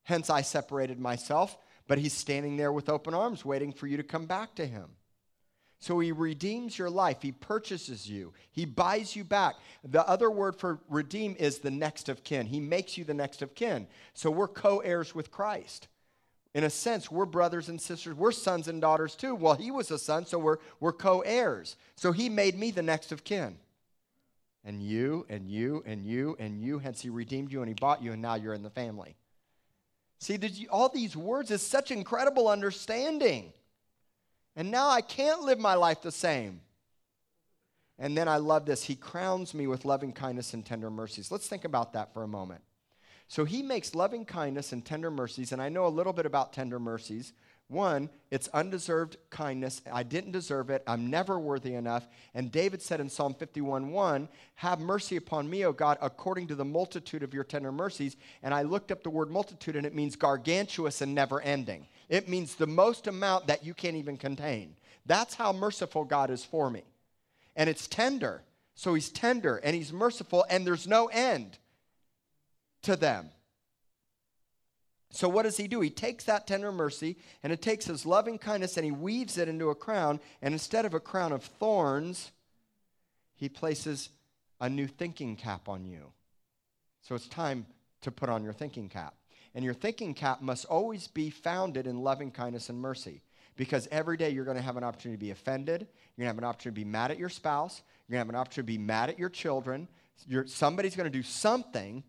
Hence, 0.04 0.30
I 0.30 0.42
separated 0.42 1.00
myself, 1.00 1.58
but 1.88 1.98
He's 1.98 2.14
standing 2.14 2.56
there 2.56 2.72
with 2.72 2.88
open 2.88 3.16
arms, 3.16 3.44
waiting 3.44 3.74
for 3.74 3.88
you 3.88 3.98
to 3.98 4.04
come 4.04 4.28
back 4.28 4.54
to 4.56 4.68
Him. 4.68 4.92
So 5.82 5.98
he 5.98 6.12
redeems 6.12 6.78
your 6.78 6.91
life. 6.91 7.24
He 7.24 7.32
purchases 7.32 8.08
you. 8.08 8.34
He 8.52 8.65
buys 8.65 9.15
you 9.15 9.24
back. 9.24 9.56
The 9.84 10.08
other 10.08 10.30
word 10.30 10.56
for 10.56 10.80
redeem 10.88 11.36
is 11.39 11.58
the 11.58 11.72
next 11.72 12.08
of 12.08 12.24
kin. 12.24 12.46
He 12.46 12.60
makes 12.60 13.00
you 13.00 13.04
the 13.04 13.15
next 13.15 13.41
of 13.41 13.56
kin. 13.56 13.88
So 14.13 14.30
we're 14.30 14.48
co 14.48 14.78
heirs 14.78 15.15
with 15.15 15.32
Christ. 15.32 15.88
In 16.54 16.63
a 16.63 16.70
sense, 16.70 17.10
we're 17.10 17.26
brothers 17.26 17.67
and 17.67 17.82
sisters. 17.82 18.15
We're 18.15 18.32
sons 18.32 18.67
and 18.67 18.80
daughters 18.80 19.15
too. 19.15 19.34
Well, 19.34 19.56
he 19.56 19.72
was 19.72 19.89
a 19.89 19.98
son, 19.98 20.28
so 20.28 20.38
we're, 20.38 20.58
we're 20.80 20.94
co 20.94 21.22
heirs. 21.22 21.78
So 21.96 22.12
he 22.12 22.30
made 22.30 22.60
me 22.60 22.70
the 22.70 22.84
next 22.84 23.12
of 23.12 23.24
kin. 23.24 23.58
And 24.63 24.84
you, 24.84 25.26
and 25.30 25.50
you, 25.50 25.82
and 25.88 26.06
you, 26.06 26.36
and 26.38 26.62
you. 26.62 26.78
Hence, 26.78 27.02
he 27.02 27.10
redeemed 27.10 27.52
you 27.52 27.62
and 27.63 27.67
he 27.67 27.74
bought 27.74 28.04
you, 28.04 28.12
and 28.12 28.22
now 28.22 28.36
you're 28.36 28.54
in 28.54 28.62
the 28.62 28.70
family. 28.70 29.15
See, 30.20 30.38
you, 30.39 30.67
all 30.70 30.89
these 30.89 31.17
words 31.17 31.50
is 31.50 31.63
such 31.63 31.89
incredible 31.89 32.48
understanding. 32.48 33.54
And 34.56 34.72
now 34.72 34.90
I 34.90 35.02
can't 35.02 35.42
live 35.42 35.60
my 35.60 35.76
life 35.76 36.02
the 36.02 36.12
same. 36.12 36.62
And 37.98 38.18
then 38.18 38.28
I 38.28 38.38
love 38.38 38.66
this. 38.66 38.84
He 38.84 38.96
crowns 38.96 39.54
me 39.54 39.68
with 39.68 39.86
loving 39.86 40.12
kindness 40.12 40.54
and 40.54 40.66
tender 40.66 40.90
mercies. 40.90 41.32
Let's 41.32 41.48
think 41.48 41.66
about 41.66 41.94
that 41.94 42.14
for 42.14 42.24
a 42.24 42.28
moment. 42.28 42.62
So 43.28 43.46
he 43.46 43.62
makes 43.62 43.96
loving 43.96 44.26
kindness 44.26 44.74
and 44.74 44.84
tender 44.84 45.10
mercies, 45.10 45.54
and 45.54 45.62
I 45.62 45.70
know 45.70 45.86
a 45.86 45.88
little 45.88 46.12
bit 46.12 46.26
about 46.26 46.52
tender 46.52 46.80
mercies. 46.80 47.32
One, 47.70 48.10
it's 48.30 48.50
undeserved 48.50 49.16
kindness. 49.30 49.82
I 49.90 50.04
didn't 50.04 50.34
deserve 50.34 50.70
it. 50.70 50.84
I'm 50.86 51.10
never 51.10 51.40
worthy 51.40 51.76
enough. 51.76 52.06
And 52.34 52.52
David 52.52 52.82
said 52.82 53.00
in 53.00 53.08
Psalm 53.08 53.34
51 53.34 53.92
1, 53.92 54.28
Have 54.56 54.82
mercy 54.82 55.16
upon 55.16 55.50
me, 55.50 55.64
O 55.64 55.72
God, 55.72 55.98
according 56.02 56.48
to 56.48 56.56
the 56.56 56.66
multitude 56.66 57.24
of 57.24 57.34
your 57.34 57.46
tender 57.46 57.72
mercies. 57.72 58.18
And 58.44 58.54
I 58.54 58.64
looked 58.64 58.92
up 58.92 59.04
the 59.04 59.10
word 59.10 59.32
multitude, 59.32 59.78
and 59.78 59.86
it 59.86 59.96
means 59.96 60.18
gargantuous 60.18 61.00
and 61.00 61.16
never 61.16 61.40
ending. 61.40 61.88
It 62.12 62.28
means 62.28 62.56
the 62.56 62.67
most 62.67 63.08
amount 63.08 63.47
that 63.47 63.65
you 63.65 63.74
can't 63.74 63.95
even 63.95 64.17
contain. 64.17 64.76
That's 65.06 65.34
how 65.34 65.54
merciful 65.54 66.04
God 66.04 66.30
is 66.30 66.43
for 66.43 66.69
me. 66.69 66.84
And 67.56 67.69
it's 67.69 67.88
tender. 67.88 68.43
So 68.76 68.93
he's 68.93 69.10
tender 69.10 69.58
and 69.63 69.74
he's 69.74 69.93
merciful, 69.93 70.45
and 70.50 70.67
there's 70.67 70.88
no 70.88 71.08
end 71.08 71.58
to 72.82 72.97
them. 72.97 73.30
So, 75.10 75.30
what 75.30 75.43
does 75.43 75.56
he 75.56 75.67
do? 75.67 75.80
He 75.80 75.89
takes 75.89 76.26
that 76.26 76.47
tender 76.47 76.71
mercy 76.71 77.17
and 77.43 77.52
it 77.52 77.62
takes 77.62 77.86
his 77.86 78.06
loving 78.06 78.38
kindness 78.38 78.76
and 78.76 78.86
he 78.86 78.91
weaves 78.91 79.38
it 79.38 79.47
into 79.47 79.69
a 79.69 79.76
crown. 79.76 80.19
And 80.41 80.54
instead 80.54 80.86
of 80.86 80.93
a 80.93 81.00
crown 81.00 81.32
of 81.32 81.43
thorns, 81.43 82.32
he 83.36 83.47
places 83.47 84.10
a 84.60 84.69
new 84.69 84.88
thinking 84.88 85.38
cap 85.38 85.69
on 85.69 85.86
you. 85.86 86.12
So, 87.02 87.15
it's 87.15 87.28
time 87.28 87.65
to 88.02 88.12
put 88.12 88.30
on 88.30 88.43
your 88.43 88.54
thinking 88.54 88.89
cap. 88.89 89.15
And 89.54 89.66
your 89.66 89.74
thinking 89.74 90.14
cap 90.14 90.42
must 90.42 90.66
always 90.66 91.08
be 91.08 91.30
founded 91.30 91.88
in 91.88 92.02
loving 92.02 92.32
kindness 92.32 92.70
and 92.70 92.80
mercy. 92.80 93.22
Because 93.58 93.88
every 93.92 94.18
day 94.18 94.30
you're 94.30 94.46
going 94.46 94.58
to 94.58 94.64
have 94.64 94.78
an 94.78 94.84
opportunity 94.84 95.18
to 95.18 95.26
be 95.26 95.32
offended. 95.32 95.82
You're 96.16 96.26
going 96.26 96.26
to 96.26 96.36
have 96.36 96.38
an 96.38 96.44
opportunity 96.46 96.82
to 96.82 96.86
be 96.86 96.92
mad 96.92 97.12
at 97.12 97.20
your 97.20 97.30
spouse. 97.30 97.82
You're 98.08 98.16
going 98.16 98.26
to 98.26 98.28
have 98.28 98.36
an 98.36 98.40
opportunity 98.40 98.74
to 98.74 98.80
be 98.80 98.86
mad 98.86 99.10
at 99.10 99.20
your 99.20 99.30
children. 99.30 99.88
You're, 100.28 100.48
somebody's 100.48 100.96
going 100.96 101.12
to 101.12 101.18
do 101.18 101.24
something 101.24 102.04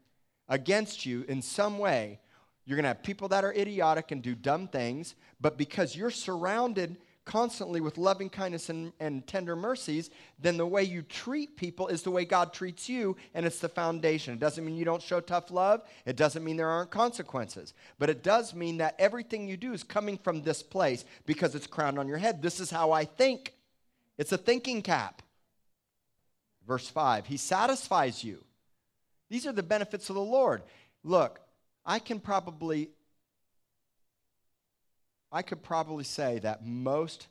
against 0.49 1.05
you 1.05 1.25
in 1.29 1.43
some 1.43 1.79
way. 1.79 2.21
You're 2.65 2.77
going 2.77 2.85
to 2.85 2.89
have 2.89 3.03
people 3.03 3.29
that 3.29 3.45
are 3.45 3.53
idiotic 3.53 4.13
and 4.13 4.23
do 4.23 4.35
dumb 4.35 4.69
things. 4.69 5.17
But 5.41 5.59
because 5.59 5.97
you're 5.97 6.11
surrounded 6.11 6.97
constantly 7.25 7.81
with 7.81 7.99
loving 7.99 8.29
kindness 8.29 8.69
and, 8.69 8.93
and 8.99 9.27
tender 9.27 9.55
mercies, 9.55 10.11
then 10.41 10.57
the 10.57 10.67
way 10.67 10.83
you 10.83 11.03
treat 11.03 11.57
people 11.57 11.89
is 11.89 12.03
the 12.03 12.11
way 12.11 12.25
God 12.25 12.53
treats 12.53 12.89
you, 12.89 13.17
and 13.35 13.47
it's 13.47 13.61
the 13.61 13.69
foundation. 13.69 14.35
It 14.35 14.41
doesn't 14.41 14.65
mean 14.65 14.77
you 14.77 14.85
don't 14.85 15.03
show 15.03 15.21
tough 15.21 15.51
love, 15.51 15.83
it 16.05 16.17
doesn't 16.17 16.45
mean 16.45 16.57
there 16.57 16.69
aren't 16.69 16.91
consequences, 16.91 17.75
but 17.99 18.11
it 18.11 18.23
does 18.23 18.55
mean 18.55 18.79
that 18.79 18.97
everything 18.99 19.47
you 19.47 19.57
do 19.57 19.73
is 19.73 19.85
coming 19.85 20.19
from 20.19 20.43
this 20.43 20.63
place 20.63 21.05
because 21.27 21.55
it's 21.55 21.67
crowned 21.67 21.99
on 21.99 22.09
your 22.09 22.19
head. 22.19 22.43
This 22.43 22.61
is 22.61 22.71
how 22.71 22.93
I 22.93 23.05
think. 23.05 23.55
It's 24.19 24.33
a 24.33 24.39
thinking 24.39 24.83
cap. 24.83 25.23
Verse 26.67 26.89
5 26.89 27.27
He 27.27 27.37
satisfies 27.37 28.23
you. 28.25 28.45
These 29.31 29.47
are 29.47 29.53
the 29.53 29.63
benefits 29.63 30.11
of 30.11 30.17
the 30.17 30.23
Lord. 30.23 30.63
Look, 31.05 31.41
I 31.87 31.99
can 31.99 32.21
probably 32.21 32.91
I 35.33 35.41
could 35.41 35.63
probably 35.63 36.05
say 36.05 36.39
that 36.41 36.67
most 36.67 37.29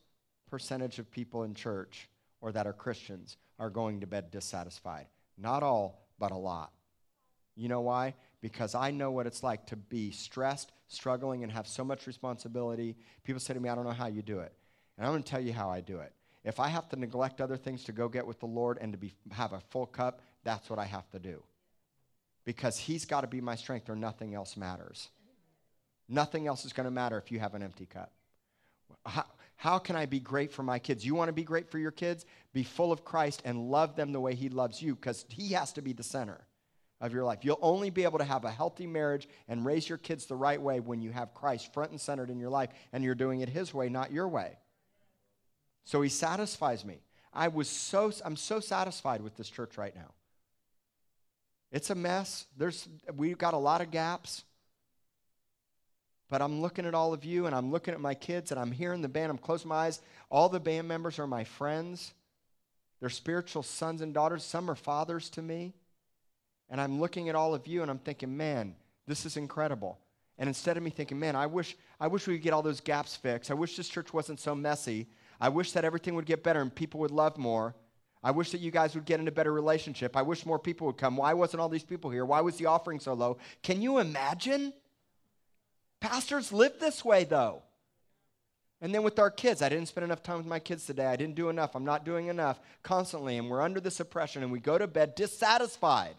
percentage 0.50 0.98
of 0.98 1.12
people 1.12 1.44
in 1.44 1.54
church 1.54 2.10
or 2.42 2.52
that 2.52 2.66
are 2.66 2.74
Christians 2.74 3.38
are 3.60 3.70
going 3.70 4.00
to 4.02 4.08
bed 4.08 4.32
dissatisfied. 4.32 5.06
Not 5.38 5.62
all, 5.62 6.02
but 6.18 6.32
a 6.32 6.38
lot. 6.38 6.72
You 7.56 7.70
know 7.70 7.82
why? 7.82 8.16
Because 8.42 8.74
I 8.74 8.90
know 8.90 9.12
what 9.12 9.28
it's 9.28 9.44
like 9.44 9.68
to 9.68 9.76
be 9.76 10.10
stressed, 10.10 10.72
struggling, 10.88 11.44
and 11.44 11.52
have 11.52 11.68
so 11.68 11.84
much 11.84 12.08
responsibility. 12.08 12.96
People 13.24 13.40
say 13.40 13.54
to 13.54 13.60
me, 13.60 13.70
I 13.70 13.76
don't 13.76 13.86
know 13.86 13.92
how 13.92 14.08
you 14.08 14.24
do 14.24 14.40
it. 14.40 14.52
And 14.98 15.06
I'm 15.06 15.14
going 15.14 15.24
to 15.24 15.30
tell 15.30 15.42
you 15.42 15.54
how 15.54 15.70
I 15.70 15.82
do 15.82 16.00
it. 16.00 16.12
If 16.44 16.60
I 16.60 16.70
have 16.70 16.90
to 16.90 16.96
neglect 16.96 17.40
other 17.40 17.58
things 17.58 17.84
to 17.84 17.92
go 17.92 18.10
get 18.10 18.26
with 18.26 18.40
the 18.40 18.48
Lord 18.48 18.80
and 18.82 18.92
to 18.94 18.98
be, 18.98 19.14
have 19.32 19.54
a 19.54 19.60
full 19.70 19.86
cup, 19.86 20.22
that's 20.44 20.72
what 20.72 20.80
I 20.80 20.86
have 20.86 21.08
to 21.12 21.20
do. 21.20 21.44
Because 22.46 22.80
He's 22.80 23.06
got 23.06 23.22
to 23.22 23.28
be 23.28 23.42
my 23.42 23.56
strength 23.56 23.90
or 23.90 23.96
nothing 23.96 24.34
else 24.34 24.58
matters. 24.58 25.10
Nothing 26.12 26.46
else 26.46 26.66
is 26.66 26.74
going 26.74 26.86
to 26.86 26.92
matter 26.92 27.18
if 27.18 27.32
you 27.32 27.40
have 27.40 27.56
an 27.56 27.64
empty 27.64 27.86
cup. 27.86 28.12
How, 29.06 29.26
how 29.56 29.80
can 29.80 29.96
I 29.96 30.06
be 30.06 30.20
great 30.20 30.52
for 30.52 30.62
my 30.62 30.78
kids? 30.78 31.06
You 31.06 31.16
want 31.16 31.30
to 31.30 31.34
be 31.34 31.44
great 31.44 31.70
for 31.72 31.80
your 31.80 31.92
kids? 31.92 32.26
Be 32.52 32.64
full 32.64 32.92
of 32.92 33.06
Christ 33.06 33.42
and 33.46 33.72
love 33.72 33.96
them 33.96 34.12
the 34.12 34.20
way 34.20 34.36
He 34.36 34.50
loves 34.50 34.82
you 34.82 34.94
because 34.94 35.26
He 35.30 35.54
has 35.54 35.72
to 35.74 35.82
be 35.82 35.94
the 35.94 36.04
center 36.04 36.42
of 37.00 37.14
your 37.14 37.24
life. 37.24 37.40
You'll 37.44 37.60
only 37.62 37.90
be 37.90 38.04
able 38.04 38.20
to 38.20 38.26
have 38.26 38.44
a 38.44 38.52
healthy 38.52 38.86
marriage 38.86 39.28
and 39.48 39.66
raise 39.66 39.88
your 39.88 39.98
kids 39.98 40.26
the 40.26 40.36
right 40.36 40.62
way 40.62 40.82
when 40.82 41.02
you 41.02 41.12
have 41.12 41.34
Christ 41.34 41.74
front 41.74 41.92
and 41.92 42.02
centered 42.02 42.30
in 42.30 42.40
your 42.40 42.50
life 42.50 42.70
and 42.92 43.04
you're 43.04 43.16
doing 43.16 43.40
it 43.40 43.50
His 43.50 43.74
way, 43.74 43.88
not 43.88 44.12
your 44.12 44.28
way. 44.28 44.58
So 45.86 46.02
He 46.02 46.10
satisfies 46.10 46.84
me. 46.84 47.00
I 47.34 47.48
was 47.48 47.70
so 47.70 48.12
I'm 48.26 48.36
so 48.36 48.60
satisfied 48.60 49.22
with 49.22 49.38
this 49.38 49.50
church 49.50 49.78
right 49.78 49.96
now. 49.96 50.12
It's 51.72 51.90
a 51.90 51.96
mess. 51.96 52.48
There's 52.58 52.88
we've 53.16 53.38
got 53.38 53.54
a 53.54 53.58
lot 53.58 53.80
of 53.80 53.92
gaps. 53.92 54.44
But 56.32 56.42
I'm 56.42 56.62
looking 56.62 56.86
at 56.86 56.96
all 56.96 57.14
of 57.14 57.26
you 57.26 57.46
and 57.46 57.54
I'm 57.54 57.72
looking 57.72 57.94
at 57.94 58.00
my 58.00 58.14
kids 58.14 58.52
and 58.52 58.60
I'm 58.60 58.72
hearing 58.72 59.02
the 59.02 59.10
band. 59.10 59.30
I'm 59.30 59.38
closing 59.38 59.68
my 59.68 59.88
eyes. 59.88 60.02
All 60.30 60.48
the 60.48 60.62
band 60.62 60.88
members 60.88 61.20
are 61.20 61.28
my 61.28 61.44
friends. 61.44 62.14
They're 63.02 63.10
spiritual 63.10 63.64
sons 63.64 64.00
and 64.00 64.14
daughters. 64.14 64.46
Some 64.46 64.72
are 64.72 64.76
fathers 64.76 65.30
to 65.32 65.42
me. 65.42 65.74
And 66.70 66.80
I'm 66.80 67.02
looking 67.02 67.28
at 67.28 67.36
all 67.36 67.54
of 67.54 67.68
you 67.68 67.82
and 67.82 67.92
I'm 67.92 68.00
thinking, 68.00 68.38
man, 68.38 68.76
this 69.08 69.26
is 69.26 69.36
incredible. 69.36 70.00
And 70.38 70.48
instead 70.48 70.78
of 70.78 70.84
me 70.84 70.90
thinking, 70.90 71.20
man, 71.20 71.36
I 71.36 71.48
wish, 71.48 71.76
I 72.00 72.08
wish 72.08 72.26
we 72.28 72.36
could 72.36 72.44
get 72.44 72.54
all 72.54 72.62
those 72.62 72.80
gaps 72.80 73.14
fixed. 73.18 73.52
I 73.52 73.56
wish 73.56 73.76
this 73.76 73.90
church 73.90 74.14
wasn't 74.14 74.40
so 74.40 74.56
messy. 74.56 75.08
I 75.42 75.50
wish 75.50 75.74
that 75.74 75.84
everything 75.84 76.16
would 76.16 76.26
get 76.26 76.46
better 76.46 76.62
and 76.62 76.74
people 76.74 77.02
would 77.02 77.12
love 77.12 77.38
more. 77.38 77.76
I 78.24 78.32
wish 78.32 78.52
that 78.52 78.62
you 78.62 78.72
guys 78.72 78.96
would 78.96 79.04
get 79.04 79.20
in 79.20 79.28
a 79.28 79.32
better 79.32 79.52
relationship. 79.52 80.16
I 80.16 80.22
wish 80.22 80.46
more 80.46 80.60
people 80.60 80.88
would 80.88 80.98
come. 80.98 81.18
Why 81.18 81.34
wasn't 81.34 81.60
all 81.60 81.68
these 81.68 81.84
people 81.84 82.10
here? 82.10 82.24
Why 82.24 82.40
was 82.40 82.56
the 82.56 82.68
offering 82.68 83.02
so 83.02 83.16
low? 83.16 83.38
Can 83.64 83.82
you 83.82 83.98
imagine? 83.98 84.72
Pastors 86.02 86.52
live 86.52 86.80
this 86.80 87.06
way, 87.06 87.24
though. 87.24 87.62
And 88.82 88.94
then 88.94 89.04
with 89.04 89.20
our 89.20 89.30
kids, 89.30 89.62
I 89.62 89.70
didn't 89.70 89.88
spend 89.88 90.04
enough 90.04 90.24
time 90.24 90.38
with 90.38 90.48
my 90.48 90.58
kids 90.58 90.86
today. 90.86 91.06
I 91.06 91.16
didn't 91.16 91.36
do 91.36 91.50
enough. 91.50 91.76
I'm 91.76 91.86
not 91.86 92.04
doing 92.04 92.28
enough 92.28 92.60
constantly. 92.82 93.38
And 93.38 93.48
we're 93.48 93.62
under 93.62 93.80
this 93.80 94.00
oppression 94.00 94.42
and 94.42 94.52
we 94.52 94.60
go 94.60 94.80
to 94.80 94.88
bed 94.88 95.14
dissatisfied. 95.14 96.16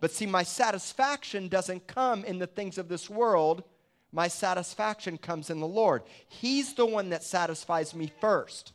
But 0.00 0.12
see, 0.12 0.26
my 0.26 0.44
satisfaction 0.44 1.48
doesn't 1.48 1.88
come 1.88 2.24
in 2.24 2.38
the 2.38 2.46
things 2.46 2.78
of 2.78 2.88
this 2.88 3.10
world. 3.10 3.64
My 4.12 4.28
satisfaction 4.28 5.18
comes 5.18 5.50
in 5.50 5.58
the 5.58 5.66
Lord. 5.66 6.02
He's 6.28 6.74
the 6.74 6.86
one 6.86 7.10
that 7.10 7.24
satisfies 7.24 7.94
me 7.94 8.12
first. 8.20 8.72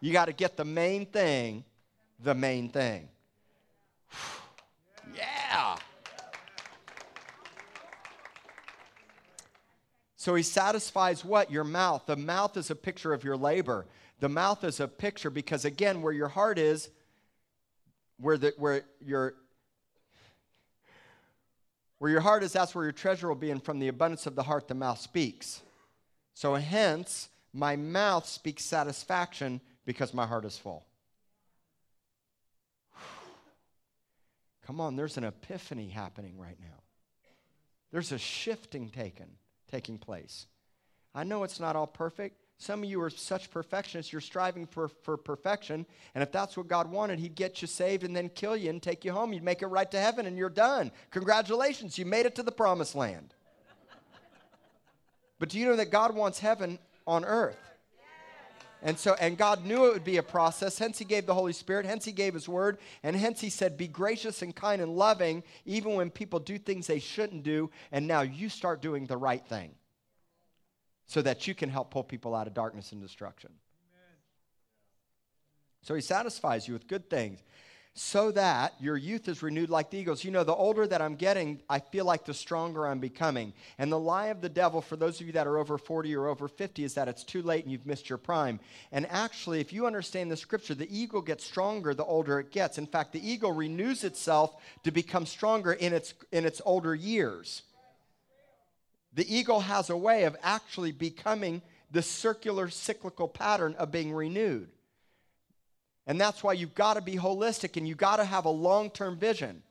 You 0.00 0.12
got 0.12 0.26
to 0.26 0.32
get 0.32 0.56
the 0.56 0.64
main 0.64 1.04
thing, 1.04 1.64
the 2.22 2.34
main 2.34 2.70
thing. 2.70 3.08
yeah. 5.14 5.76
So 10.26 10.34
he 10.34 10.42
satisfies 10.42 11.24
what? 11.24 11.52
Your 11.52 11.62
mouth. 11.62 12.06
The 12.06 12.16
mouth 12.16 12.56
is 12.56 12.68
a 12.72 12.74
picture 12.74 13.12
of 13.12 13.22
your 13.22 13.36
labor. 13.36 13.86
The 14.18 14.28
mouth 14.28 14.64
is 14.64 14.80
a 14.80 14.88
picture 14.88 15.30
because, 15.30 15.64
again, 15.64 16.02
where 16.02 16.12
your 16.12 16.26
heart 16.26 16.58
is, 16.58 16.90
where, 18.18 18.36
the, 18.36 18.52
where 18.58 18.82
your 19.00 19.34
where 21.98 22.10
your 22.10 22.22
heart 22.22 22.42
is, 22.42 22.54
that's 22.54 22.74
where 22.74 22.82
your 22.82 22.92
treasure 22.92 23.28
will 23.28 23.36
be, 23.36 23.52
and 23.52 23.62
from 23.62 23.78
the 23.78 23.86
abundance 23.86 24.26
of 24.26 24.34
the 24.34 24.42
heart, 24.42 24.66
the 24.66 24.74
mouth 24.74 24.98
speaks. 24.98 25.62
So, 26.34 26.56
hence, 26.56 27.28
my 27.52 27.76
mouth 27.76 28.26
speaks 28.26 28.64
satisfaction 28.64 29.60
because 29.84 30.12
my 30.12 30.26
heart 30.26 30.44
is 30.44 30.58
full. 30.58 30.84
Come 34.66 34.80
on, 34.80 34.96
there's 34.96 35.18
an 35.18 35.22
epiphany 35.22 35.86
happening 35.86 36.36
right 36.36 36.58
now. 36.60 36.82
There's 37.92 38.10
a 38.10 38.18
shifting 38.18 38.88
taken 38.90 39.28
taking 39.70 39.98
place. 39.98 40.46
I 41.14 41.24
know 41.24 41.44
it's 41.44 41.60
not 41.60 41.76
all 41.76 41.86
perfect. 41.86 42.40
Some 42.58 42.82
of 42.82 42.88
you 42.88 43.02
are 43.02 43.10
such 43.10 43.50
perfectionists, 43.50 44.12
you're 44.12 44.20
striving 44.20 44.66
for, 44.66 44.88
for 44.88 45.16
perfection. 45.16 45.84
And 46.14 46.22
if 46.22 46.32
that's 46.32 46.56
what 46.56 46.68
God 46.68 46.90
wanted, 46.90 47.18
He'd 47.18 47.34
get 47.34 47.60
you 47.60 47.68
saved 47.68 48.02
and 48.02 48.16
then 48.16 48.30
kill 48.30 48.56
you 48.56 48.70
and 48.70 48.82
take 48.82 49.04
you 49.04 49.12
home. 49.12 49.32
You'd 49.32 49.42
make 49.42 49.62
it 49.62 49.66
right 49.66 49.90
to 49.90 50.00
heaven 50.00 50.26
and 50.26 50.38
you're 50.38 50.48
done. 50.48 50.90
Congratulations, 51.10 51.98
you 51.98 52.06
made 52.06 52.24
it 52.24 52.34
to 52.36 52.42
the 52.42 52.52
promised 52.52 52.94
land. 52.94 53.34
but 55.38 55.50
do 55.50 55.58
you 55.58 55.66
know 55.66 55.76
that 55.76 55.90
God 55.90 56.14
wants 56.14 56.38
heaven 56.38 56.78
on 57.06 57.24
earth? 57.24 57.58
And 58.86 58.96
so, 58.96 59.14
and 59.14 59.36
God 59.36 59.64
knew 59.64 59.86
it 59.86 59.94
would 59.94 60.04
be 60.04 60.18
a 60.18 60.22
process, 60.22 60.78
hence 60.78 60.96
He 60.96 61.04
gave 61.04 61.26
the 61.26 61.34
Holy 61.34 61.52
Spirit, 61.52 61.86
hence 61.86 62.04
He 62.04 62.12
gave 62.12 62.34
His 62.34 62.48
word, 62.48 62.78
and 63.02 63.16
hence 63.16 63.40
He 63.40 63.50
said, 63.50 63.76
Be 63.76 63.88
gracious 63.88 64.42
and 64.42 64.54
kind 64.54 64.80
and 64.80 64.94
loving, 64.94 65.42
even 65.64 65.94
when 65.94 66.08
people 66.08 66.38
do 66.38 66.56
things 66.56 66.86
they 66.86 67.00
shouldn't 67.00 67.42
do, 67.42 67.68
and 67.90 68.06
now 68.06 68.20
you 68.20 68.48
start 68.48 68.80
doing 68.80 69.06
the 69.06 69.16
right 69.16 69.44
thing 69.44 69.72
so 71.08 71.20
that 71.20 71.48
you 71.48 71.54
can 71.54 71.68
help 71.68 71.90
pull 71.90 72.04
people 72.04 72.32
out 72.32 72.46
of 72.46 72.54
darkness 72.54 72.92
and 72.92 73.02
destruction. 73.02 73.50
Amen. 73.50 74.18
So 75.82 75.96
He 75.96 76.00
satisfies 76.00 76.68
you 76.68 76.72
with 76.72 76.86
good 76.86 77.10
things 77.10 77.42
so 77.98 78.30
that 78.30 78.74
your 78.78 78.98
youth 78.98 79.26
is 79.26 79.42
renewed 79.42 79.70
like 79.70 79.90
the 79.90 79.96
eagles. 79.96 80.22
You 80.22 80.30
know, 80.30 80.44
the 80.44 80.54
older 80.54 80.86
that 80.86 81.00
I'm 81.00 81.16
getting, 81.16 81.62
I 81.68 81.78
feel 81.78 82.04
like 82.04 82.26
the 82.26 82.34
stronger 82.34 82.86
I'm 82.86 82.98
becoming. 82.98 83.54
And 83.78 83.90
the 83.90 83.98
lie 83.98 84.26
of 84.26 84.42
the 84.42 84.50
devil, 84.50 84.82
for 84.82 84.96
those 84.96 85.18
of 85.18 85.26
you 85.26 85.32
that 85.32 85.46
are 85.46 85.56
over 85.56 85.78
40 85.78 86.14
or 86.14 86.28
over 86.28 86.46
50, 86.46 86.84
is 86.84 86.92
that 86.92 87.08
it's 87.08 87.24
too 87.24 87.40
late 87.40 87.64
and 87.64 87.72
you've 87.72 87.86
missed 87.86 88.10
your 88.10 88.18
prime. 88.18 88.60
And 88.92 89.06
actually, 89.08 89.60
if 89.60 89.72
you 89.72 89.86
understand 89.86 90.30
the 90.30 90.36
scripture, 90.36 90.74
the 90.74 90.94
eagle 90.94 91.22
gets 91.22 91.42
stronger 91.42 91.94
the 91.94 92.04
older 92.04 92.38
it 92.38 92.52
gets. 92.52 92.76
In 92.76 92.86
fact, 92.86 93.14
the 93.14 93.26
eagle 93.26 93.52
renews 93.52 94.04
itself 94.04 94.54
to 94.84 94.90
become 94.90 95.24
stronger 95.24 95.72
in 95.72 95.94
its, 95.94 96.12
in 96.32 96.44
its 96.44 96.60
older 96.66 96.94
years. 96.94 97.62
The 99.14 99.34
eagle 99.34 99.60
has 99.60 99.88
a 99.88 99.96
way 99.96 100.24
of 100.24 100.36
actually 100.42 100.92
becoming 100.92 101.62
the 101.90 102.02
circular 102.02 102.68
cyclical 102.68 103.26
pattern 103.26 103.74
of 103.78 103.90
being 103.90 104.12
renewed. 104.12 104.68
And 106.06 106.20
that's 106.20 106.42
why 106.42 106.52
you've 106.52 106.74
got 106.74 106.94
to 106.94 107.00
be 107.00 107.16
holistic 107.16 107.76
and 107.76 107.86
you've 107.86 107.98
got 107.98 108.16
to 108.16 108.24
have 108.24 108.44
a 108.44 108.50
long 108.50 108.90
term 108.90 109.18
vision. 109.18 109.62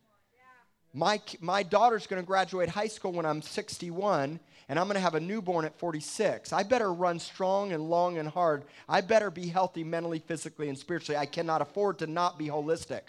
My, 0.94 1.22
my 1.42 1.62
daughter's 1.62 2.08
going 2.08 2.22
to 2.22 2.26
graduate 2.26 2.70
high 2.70 2.88
school 2.88 3.12
when 3.12 3.26
I'm 3.26 3.42
61, 3.42 4.40
and 4.70 4.80
I'm 4.80 4.86
going 4.86 4.96
to 4.96 5.02
have 5.02 5.16
a 5.16 5.20
newborn 5.20 5.66
at 5.66 5.78
46. 5.78 6.54
I 6.54 6.64
better 6.64 6.94
run 6.94 7.20
strong 7.20 7.74
and 7.74 7.90
long 7.90 8.18
and 8.18 8.30
hard. 8.30 8.64
I 8.88 9.02
better 9.02 9.30
be 9.30 9.48
healthy 9.48 9.84
mentally, 9.84 10.20
physically, 10.20 10.70
and 10.70 10.78
spiritually. 10.78 11.18
I 11.18 11.26
cannot 11.26 11.62
afford 11.62 12.00
to 12.00 12.08
not 12.08 12.40
be 12.40 12.48
holistic. 12.48 13.02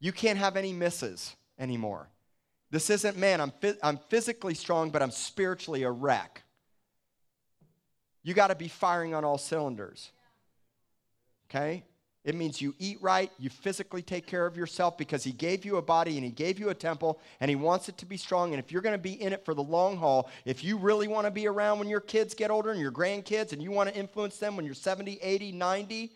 You 0.00 0.10
can't 0.10 0.36
have 0.36 0.56
any 0.56 0.72
misses 0.72 1.36
anymore. 1.60 2.08
This 2.72 2.90
isn't, 2.90 3.16
man, 3.16 3.40
I'm, 3.40 3.52
I'm 3.80 3.98
physically 4.08 4.54
strong, 4.54 4.90
but 4.90 5.02
I'm 5.02 5.12
spiritually 5.12 5.84
a 5.84 5.90
wreck. 5.92 6.42
You 8.24 8.34
got 8.34 8.48
to 8.48 8.56
be 8.56 8.66
firing 8.66 9.14
on 9.14 9.24
all 9.24 9.38
cylinders. 9.38 10.10
Okay? 11.48 11.84
It 12.24 12.34
means 12.34 12.60
you 12.60 12.74
eat 12.80 12.98
right, 13.00 13.30
you 13.38 13.48
physically 13.48 14.02
take 14.02 14.26
care 14.26 14.46
of 14.46 14.56
yourself 14.56 14.98
because 14.98 15.22
He 15.22 15.30
gave 15.30 15.64
you 15.64 15.76
a 15.76 15.82
body 15.82 16.16
and 16.16 16.24
He 16.24 16.32
gave 16.32 16.58
you 16.58 16.70
a 16.70 16.74
temple 16.74 17.20
and 17.38 17.48
He 17.48 17.54
wants 17.54 17.88
it 17.88 17.96
to 17.98 18.06
be 18.06 18.16
strong. 18.16 18.52
And 18.52 18.58
if 18.58 18.72
you're 18.72 18.82
going 18.82 18.94
to 18.94 19.02
be 19.02 19.12
in 19.12 19.32
it 19.32 19.44
for 19.44 19.54
the 19.54 19.62
long 19.62 19.96
haul, 19.96 20.28
if 20.44 20.64
you 20.64 20.76
really 20.76 21.06
want 21.06 21.26
to 21.26 21.30
be 21.30 21.46
around 21.46 21.78
when 21.78 21.88
your 21.88 22.00
kids 22.00 22.34
get 22.34 22.50
older 22.50 22.72
and 22.72 22.80
your 22.80 22.90
grandkids 22.90 23.52
and 23.52 23.62
you 23.62 23.70
want 23.70 23.88
to 23.88 23.94
influence 23.94 24.38
them 24.38 24.56
when 24.56 24.66
you're 24.66 24.74
70, 24.74 25.20
80, 25.22 25.52
90, 25.52 26.10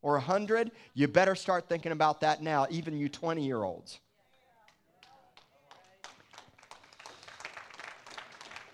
or 0.00 0.12
100, 0.12 0.70
you 0.94 1.08
better 1.08 1.34
start 1.34 1.68
thinking 1.68 1.92
about 1.92 2.22
that 2.22 2.42
now, 2.42 2.66
even 2.70 2.96
you 2.96 3.10
20 3.10 3.44
year 3.44 3.62
olds. 3.62 4.00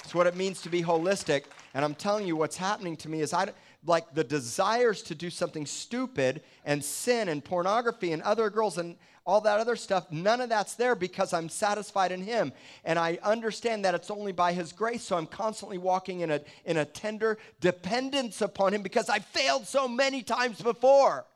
It's 0.04 0.14
what 0.14 0.28
it 0.28 0.36
means 0.36 0.62
to 0.62 0.68
be 0.68 0.84
holistic. 0.84 1.46
And 1.74 1.84
I'm 1.84 1.96
telling 1.96 2.28
you, 2.28 2.36
what's 2.36 2.56
happening 2.56 2.96
to 2.98 3.08
me 3.08 3.22
is 3.22 3.32
I 3.32 3.48
like 3.86 4.14
the 4.14 4.24
desires 4.24 5.02
to 5.02 5.14
do 5.14 5.30
something 5.30 5.66
stupid 5.66 6.42
and 6.64 6.84
sin 6.84 7.28
and 7.28 7.44
pornography 7.44 8.12
and 8.12 8.22
other 8.22 8.50
girls 8.50 8.78
and 8.78 8.96
all 9.24 9.40
that 9.40 9.58
other 9.58 9.74
stuff, 9.74 10.10
none 10.12 10.40
of 10.40 10.48
that's 10.48 10.74
there 10.74 10.94
because 10.94 11.32
I'm 11.32 11.48
satisfied 11.48 12.12
in 12.12 12.22
Him. 12.22 12.52
And 12.84 12.98
I 12.98 13.18
understand 13.22 13.84
that 13.84 13.94
it's 13.94 14.10
only 14.10 14.32
by 14.32 14.52
His 14.52 14.72
grace. 14.72 15.02
So 15.02 15.16
I'm 15.16 15.26
constantly 15.26 15.78
walking 15.78 16.20
in 16.20 16.30
a, 16.30 16.40
in 16.64 16.76
a 16.76 16.84
tender 16.84 17.38
dependence 17.60 18.40
upon 18.40 18.72
Him 18.72 18.82
because 18.82 19.08
I 19.08 19.18
failed 19.18 19.66
so 19.66 19.88
many 19.88 20.22
times 20.22 20.60
before. 20.60 21.26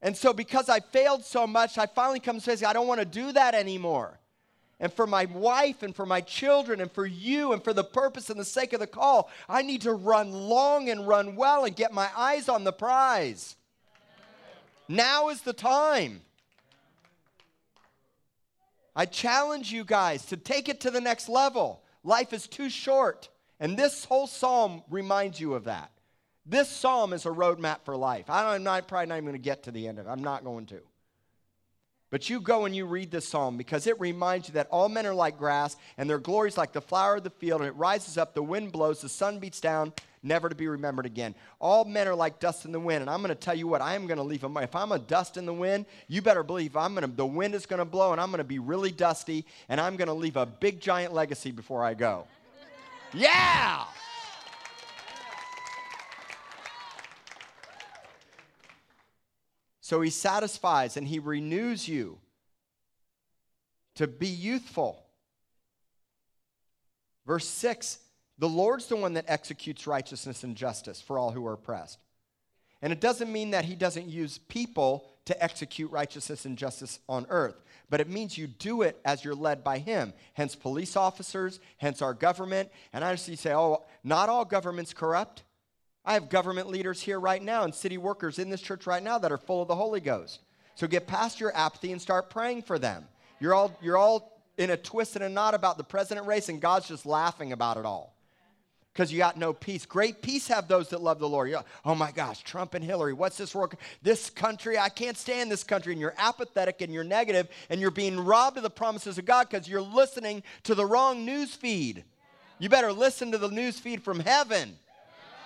And 0.00 0.16
so 0.16 0.32
because 0.32 0.68
I 0.68 0.78
failed 0.78 1.24
so 1.24 1.46
much, 1.46 1.78
I 1.78 1.86
finally 1.86 2.20
come 2.20 2.40
to 2.40 2.56
say, 2.56 2.64
I 2.64 2.72
don't 2.72 2.86
want 2.86 3.00
to 3.00 3.06
do 3.06 3.32
that 3.32 3.54
anymore 3.54 4.20
and 4.80 4.92
for 4.92 5.06
my 5.06 5.24
wife 5.26 5.82
and 5.82 5.94
for 5.94 6.06
my 6.06 6.20
children 6.20 6.80
and 6.80 6.90
for 6.90 7.06
you 7.06 7.52
and 7.52 7.62
for 7.62 7.72
the 7.72 7.84
purpose 7.84 8.30
and 8.30 8.38
the 8.38 8.44
sake 8.44 8.72
of 8.72 8.80
the 8.80 8.86
call, 8.86 9.30
I 9.48 9.62
need 9.62 9.82
to 9.82 9.92
run 9.92 10.32
long 10.32 10.88
and 10.88 11.06
run 11.06 11.34
well 11.34 11.64
and 11.64 11.74
get 11.74 11.92
my 11.92 12.08
eyes 12.16 12.48
on 12.48 12.64
the 12.64 12.72
prize. 12.72 13.56
Now 14.88 15.28
is 15.28 15.42
the 15.42 15.52
time. 15.52 16.22
I 18.94 19.04
challenge 19.06 19.72
you 19.72 19.84
guys 19.84 20.26
to 20.26 20.36
take 20.36 20.68
it 20.68 20.80
to 20.80 20.90
the 20.90 21.00
next 21.00 21.28
level. 21.28 21.82
Life 22.04 22.32
is 22.32 22.46
too 22.46 22.70
short. 22.70 23.28
And 23.60 23.76
this 23.76 24.04
whole 24.04 24.26
psalm 24.26 24.82
reminds 24.88 25.40
you 25.40 25.54
of 25.54 25.64
that. 25.64 25.90
This 26.46 26.68
psalm 26.68 27.12
is 27.12 27.26
a 27.26 27.30
roadmap 27.30 27.80
for 27.84 27.96
life. 27.96 28.30
I 28.30 28.54
am 28.54 28.62
not, 28.62 28.88
probably 28.88 29.06
not 29.06 29.16
even 29.16 29.26
going 29.26 29.34
to 29.34 29.38
get 29.38 29.64
to 29.64 29.70
the 29.70 29.86
end 29.86 29.98
of 29.98 30.06
it. 30.06 30.10
I'm 30.10 30.22
not 30.22 30.44
going 30.44 30.66
to. 30.66 30.80
But 32.10 32.30
you 32.30 32.40
go 32.40 32.64
and 32.64 32.74
you 32.74 32.86
read 32.86 33.10
this 33.10 33.28
psalm 33.28 33.58
because 33.58 33.86
it 33.86 34.00
reminds 34.00 34.48
you 34.48 34.54
that 34.54 34.68
all 34.70 34.88
men 34.88 35.06
are 35.06 35.14
like 35.14 35.36
grass 35.36 35.76
and 35.98 36.08
their 36.08 36.18
glory 36.18 36.48
is 36.48 36.56
like 36.56 36.72
the 36.72 36.80
flower 36.80 37.16
of 37.16 37.24
the 37.24 37.30
field 37.30 37.60
and 37.60 37.68
it 37.68 37.76
rises 37.76 38.16
up, 38.16 38.34
the 38.34 38.42
wind 38.42 38.72
blows, 38.72 39.02
the 39.02 39.10
sun 39.10 39.38
beats 39.38 39.60
down, 39.60 39.92
never 40.22 40.48
to 40.48 40.54
be 40.54 40.66
remembered 40.68 41.04
again. 41.04 41.34
All 41.60 41.84
men 41.84 42.08
are 42.08 42.14
like 42.14 42.40
dust 42.40 42.64
in 42.64 42.72
the 42.72 42.80
wind. 42.80 43.02
And 43.02 43.10
I'm 43.10 43.18
going 43.18 43.28
to 43.28 43.34
tell 43.34 43.54
you 43.54 43.68
what, 43.68 43.82
I 43.82 43.94
am 43.94 44.06
going 44.06 44.16
to 44.16 44.22
leave 44.22 44.40
them. 44.40 44.56
If 44.56 44.74
I'm 44.74 44.92
a 44.92 44.98
dust 44.98 45.36
in 45.36 45.44
the 45.44 45.52
wind, 45.52 45.84
you 46.06 46.22
better 46.22 46.42
believe 46.42 46.76
I'm 46.76 46.94
going 46.94 47.08
to, 47.08 47.14
the 47.14 47.26
wind 47.26 47.54
is 47.54 47.66
going 47.66 47.78
to 47.78 47.84
blow 47.84 48.12
and 48.12 48.20
I'm 48.20 48.30
going 48.30 48.38
to 48.38 48.44
be 48.44 48.58
really 48.58 48.90
dusty 48.90 49.44
and 49.68 49.78
I'm 49.78 49.96
going 49.96 50.08
to 50.08 50.14
leave 50.14 50.36
a 50.36 50.46
big 50.46 50.80
giant 50.80 51.12
legacy 51.12 51.50
before 51.50 51.84
I 51.84 51.92
go. 51.92 52.26
Yeah! 53.12 53.84
So 59.88 60.02
he 60.02 60.10
satisfies 60.10 60.98
and 60.98 61.08
he 61.08 61.18
renews 61.18 61.88
you 61.88 62.18
to 63.94 64.06
be 64.06 64.26
youthful. 64.26 65.02
Verse 67.26 67.48
6 67.48 67.98
The 68.38 68.50
Lord's 68.50 68.84
the 68.84 68.96
one 68.96 69.14
that 69.14 69.24
executes 69.28 69.86
righteousness 69.86 70.44
and 70.44 70.54
justice 70.54 71.00
for 71.00 71.18
all 71.18 71.30
who 71.30 71.46
are 71.46 71.54
oppressed. 71.54 71.98
And 72.82 72.92
it 72.92 73.00
doesn't 73.00 73.32
mean 73.32 73.52
that 73.52 73.64
he 73.64 73.74
doesn't 73.74 74.10
use 74.10 74.36
people 74.36 75.08
to 75.24 75.42
execute 75.42 75.90
righteousness 75.90 76.44
and 76.44 76.58
justice 76.58 76.98
on 77.08 77.24
earth, 77.30 77.56
but 77.88 78.02
it 78.02 78.10
means 78.10 78.36
you 78.36 78.46
do 78.46 78.82
it 78.82 79.00
as 79.06 79.24
you're 79.24 79.34
led 79.34 79.64
by 79.64 79.78
him. 79.78 80.12
Hence, 80.34 80.54
police 80.54 80.96
officers, 80.96 81.60
hence 81.78 82.02
our 82.02 82.12
government. 82.12 82.68
And 82.92 83.02
I 83.02 83.14
just 83.14 83.38
say, 83.38 83.54
oh, 83.54 83.86
not 84.04 84.28
all 84.28 84.44
government's 84.44 84.92
corrupt. 84.92 85.44
I 86.08 86.14
have 86.14 86.30
government 86.30 86.68
leaders 86.70 87.02
here 87.02 87.20
right 87.20 87.42
now 87.42 87.64
and 87.64 87.74
city 87.74 87.98
workers 87.98 88.38
in 88.38 88.48
this 88.48 88.62
church 88.62 88.86
right 88.86 89.02
now 89.02 89.18
that 89.18 89.30
are 89.30 89.36
full 89.36 89.60
of 89.60 89.68
the 89.68 89.76
Holy 89.76 90.00
Ghost. 90.00 90.40
So 90.74 90.86
get 90.86 91.06
past 91.06 91.38
your 91.38 91.54
apathy 91.54 91.92
and 91.92 92.00
start 92.00 92.30
praying 92.30 92.62
for 92.62 92.78
them. 92.78 93.04
You're 93.40 93.52
all, 93.52 93.76
you're 93.82 93.98
all 93.98 94.40
in 94.56 94.70
a 94.70 94.76
twist 94.78 95.16
and 95.16 95.24
a 95.26 95.28
knot 95.28 95.52
about 95.52 95.76
the 95.76 95.84
president 95.84 96.26
race, 96.26 96.48
and 96.48 96.62
God's 96.62 96.88
just 96.88 97.04
laughing 97.04 97.52
about 97.52 97.76
it 97.76 97.84
all 97.84 98.14
because 98.94 99.12
you 99.12 99.18
got 99.18 99.36
no 99.36 99.52
peace. 99.52 99.84
Great 99.84 100.22
peace 100.22 100.48
have 100.48 100.66
those 100.66 100.88
that 100.88 101.02
love 101.02 101.18
the 101.18 101.28
Lord. 101.28 101.50
Like, 101.50 101.66
oh 101.84 101.94
my 101.94 102.10
gosh, 102.10 102.42
Trump 102.42 102.72
and 102.72 102.82
Hillary, 102.82 103.12
what's 103.12 103.36
this 103.36 103.54
work? 103.54 103.76
This 104.00 104.30
country, 104.30 104.78
I 104.78 104.88
can't 104.88 105.18
stand 105.18 105.52
this 105.52 105.62
country. 105.62 105.92
And 105.92 106.00
you're 106.00 106.14
apathetic 106.16 106.80
and 106.80 106.90
you're 106.90 107.04
negative 107.04 107.48
and 107.68 107.82
you're 107.82 107.90
being 107.90 108.18
robbed 108.18 108.56
of 108.56 108.62
the 108.62 108.70
promises 108.70 109.18
of 109.18 109.26
God 109.26 109.50
because 109.50 109.68
you're 109.68 109.82
listening 109.82 110.42
to 110.62 110.74
the 110.74 110.86
wrong 110.86 111.26
news 111.26 111.54
feed. 111.54 112.02
You 112.58 112.70
better 112.70 112.94
listen 112.94 113.30
to 113.32 113.38
the 113.38 113.48
news 113.48 113.78
feed 113.78 114.02
from 114.02 114.20
heaven. 114.20 114.78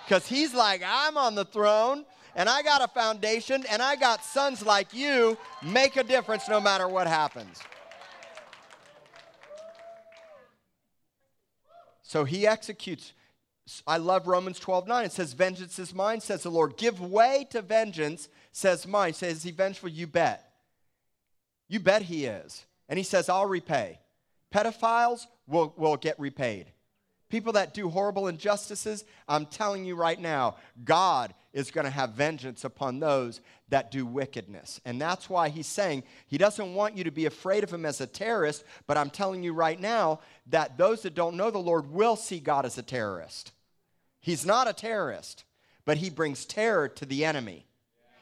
Because 0.05 0.27
he's 0.27 0.53
like, 0.53 0.81
I'm 0.85 1.17
on 1.17 1.35
the 1.35 1.45
throne 1.45 2.05
and 2.35 2.49
I 2.49 2.61
got 2.61 2.83
a 2.83 2.87
foundation 2.87 3.63
and 3.69 3.81
I 3.81 3.95
got 3.95 4.23
sons 4.23 4.65
like 4.65 4.93
you. 4.93 5.37
Make 5.61 5.97
a 5.97 6.03
difference 6.03 6.49
no 6.49 6.59
matter 6.59 6.87
what 6.87 7.07
happens. 7.07 7.59
So 12.01 12.25
he 12.25 12.45
executes. 12.45 13.13
I 13.87 13.97
love 13.97 14.27
Romans 14.27 14.59
12 14.59 14.87
9. 14.87 15.05
It 15.05 15.11
says, 15.11 15.33
Vengeance 15.33 15.79
is 15.79 15.95
mine, 15.95 16.19
says 16.19 16.43
the 16.43 16.51
Lord. 16.51 16.77
Give 16.77 16.99
way 16.99 17.47
to 17.51 17.61
vengeance, 17.61 18.29
says 18.51 18.85
mine. 18.85 19.13
Says, 19.13 19.37
Is 19.37 19.43
he 19.43 19.51
vengeful? 19.51 19.89
You 19.89 20.05
bet. 20.05 20.51
You 21.69 21.79
bet 21.79 22.03
he 22.03 22.25
is. 22.25 22.65
And 22.89 22.99
he 22.99 23.03
says, 23.03 23.29
I'll 23.29 23.45
repay. 23.45 23.99
Pedophiles 24.53 25.25
will, 25.47 25.73
will 25.77 25.97
get 25.97 26.19
repaid. 26.19 26.67
People 27.33 27.53
that 27.53 27.73
do 27.73 27.89
horrible 27.89 28.27
injustices, 28.27 29.05
I'm 29.27 29.47
telling 29.47 29.85
you 29.85 29.95
right 29.95 30.21
now, 30.21 30.57
God 30.85 31.33
is 31.51 31.71
going 31.71 31.85
to 31.85 31.89
have 31.89 32.11
vengeance 32.11 32.63
upon 32.63 32.99
those 32.99 33.41
that 33.69 33.89
do 33.89 34.05
wickedness. 34.05 34.79
And 34.85 35.01
that's 35.01 35.31
why 35.31 35.49
he's 35.49 35.65
saying 35.65 36.03
he 36.27 36.37
doesn't 36.37 36.75
want 36.75 36.95
you 36.95 37.03
to 37.05 37.09
be 37.09 37.25
afraid 37.25 37.63
of 37.63 37.73
him 37.73 37.87
as 37.87 37.99
a 38.01 38.05
terrorist, 38.05 38.63
but 38.85 38.97
I'm 38.97 39.09
telling 39.09 39.41
you 39.41 39.51
right 39.51 39.81
now 39.81 40.19
that 40.51 40.77
those 40.77 41.01
that 41.01 41.15
don't 41.15 41.35
know 41.35 41.49
the 41.49 41.57
Lord 41.57 41.89
will 41.89 42.15
see 42.15 42.39
God 42.39 42.67
as 42.67 42.77
a 42.77 42.83
terrorist. 42.83 43.51
He's 44.19 44.45
not 44.45 44.69
a 44.69 44.73
terrorist, 44.73 45.43
but 45.85 45.97
he 45.97 46.11
brings 46.11 46.45
terror 46.45 46.87
to 46.87 47.05
the 47.07 47.25
enemy. 47.25 47.65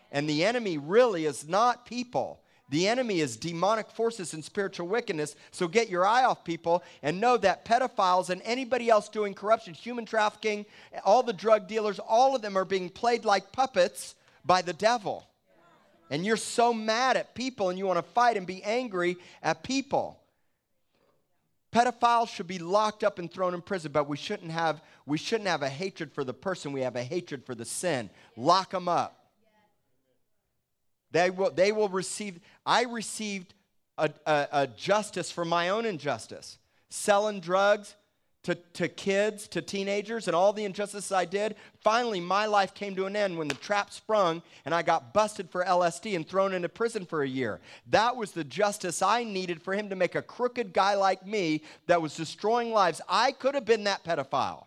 And 0.09 0.29
the 0.29 0.45
enemy 0.45 0.77
really 0.77 1.25
is 1.25 1.45
not 1.45 1.85
people. 1.85 2.39
The 2.71 2.87
enemy 2.87 3.19
is 3.19 3.35
demonic 3.35 3.91
forces 3.91 4.33
and 4.33 4.43
spiritual 4.43 4.87
wickedness. 4.87 5.35
So 5.51 5.67
get 5.67 5.89
your 5.89 6.05
eye 6.05 6.23
off 6.23 6.45
people 6.45 6.83
and 7.03 7.19
know 7.19 7.35
that 7.37 7.65
pedophiles 7.65 8.29
and 8.29 8.41
anybody 8.45 8.89
else 8.89 9.09
doing 9.09 9.33
corruption, 9.33 9.73
human 9.73 10.05
trafficking, 10.05 10.65
all 11.03 11.21
the 11.21 11.33
drug 11.33 11.67
dealers, 11.67 11.99
all 11.99 12.33
of 12.33 12.41
them 12.41 12.57
are 12.57 12.63
being 12.63 12.89
played 12.89 13.25
like 13.25 13.51
puppets 13.51 14.15
by 14.45 14.61
the 14.61 14.71
devil. 14.71 15.27
And 16.09 16.25
you're 16.25 16.37
so 16.37 16.73
mad 16.73 17.17
at 17.17 17.35
people 17.35 17.69
and 17.69 17.77
you 17.77 17.85
want 17.85 17.97
to 17.97 18.11
fight 18.13 18.37
and 18.37 18.47
be 18.47 18.63
angry 18.63 19.17
at 19.43 19.63
people. 19.63 20.17
Pedophiles 21.73 22.29
should 22.29 22.47
be 22.47 22.59
locked 22.59 23.03
up 23.03 23.19
and 23.19 23.29
thrown 23.29 23.53
in 23.53 23.61
prison, 23.61 23.91
but 23.91 24.07
we 24.07 24.15
shouldn't 24.15 24.51
have 24.51 24.81
we 25.05 25.17
shouldn't 25.17 25.49
have 25.49 25.61
a 25.61 25.69
hatred 25.69 26.13
for 26.13 26.23
the 26.23 26.33
person, 26.33 26.71
we 26.71 26.81
have 26.81 26.95
a 26.95 27.03
hatred 27.03 27.45
for 27.45 27.55
the 27.55 27.65
sin. 27.65 28.09
Lock 28.37 28.71
them 28.71 28.87
up. 28.87 29.20
They 31.11 31.29
will, 31.29 31.51
they 31.51 31.71
will 31.71 31.89
receive, 31.89 32.39
I 32.65 32.83
received 32.83 33.53
a, 33.97 34.09
a, 34.25 34.47
a 34.51 34.67
justice 34.67 35.31
for 35.31 35.45
my 35.45 35.69
own 35.69 35.85
injustice. 35.85 36.57
Selling 36.89 37.39
drugs 37.39 37.95
to, 38.43 38.55
to 38.55 38.87
kids, 38.87 39.47
to 39.49 39.61
teenagers, 39.61 40.27
and 40.27 40.35
all 40.35 40.51
the 40.51 40.65
injustices 40.65 41.11
I 41.11 41.25
did. 41.25 41.55
Finally, 41.79 42.21
my 42.21 42.47
life 42.47 42.73
came 42.73 42.95
to 42.95 43.05
an 43.05 43.15
end 43.15 43.37
when 43.37 43.47
the 43.47 43.55
trap 43.55 43.91
sprung 43.91 44.41
and 44.65 44.73
I 44.73 44.81
got 44.81 45.13
busted 45.13 45.49
for 45.49 45.63
LSD 45.63 46.15
and 46.15 46.27
thrown 46.27 46.53
into 46.53 46.69
prison 46.69 47.05
for 47.05 47.21
a 47.21 47.27
year. 47.27 47.59
That 47.89 48.15
was 48.15 48.31
the 48.31 48.43
justice 48.43 49.01
I 49.01 49.23
needed 49.23 49.61
for 49.61 49.73
him 49.75 49.89
to 49.89 49.95
make 49.95 50.15
a 50.15 50.21
crooked 50.21 50.73
guy 50.73 50.95
like 50.95 51.25
me 51.25 51.61
that 51.85 52.01
was 52.01 52.15
destroying 52.15 52.71
lives. 52.71 53.01
I 53.07 53.31
could 53.31 53.53
have 53.53 53.65
been 53.65 53.83
that 53.83 54.03
pedophile. 54.03 54.65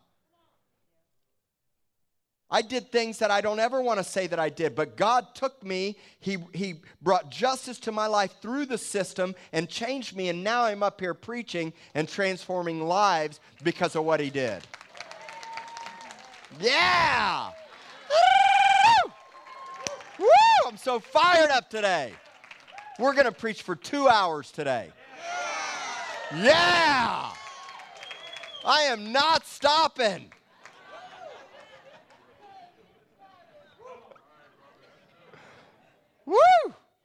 I 2.51 2.63
did 2.63 2.93
things 2.93 3.19
that 3.19 3.31
I 3.31 3.41
don't 3.41 3.59
ever 3.59 3.81
want 3.81 3.99
to 3.99 4.05
say 4.05 4.27
that 4.27 4.39
I 4.39 4.49
did, 4.49 4.75
but 4.75 4.97
God 4.97 5.35
took 5.35 5.63
me. 5.65 5.97
He, 6.21 6.39
he 6.53 6.75
brought 7.01 7.31
justice 7.31 7.79
to 7.81 7.93
my 7.93 8.07
life 8.07 8.35
through 8.43 8.67
the 8.67 8.79
system 8.79 9.35
and 9.53 9.69
changed 9.69 10.15
me, 10.15 10.29
and 10.29 10.45
now 10.45 10.65
I'm 10.65 10.83
up 10.83 11.01
here 11.01 11.15
preaching 11.15 11.73
and 11.95 12.09
transforming 12.09 12.87
lives 12.87 13.41
because 13.63 13.97
of 13.97 14.05
what 14.05 14.21
He 14.21 14.31
did. 14.31 14.63
Yeah! 16.61 17.51
Woo! 20.19 20.27
I'm 20.67 20.77
so 20.77 21.01
fired 21.01 21.51
up 21.51 21.71
today. 21.71 22.13
We're 22.99 23.15
going 23.15 23.25
to 23.25 23.33
preach 23.33 23.63
for 23.63 23.75
two 23.75 24.07
hours 24.07 24.53
today. 24.53 24.91
Yeah! 26.37 27.31
I 28.65 28.83
am 28.83 29.13
not 29.13 29.47
stopping. 29.47 30.31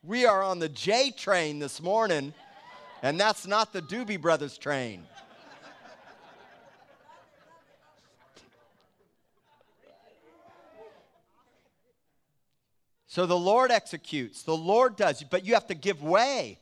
We 0.04 0.26
are 0.26 0.42
on 0.42 0.60
the 0.60 0.70
J 0.70 1.12
train 1.12 1.60
this 1.60 1.82
morning, 1.82 2.34
and 3.04 3.20
that's 3.20 3.46
not 3.46 3.74
the 3.74 3.82
Doobie 3.82 4.22
Brothers 4.22 4.58
train. 4.58 5.04
So 13.08 13.26
the 13.26 13.38
Lord 13.38 13.72
executes, 13.72 14.44
the 14.44 14.56
Lord 14.56 14.96
does, 14.96 15.24
but 15.24 15.44
you 15.46 15.56
have 15.56 15.68
to 15.68 15.76
give 15.76 16.04
way. 16.04 16.60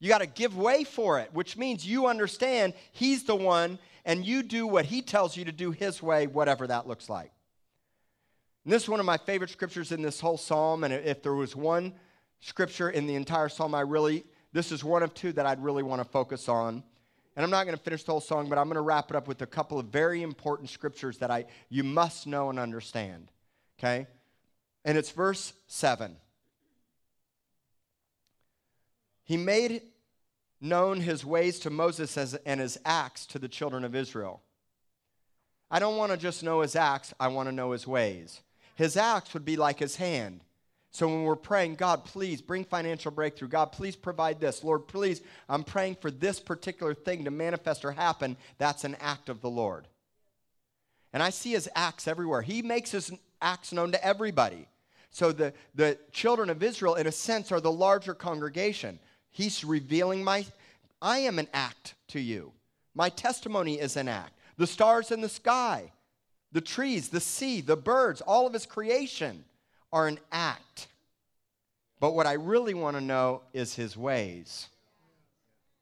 You 0.00 0.08
got 0.08 0.18
to 0.18 0.26
give 0.26 0.56
way 0.56 0.84
for 0.84 1.20
it, 1.20 1.30
which 1.32 1.56
means 1.56 1.86
you 1.86 2.06
understand 2.06 2.74
He's 2.92 3.24
the 3.24 3.36
one 3.36 3.78
and 4.04 4.24
you 4.24 4.42
do 4.42 4.66
what 4.66 4.86
He 4.86 5.02
tells 5.02 5.36
you 5.36 5.44
to 5.44 5.52
do 5.52 5.70
His 5.70 6.02
way, 6.02 6.26
whatever 6.26 6.66
that 6.66 6.88
looks 6.88 7.08
like. 7.08 7.30
And 8.64 8.72
this 8.72 8.84
is 8.84 8.88
one 8.88 9.00
of 9.00 9.06
my 9.06 9.16
favorite 9.16 9.50
scriptures 9.50 9.92
in 9.92 10.02
this 10.02 10.20
whole 10.20 10.36
psalm. 10.36 10.84
And 10.84 10.92
if 10.92 11.22
there 11.22 11.34
was 11.34 11.56
one 11.56 11.94
scripture 12.40 12.90
in 12.90 13.06
the 13.06 13.14
entire 13.14 13.48
psalm, 13.48 13.74
I 13.74 13.80
really, 13.80 14.24
this 14.52 14.72
is 14.72 14.84
one 14.84 15.02
of 15.02 15.14
two 15.14 15.32
that 15.32 15.46
I'd 15.46 15.62
really 15.62 15.82
want 15.82 16.02
to 16.02 16.08
focus 16.08 16.48
on. 16.48 16.82
And 17.36 17.44
I'm 17.44 17.50
not 17.50 17.64
going 17.64 17.76
to 17.76 17.82
finish 17.82 18.04
the 18.04 18.12
whole 18.12 18.20
song, 18.20 18.48
but 18.48 18.58
I'm 18.58 18.66
going 18.66 18.74
to 18.74 18.82
wrap 18.82 19.10
it 19.10 19.16
up 19.16 19.28
with 19.28 19.40
a 19.42 19.46
couple 19.46 19.78
of 19.78 19.86
very 19.86 20.22
important 20.22 20.68
scriptures 20.68 21.18
that 21.18 21.30
I, 21.30 21.46
you 21.68 21.84
must 21.84 22.26
know 22.26 22.50
and 22.50 22.58
understand. 22.58 23.30
Okay? 23.78 24.06
and 24.84 24.96
it's 24.96 25.10
verse 25.10 25.52
7. 25.66 26.16
He 29.24 29.36
made 29.36 29.82
known 30.60 31.00
his 31.00 31.24
ways 31.24 31.58
to 31.60 31.70
Moses 31.70 32.16
as, 32.16 32.34
and 32.46 32.60
his 32.60 32.78
acts 32.84 33.26
to 33.26 33.38
the 33.38 33.48
children 33.48 33.84
of 33.84 33.94
Israel. 33.94 34.42
I 35.70 35.78
don't 35.78 35.96
want 35.96 36.12
to 36.12 36.18
just 36.18 36.42
know 36.42 36.60
his 36.62 36.74
acts, 36.74 37.14
I 37.20 37.28
want 37.28 37.48
to 37.48 37.54
know 37.54 37.70
his 37.70 37.86
ways. 37.86 38.40
His 38.80 38.96
acts 38.96 39.34
would 39.34 39.44
be 39.44 39.58
like 39.58 39.78
his 39.78 39.96
hand. 39.96 40.40
So 40.90 41.06
when 41.06 41.24
we're 41.24 41.36
praying, 41.36 41.74
God, 41.74 42.06
please 42.06 42.40
bring 42.40 42.64
financial 42.64 43.10
breakthrough. 43.10 43.48
God, 43.48 43.72
please 43.72 43.94
provide 43.94 44.40
this. 44.40 44.64
Lord, 44.64 44.88
please, 44.88 45.20
I'm 45.50 45.64
praying 45.64 45.96
for 45.96 46.10
this 46.10 46.40
particular 46.40 46.94
thing 46.94 47.26
to 47.26 47.30
manifest 47.30 47.84
or 47.84 47.92
happen. 47.92 48.38
That's 48.56 48.84
an 48.84 48.96
act 48.98 49.28
of 49.28 49.42
the 49.42 49.50
Lord. 49.50 49.86
And 51.12 51.22
I 51.22 51.28
see 51.28 51.50
his 51.50 51.68
acts 51.74 52.08
everywhere. 52.08 52.40
He 52.40 52.62
makes 52.62 52.90
his 52.90 53.12
acts 53.42 53.70
known 53.70 53.92
to 53.92 54.02
everybody. 54.02 54.66
So 55.10 55.30
the, 55.30 55.52
the 55.74 55.98
children 56.10 56.48
of 56.48 56.62
Israel, 56.62 56.94
in 56.94 57.06
a 57.06 57.12
sense, 57.12 57.52
are 57.52 57.60
the 57.60 57.70
larger 57.70 58.14
congregation. 58.14 58.98
He's 59.30 59.62
revealing 59.62 60.24
my, 60.24 60.46
I 61.02 61.18
am 61.18 61.38
an 61.38 61.48
act 61.52 61.96
to 62.08 62.18
you. 62.18 62.54
My 62.94 63.10
testimony 63.10 63.78
is 63.78 63.98
an 63.98 64.08
act. 64.08 64.38
The 64.56 64.66
stars 64.66 65.10
in 65.10 65.20
the 65.20 65.28
sky, 65.28 65.92
the 66.52 66.60
trees, 66.60 67.08
the 67.08 67.20
sea, 67.20 67.60
the 67.60 67.76
birds, 67.76 68.20
all 68.20 68.46
of 68.46 68.52
his 68.52 68.66
creation 68.66 69.44
are 69.92 70.08
an 70.08 70.18
act. 70.32 70.88
But 72.00 72.14
what 72.14 72.26
I 72.26 72.32
really 72.32 72.74
want 72.74 72.96
to 72.96 73.00
know 73.00 73.42
is 73.52 73.74
his 73.74 73.96
ways 73.96 74.68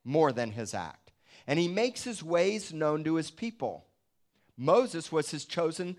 more 0.05 0.33
than 0.33 0.53
his 0.53 0.75
act. 0.75 1.13
And 1.47 1.59
he 1.59 1.69
makes 1.69 2.05
his 2.05 2.23
ways 2.23 2.73
known 2.73 3.05
to 3.05 3.15
his 3.15 3.31
people. 3.31 3.85
Moses 4.57 5.13
was 5.13 5.31
his 5.31 5.45
chosen 5.45 5.97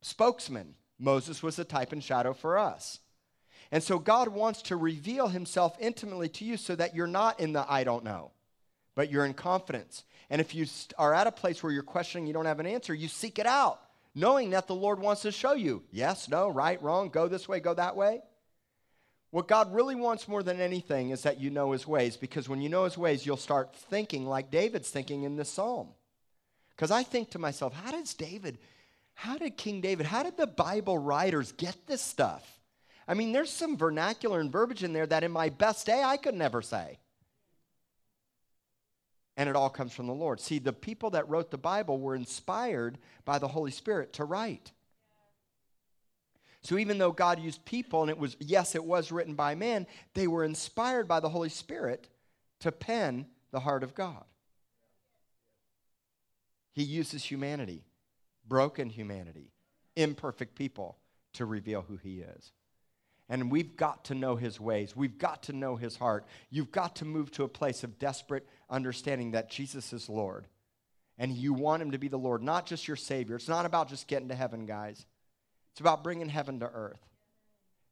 spokesman. 0.00 0.74
Moses 0.98 1.42
was 1.42 1.58
a 1.58 1.64
type 1.64 1.92
and 1.92 2.02
shadow 2.02 2.32
for 2.32 2.56
us. 2.58 3.00
And 3.70 3.82
so 3.82 3.98
God 3.98 4.28
wants 4.28 4.62
to 4.62 4.76
reveal 4.76 5.28
himself 5.28 5.76
intimately 5.78 6.28
to 6.30 6.44
you 6.44 6.56
so 6.56 6.74
that 6.76 6.94
you're 6.94 7.06
not 7.06 7.38
in 7.40 7.52
the 7.52 7.70
I 7.70 7.84
don't 7.84 8.04
know, 8.04 8.30
but 8.94 9.10
you're 9.10 9.26
in 9.26 9.34
confidence. 9.34 10.04
And 10.30 10.40
if 10.40 10.54
you 10.54 10.66
are 10.96 11.12
at 11.12 11.26
a 11.26 11.32
place 11.32 11.62
where 11.62 11.72
you're 11.72 11.82
questioning, 11.82 12.26
you 12.26 12.32
don't 12.32 12.46
have 12.46 12.60
an 12.60 12.66
answer, 12.66 12.94
you 12.94 13.08
seek 13.08 13.38
it 13.38 13.46
out, 13.46 13.80
knowing 14.14 14.50
that 14.50 14.66
the 14.66 14.74
Lord 14.74 15.00
wants 15.00 15.22
to 15.22 15.32
show 15.32 15.52
you 15.52 15.82
yes, 15.90 16.28
no, 16.28 16.48
right, 16.48 16.82
wrong, 16.82 17.08
go 17.08 17.28
this 17.28 17.48
way, 17.48 17.60
go 17.60 17.74
that 17.74 17.96
way. 17.96 18.20
What 19.30 19.48
God 19.48 19.74
really 19.74 19.94
wants 19.94 20.26
more 20.26 20.42
than 20.42 20.60
anything 20.60 21.10
is 21.10 21.22
that 21.22 21.38
you 21.38 21.50
know 21.50 21.72
his 21.72 21.86
ways, 21.86 22.16
because 22.16 22.48
when 22.48 22.62
you 22.62 22.70
know 22.70 22.84
his 22.84 22.96
ways, 22.96 23.26
you'll 23.26 23.36
start 23.36 23.74
thinking 23.74 24.26
like 24.26 24.50
David's 24.50 24.88
thinking 24.88 25.24
in 25.24 25.36
this 25.36 25.50
psalm. 25.50 25.88
Because 26.70 26.90
I 26.90 27.02
think 27.02 27.30
to 27.30 27.38
myself, 27.38 27.74
how 27.74 27.90
does 27.90 28.14
David 28.14 28.58
how 29.18 29.36
did 29.36 29.56
King 29.56 29.80
David, 29.80 30.06
how 30.06 30.22
did 30.22 30.36
the 30.36 30.46
Bible 30.46 30.96
writers 30.96 31.50
get 31.50 31.88
this 31.88 32.00
stuff? 32.00 32.60
I 33.08 33.14
mean, 33.14 33.32
there's 33.32 33.50
some 33.50 33.76
vernacular 33.76 34.38
and 34.38 34.52
verbiage 34.52 34.84
in 34.84 34.92
there 34.92 35.08
that 35.08 35.24
in 35.24 35.32
my 35.32 35.48
best 35.48 35.86
day 35.86 36.04
I 36.04 36.16
could 36.16 36.36
never 36.36 36.62
say. 36.62 37.00
And 39.38 39.48
it 39.48 39.56
all 39.56 39.70
comes 39.70 39.94
from 39.94 40.06
the 40.06 40.12
Lord. 40.12 40.40
See, 40.40 40.58
the 40.58 40.74
people 40.74 41.10
that 41.10 41.28
wrote 41.30 41.50
the 41.50 41.56
Bible 41.56 41.98
were 41.98 42.14
inspired 42.14 42.98
by 43.24 43.38
the 43.38 43.48
Holy 43.48 43.70
Spirit 43.70 44.12
to 44.14 44.24
write. 44.24 44.72
So 46.60 46.76
even 46.76 46.98
though 46.98 47.12
God 47.12 47.40
used 47.40 47.64
people 47.64 48.02
and 48.02 48.10
it 48.10 48.18
was, 48.18 48.36
yes, 48.40 48.74
it 48.74 48.84
was 48.84 49.10
written 49.10 49.34
by 49.34 49.54
man, 49.54 49.86
they 50.12 50.26
were 50.26 50.44
inspired 50.44 51.08
by 51.08 51.20
the 51.20 51.30
Holy 51.30 51.48
Spirit 51.48 52.08
to 52.60 52.70
pen 52.70 53.26
the 53.50 53.60
heart 53.60 53.82
of 53.82 53.94
God. 53.94 54.24
He 56.72 56.82
uses 56.82 57.24
humanity 57.24 57.84
broken 58.48 58.88
humanity, 58.88 59.52
imperfect 59.96 60.54
people 60.54 60.96
to 61.34 61.44
reveal 61.44 61.82
who 61.82 61.96
he 61.96 62.20
is. 62.20 62.52
And 63.28 63.50
we've 63.50 63.76
got 63.76 64.06
to 64.06 64.14
know 64.14 64.36
his 64.36 64.58
ways. 64.58 64.96
We've 64.96 65.18
got 65.18 65.42
to 65.44 65.52
know 65.52 65.76
his 65.76 65.96
heart. 65.96 66.24
You've 66.50 66.72
got 66.72 66.96
to 66.96 67.04
move 67.04 67.30
to 67.32 67.44
a 67.44 67.48
place 67.48 67.84
of 67.84 67.98
desperate 67.98 68.48
understanding 68.70 69.32
that 69.32 69.50
Jesus 69.50 69.92
is 69.92 70.08
Lord. 70.08 70.46
And 71.18 71.32
you 71.32 71.52
want 71.52 71.82
him 71.82 71.90
to 71.90 71.98
be 71.98 72.08
the 72.08 72.18
Lord, 72.18 72.42
not 72.42 72.66
just 72.66 72.86
your 72.86 72.96
Savior. 72.96 73.36
It's 73.36 73.48
not 73.48 73.66
about 73.66 73.88
just 73.88 74.06
getting 74.06 74.28
to 74.28 74.34
heaven, 74.34 74.66
guys. 74.66 75.04
It's 75.72 75.80
about 75.80 76.04
bringing 76.04 76.28
heaven 76.28 76.60
to 76.60 76.66
earth. 76.66 77.04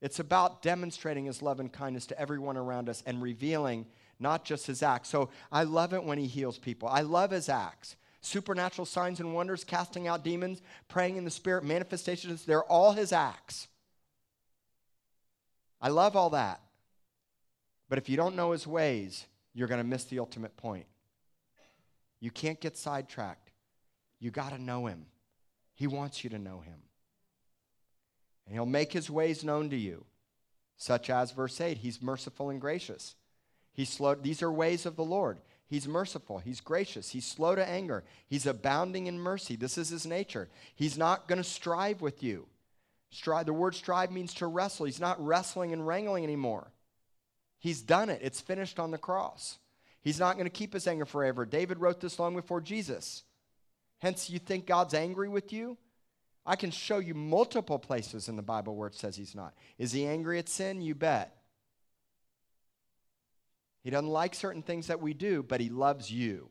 It's 0.00 0.20
about 0.20 0.62
demonstrating 0.62 1.24
his 1.24 1.42
love 1.42 1.58
and 1.58 1.72
kindness 1.72 2.06
to 2.06 2.20
everyone 2.20 2.56
around 2.56 2.88
us 2.88 3.02
and 3.06 3.22
revealing 3.22 3.86
not 4.20 4.44
just 4.44 4.66
his 4.66 4.82
acts. 4.82 5.08
So 5.08 5.30
I 5.50 5.64
love 5.64 5.92
it 5.94 6.04
when 6.04 6.18
he 6.18 6.26
heals 6.26 6.58
people. 6.58 6.88
I 6.88 7.00
love 7.00 7.30
his 7.30 7.48
acts 7.48 7.96
supernatural 8.26 8.84
signs 8.84 9.20
and 9.20 9.34
wonders, 9.34 9.64
casting 9.64 10.08
out 10.08 10.24
demons, 10.24 10.60
praying 10.88 11.16
in 11.16 11.24
the 11.24 11.30
Spirit, 11.30 11.64
manifestations. 11.64 12.44
They're 12.44 12.64
all 12.64 12.92
his 12.92 13.12
acts. 13.12 13.68
I 15.80 15.88
love 15.88 16.16
all 16.16 16.30
that. 16.30 16.60
But 17.88 17.98
if 17.98 18.08
you 18.08 18.16
don't 18.16 18.34
know 18.34 18.50
his 18.50 18.66
ways, 18.66 19.26
you're 19.56 19.68
going 19.68 19.80
to 19.80 19.86
miss 19.86 20.04
the 20.04 20.18
ultimate 20.18 20.54
point. 20.58 20.84
You 22.20 22.30
can't 22.30 22.60
get 22.60 22.76
sidetracked. 22.76 23.50
You 24.20 24.30
got 24.30 24.50
to 24.50 24.62
know 24.62 24.86
him. 24.86 25.06
He 25.74 25.86
wants 25.86 26.22
you 26.22 26.30
to 26.30 26.38
know 26.38 26.60
him. 26.60 26.78
And 28.44 28.54
he'll 28.54 28.66
make 28.66 28.92
his 28.92 29.10
ways 29.10 29.42
known 29.42 29.70
to 29.70 29.76
you, 29.76 30.04
such 30.76 31.08
as 31.08 31.32
verse 31.32 31.60
8 31.60 31.78
he's 31.78 32.02
merciful 32.02 32.50
and 32.50 32.60
gracious. 32.60 33.14
He's 33.72 33.88
slow, 33.88 34.14
these 34.14 34.42
are 34.42 34.52
ways 34.52 34.84
of 34.84 34.96
the 34.96 35.04
Lord. 35.04 35.38
He's 35.68 35.88
merciful. 35.88 36.38
He's 36.38 36.60
gracious. 36.60 37.10
He's 37.10 37.26
slow 37.26 37.54
to 37.54 37.68
anger. 37.68 38.04
He's 38.28 38.46
abounding 38.46 39.06
in 39.06 39.18
mercy. 39.18 39.56
This 39.56 39.78
is 39.78 39.88
his 39.88 40.06
nature. 40.06 40.48
He's 40.76 40.96
not 40.96 41.26
going 41.26 41.38
to 41.38 41.44
strive 41.44 42.02
with 42.02 42.22
you. 42.22 42.46
Strive, 43.10 43.46
the 43.46 43.52
word 43.52 43.74
strive 43.74 44.12
means 44.12 44.34
to 44.34 44.46
wrestle. 44.46 44.86
He's 44.86 45.00
not 45.00 45.24
wrestling 45.24 45.72
and 45.72 45.86
wrangling 45.86 46.24
anymore. 46.24 46.70
He's 47.58 47.82
done 47.82 48.10
it. 48.10 48.20
It's 48.22 48.40
finished 48.40 48.78
on 48.78 48.90
the 48.90 48.98
cross. 48.98 49.58
He's 50.02 50.20
not 50.20 50.34
going 50.34 50.46
to 50.46 50.50
keep 50.50 50.72
his 50.72 50.86
anger 50.86 51.04
forever. 51.04 51.44
David 51.44 51.78
wrote 51.78 52.00
this 52.00 52.18
long 52.18 52.34
before 52.36 52.60
Jesus. 52.60 53.24
Hence, 53.98 54.30
you 54.30 54.38
think 54.38 54.66
God's 54.66 54.94
angry 54.94 55.28
with 55.28 55.52
you? 55.52 55.76
I 56.44 56.54
can 56.54 56.70
show 56.70 56.98
you 56.98 57.14
multiple 57.14 57.78
places 57.78 58.28
in 58.28 58.36
the 58.36 58.42
Bible 58.42 58.76
where 58.76 58.88
it 58.88 58.94
says 58.94 59.16
he's 59.16 59.34
not. 59.34 59.54
Is 59.78 59.92
he 59.92 60.06
angry 60.06 60.38
at 60.38 60.48
sin? 60.48 60.80
You 60.80 60.94
bet. 60.94 61.36
He 63.86 63.90
doesn't 63.90 64.08
like 64.08 64.34
certain 64.34 64.62
things 64.62 64.88
that 64.88 65.00
we 65.00 65.14
do, 65.14 65.44
but 65.44 65.60
He 65.60 65.68
loves 65.68 66.10
you. 66.10 66.48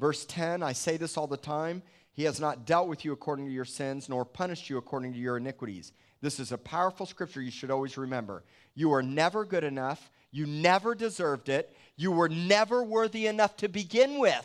Verse 0.00 0.24
10 0.24 0.64
I 0.64 0.72
say 0.72 0.96
this 0.96 1.16
all 1.16 1.28
the 1.28 1.36
time. 1.36 1.84
He 2.18 2.24
has 2.24 2.40
not 2.40 2.66
dealt 2.66 2.88
with 2.88 3.04
you 3.04 3.12
according 3.12 3.46
to 3.46 3.52
your 3.52 3.64
sins, 3.64 4.08
nor 4.08 4.24
punished 4.24 4.68
you 4.68 4.76
according 4.76 5.12
to 5.12 5.18
your 5.20 5.36
iniquities. 5.36 5.92
This 6.20 6.40
is 6.40 6.50
a 6.50 6.58
powerful 6.58 7.06
scripture 7.06 7.40
you 7.40 7.52
should 7.52 7.70
always 7.70 7.96
remember. 7.96 8.42
You 8.74 8.92
are 8.94 9.04
never 9.04 9.44
good 9.44 9.62
enough. 9.62 10.10
You 10.32 10.44
never 10.44 10.96
deserved 10.96 11.48
it. 11.48 11.72
You 11.94 12.10
were 12.10 12.28
never 12.28 12.82
worthy 12.82 13.28
enough 13.28 13.56
to 13.58 13.68
begin 13.68 14.18
with. 14.18 14.44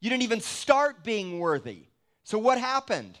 You 0.00 0.10
didn't 0.10 0.22
even 0.22 0.40
start 0.40 1.02
being 1.02 1.40
worthy. 1.40 1.86
So, 2.22 2.38
what 2.38 2.60
happened? 2.60 3.18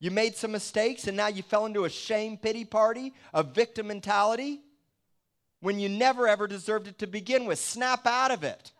You 0.00 0.10
made 0.10 0.34
some 0.34 0.50
mistakes 0.50 1.06
and 1.06 1.16
now 1.16 1.28
you 1.28 1.44
fell 1.44 1.66
into 1.66 1.84
a 1.84 1.90
shame 1.90 2.38
pity 2.38 2.64
party, 2.64 3.14
a 3.32 3.44
victim 3.44 3.86
mentality 3.86 4.62
when 5.60 5.78
you 5.78 5.88
never 5.88 6.26
ever 6.26 6.48
deserved 6.48 6.88
it 6.88 6.98
to 6.98 7.06
begin 7.06 7.44
with. 7.44 7.60
Snap 7.60 8.04
out 8.08 8.32
of 8.32 8.42
it. 8.42 8.72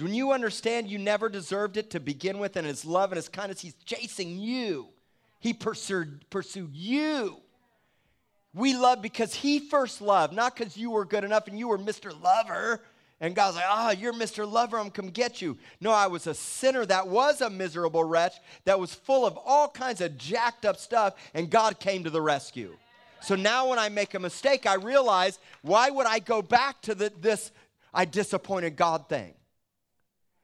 When 0.00 0.14
you 0.14 0.32
understand 0.32 0.88
you 0.88 0.98
never 0.98 1.28
deserved 1.28 1.76
it 1.76 1.90
to 1.90 2.00
begin 2.00 2.38
with, 2.38 2.56
and 2.56 2.66
His 2.66 2.84
love 2.84 3.10
and 3.10 3.16
His 3.16 3.28
kindness, 3.28 3.60
He's 3.60 3.76
chasing 3.84 4.38
you. 4.38 4.88
He 5.40 5.52
pursued, 5.52 6.28
pursued 6.30 6.74
you. 6.74 7.36
We 8.54 8.76
love 8.76 9.02
because 9.02 9.34
He 9.34 9.58
first 9.58 10.00
loved, 10.00 10.32
not 10.32 10.56
because 10.56 10.76
you 10.76 10.90
were 10.90 11.04
good 11.04 11.24
enough 11.24 11.48
and 11.48 11.58
you 11.58 11.68
were 11.68 11.78
Mr. 11.78 12.18
Lover. 12.22 12.82
And 13.20 13.34
God's 13.34 13.56
like, 13.56 13.64
ah, 13.66 13.88
oh, 13.88 13.90
you're 13.90 14.12
Mr. 14.12 14.50
Lover, 14.50 14.78
I'm 14.78 14.90
come 14.90 15.10
get 15.10 15.42
you. 15.42 15.58
No, 15.80 15.90
I 15.90 16.06
was 16.06 16.26
a 16.28 16.34
sinner 16.34 16.86
that 16.86 17.08
was 17.08 17.40
a 17.40 17.50
miserable 17.50 18.04
wretch 18.04 18.34
that 18.64 18.78
was 18.78 18.94
full 18.94 19.26
of 19.26 19.36
all 19.44 19.68
kinds 19.68 20.00
of 20.00 20.16
jacked 20.18 20.64
up 20.64 20.76
stuff, 20.76 21.14
and 21.34 21.50
God 21.50 21.80
came 21.80 22.04
to 22.04 22.10
the 22.10 22.22
rescue. 22.22 22.76
So 23.20 23.34
now 23.34 23.70
when 23.70 23.78
I 23.78 23.88
make 23.88 24.14
a 24.14 24.20
mistake, 24.20 24.66
I 24.66 24.74
realize 24.74 25.40
why 25.62 25.90
would 25.90 26.06
I 26.06 26.20
go 26.20 26.42
back 26.42 26.80
to 26.82 26.94
the, 26.94 27.12
this 27.20 27.50
I 27.92 28.04
disappointed 28.04 28.76
God 28.76 29.08
thing? 29.08 29.34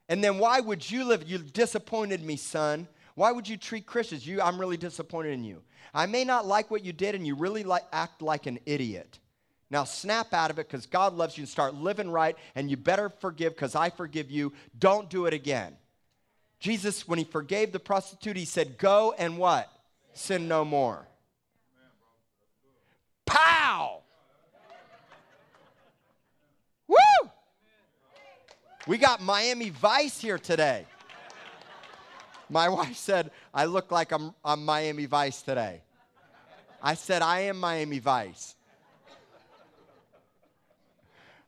And 0.08 0.22
then 0.22 0.38
why 0.38 0.60
would 0.60 0.88
you 0.90 1.04
live? 1.04 1.28
You 1.28 1.38
disappointed 1.38 2.22
me, 2.22 2.36
son. 2.36 2.88
Why 3.14 3.32
would 3.32 3.48
you 3.48 3.56
treat 3.56 3.86
Christians? 3.86 4.26
You, 4.26 4.42
I'm 4.42 4.58
really 4.58 4.76
disappointed 4.76 5.32
in 5.32 5.44
you. 5.44 5.62
I 5.94 6.06
may 6.06 6.24
not 6.24 6.46
like 6.46 6.70
what 6.70 6.84
you 6.84 6.92
did, 6.92 7.14
and 7.14 7.26
you 7.26 7.34
really 7.36 7.62
like, 7.62 7.84
act 7.92 8.20
like 8.20 8.46
an 8.46 8.58
idiot. 8.66 9.18
Now 9.70 9.84
snap 9.84 10.34
out 10.34 10.50
of 10.50 10.58
it 10.58 10.68
because 10.68 10.86
God 10.86 11.14
loves 11.14 11.38
you 11.38 11.42
and 11.42 11.48
start 11.48 11.74
living 11.74 12.10
right, 12.10 12.36
and 12.54 12.70
you 12.70 12.76
better 12.76 13.08
forgive 13.08 13.54
because 13.54 13.74
I 13.74 13.90
forgive 13.90 14.30
you. 14.30 14.52
Don't 14.78 15.08
do 15.08 15.26
it 15.26 15.34
again. 15.34 15.76
Jesus, 16.58 17.06
when 17.06 17.18
he 17.18 17.24
forgave 17.24 17.72
the 17.72 17.80
prostitute, 17.80 18.36
he 18.36 18.44
said, 18.44 18.78
Go 18.78 19.14
and 19.18 19.38
what? 19.38 19.70
Sin 20.12 20.48
no 20.48 20.64
more. 20.64 21.06
Pow! 23.26 24.02
Woo! 26.86 26.96
We 28.86 28.98
got 28.98 29.22
Miami 29.22 29.70
Vice 29.70 30.20
here 30.20 30.38
today. 30.38 30.84
My 32.50 32.68
wife 32.68 32.96
said, 32.96 33.30
I 33.52 33.64
look 33.64 33.90
like 33.90 34.12
I'm, 34.12 34.34
I'm 34.44 34.64
Miami 34.64 35.06
Vice 35.06 35.40
today. 35.40 35.80
I 36.82 36.94
said, 36.94 37.22
I 37.22 37.40
am 37.40 37.58
Miami 37.58 37.98
Vice. 37.98 38.56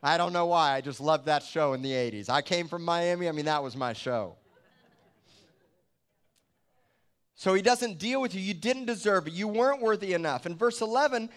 I 0.02 0.16
don't 0.16 0.32
know 0.32 0.46
why. 0.46 0.74
I 0.74 0.80
just 0.80 1.00
loved 1.00 1.26
that 1.26 1.42
show 1.42 1.74
in 1.74 1.82
the 1.82 1.90
80s. 1.90 2.30
I 2.30 2.40
came 2.40 2.68
from 2.68 2.82
Miami. 2.84 3.28
I 3.28 3.32
mean, 3.32 3.44
that 3.46 3.62
was 3.62 3.76
my 3.76 3.92
show. 3.92 4.36
So 7.34 7.52
he 7.52 7.60
doesn't 7.60 7.98
deal 7.98 8.22
with 8.22 8.34
you. 8.34 8.40
You 8.40 8.54
didn't 8.54 8.86
deserve 8.86 9.26
it. 9.26 9.34
You 9.34 9.46
weren't 9.48 9.82
worthy 9.82 10.14
enough. 10.14 10.46
In 10.46 10.56
verse 10.56 10.80
11, 10.80 11.28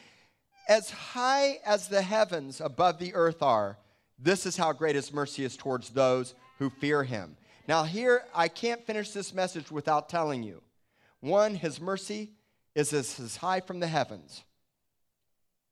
as 0.69 0.89
high 0.91 1.59
as 1.65 1.89
the 1.89 2.01
heavens 2.01 2.61
above 2.61 2.99
the 2.99 3.13
earth 3.15 3.41
are, 3.41 3.77
this 4.21 4.45
is 4.45 4.57
how 4.57 4.73
great 4.73 4.95
his 4.95 5.13
mercy 5.13 5.43
is 5.43 5.55
towards 5.55 5.89
those 5.89 6.35
who 6.57 6.69
fear 6.69 7.03
him. 7.03 7.37
Now, 7.67 7.83
here, 7.83 8.23
I 8.33 8.47
can't 8.47 8.85
finish 8.85 9.11
this 9.11 9.33
message 9.33 9.71
without 9.71 10.09
telling 10.09 10.43
you. 10.43 10.61
One, 11.21 11.55
his 11.55 11.79
mercy 11.79 12.31
is 12.75 12.93
as, 12.93 13.37
high 13.37 13.59
from 13.59 13.79
the 13.79 13.87
heavens. 13.87 14.43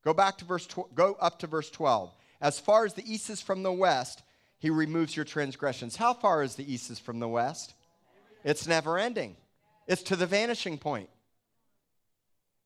Go 0.04 0.14
back 0.14 0.38
to 0.38 0.45
verse, 0.45 0.68
tw- 0.68 0.93
go 0.93 1.18
up 1.20 1.39
to 1.39 1.48
verse 1.48 1.70
12. 1.70 2.14
As 2.39 2.60
far 2.60 2.86
as 2.86 2.93
the 2.93 3.12
east 3.12 3.30
is 3.30 3.41
from 3.41 3.64
the 3.64 3.72
west, 3.72 4.24
he 4.60 4.70
removes 4.70 5.16
your 5.16 5.26
transgressions. 5.26 5.95
How 5.95 6.14
far 6.14 6.43
is 6.43 6.56
the 6.56 6.72
east 6.72 6.89
is 6.89 7.00
from 7.00 7.20
the 7.20 7.28
west? 7.28 7.74
It's 8.43 8.68
never 8.68 8.98
ending. 8.98 9.36
It's 9.88 10.04
to 10.04 10.16
the 10.16 10.26
vanishing 10.26 10.78
point. 10.78 11.10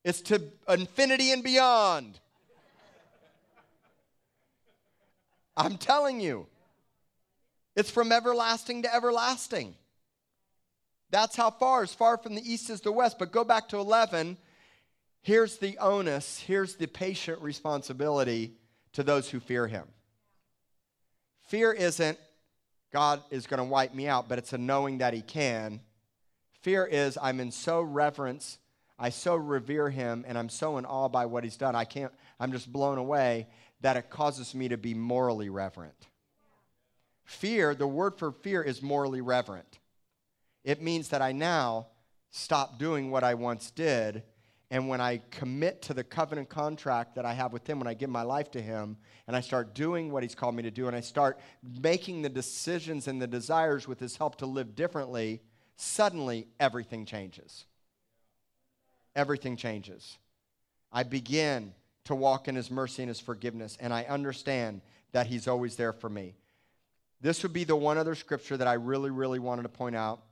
It's 0.04 0.20
to 0.22 0.42
infinity 0.68 1.30
and 1.32 1.42
beyond. 1.42 2.18
I'm 5.56 5.76
telling 5.76 6.20
you. 6.20 6.46
It's 7.74 7.90
from 7.90 8.12
everlasting 8.12 8.82
to 8.82 8.94
everlasting. 8.94 9.74
That's 11.10 11.36
how 11.36 11.50
far, 11.50 11.82
as 11.82 11.94
far 11.94 12.18
from 12.18 12.34
the 12.34 12.52
east 12.52 12.70
as 12.70 12.80
the 12.80 12.92
west. 12.92 13.18
But 13.18 13.32
go 13.32 13.44
back 13.44 13.68
to 13.68 13.78
11. 13.78 14.36
Here's 15.22 15.58
the 15.58 15.78
onus, 15.78 16.40
here's 16.40 16.74
the 16.76 16.86
patient 16.86 17.40
responsibility 17.40 18.54
to 18.94 19.02
those 19.02 19.30
who 19.30 19.38
fear 19.40 19.68
him. 19.68 19.84
Fear 21.46 21.72
isn't 21.72 22.18
God 22.92 23.22
is 23.30 23.46
going 23.46 23.58
to 23.58 23.64
wipe 23.64 23.94
me 23.94 24.06
out, 24.06 24.28
but 24.28 24.38
it's 24.38 24.52
a 24.52 24.58
knowing 24.58 24.98
that 24.98 25.14
he 25.14 25.22
can. 25.22 25.80
Fear 26.60 26.86
is 26.86 27.16
I'm 27.20 27.40
in 27.40 27.50
so 27.50 27.80
reverence, 27.80 28.58
I 28.98 29.08
so 29.08 29.34
revere 29.34 29.88
him, 29.88 30.24
and 30.28 30.36
I'm 30.36 30.50
so 30.50 30.76
in 30.76 30.84
awe 30.84 31.08
by 31.08 31.26
what 31.26 31.42
he's 31.42 31.56
done. 31.56 31.74
I 31.74 31.84
can't, 31.84 32.12
I'm 32.38 32.52
just 32.52 32.70
blown 32.70 32.98
away 32.98 33.46
that 33.82 33.96
it 33.96 34.10
causes 34.10 34.54
me 34.54 34.68
to 34.68 34.76
be 34.76 34.94
morally 34.94 35.50
reverent. 35.50 36.08
Fear, 37.24 37.74
the 37.74 37.86
word 37.86 38.18
for 38.18 38.32
fear 38.32 38.62
is 38.62 38.82
morally 38.82 39.20
reverent. 39.20 39.78
It 40.64 40.80
means 40.80 41.08
that 41.08 41.22
I 41.22 41.32
now 41.32 41.88
stop 42.30 42.78
doing 42.78 43.10
what 43.10 43.24
I 43.24 43.34
once 43.34 43.70
did. 43.70 44.22
And 44.70 44.88
when 44.88 45.00
I 45.00 45.20
commit 45.30 45.82
to 45.82 45.94
the 45.94 46.04
covenant 46.04 46.48
contract 46.48 47.16
that 47.16 47.26
I 47.26 47.34
have 47.34 47.52
with 47.52 47.68
Him, 47.68 47.78
when 47.78 47.88
I 47.88 47.94
give 47.94 48.08
my 48.08 48.22
life 48.22 48.50
to 48.52 48.62
Him, 48.62 48.96
and 49.26 49.36
I 49.36 49.40
start 49.40 49.74
doing 49.74 50.10
what 50.10 50.22
He's 50.22 50.34
called 50.34 50.54
me 50.54 50.62
to 50.62 50.70
do, 50.70 50.86
and 50.86 50.96
I 50.96 51.00
start 51.00 51.38
making 51.62 52.22
the 52.22 52.28
decisions 52.28 53.06
and 53.06 53.20
the 53.20 53.26
desires 53.26 53.86
with 53.86 54.00
His 54.00 54.16
help 54.16 54.36
to 54.36 54.46
live 54.46 54.74
differently, 54.74 55.42
suddenly 55.76 56.46
everything 56.58 57.04
changes. 57.04 57.66
Everything 59.14 59.56
changes. 59.56 60.16
I 60.90 61.02
begin 61.02 61.74
to 62.04 62.14
walk 62.14 62.48
in 62.48 62.56
His 62.56 62.70
mercy 62.70 63.02
and 63.02 63.08
His 63.08 63.20
forgiveness, 63.20 63.76
and 63.80 63.92
I 63.92 64.04
understand 64.04 64.80
that 65.12 65.26
He's 65.26 65.48
always 65.48 65.76
there 65.76 65.92
for 65.92 66.08
me. 66.08 66.34
This 67.20 67.42
would 67.42 67.52
be 67.52 67.64
the 67.64 67.76
one 67.76 67.98
other 67.98 68.14
scripture 68.14 68.56
that 68.56 68.66
I 68.66 68.74
really, 68.74 69.10
really 69.10 69.38
wanted 69.38 69.62
to 69.62 69.68
point 69.68 69.94
out. 69.94 70.22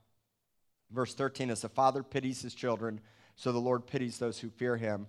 Verse 0.90 1.14
13 1.14 1.50
is 1.50 1.62
the 1.62 1.68
Father 1.68 2.02
pities 2.02 2.42
His 2.42 2.54
children, 2.54 3.00
so 3.36 3.52
the 3.52 3.58
Lord 3.58 3.86
pities 3.86 4.18
those 4.18 4.38
who 4.38 4.50
fear 4.50 4.76
Him. 4.76 5.06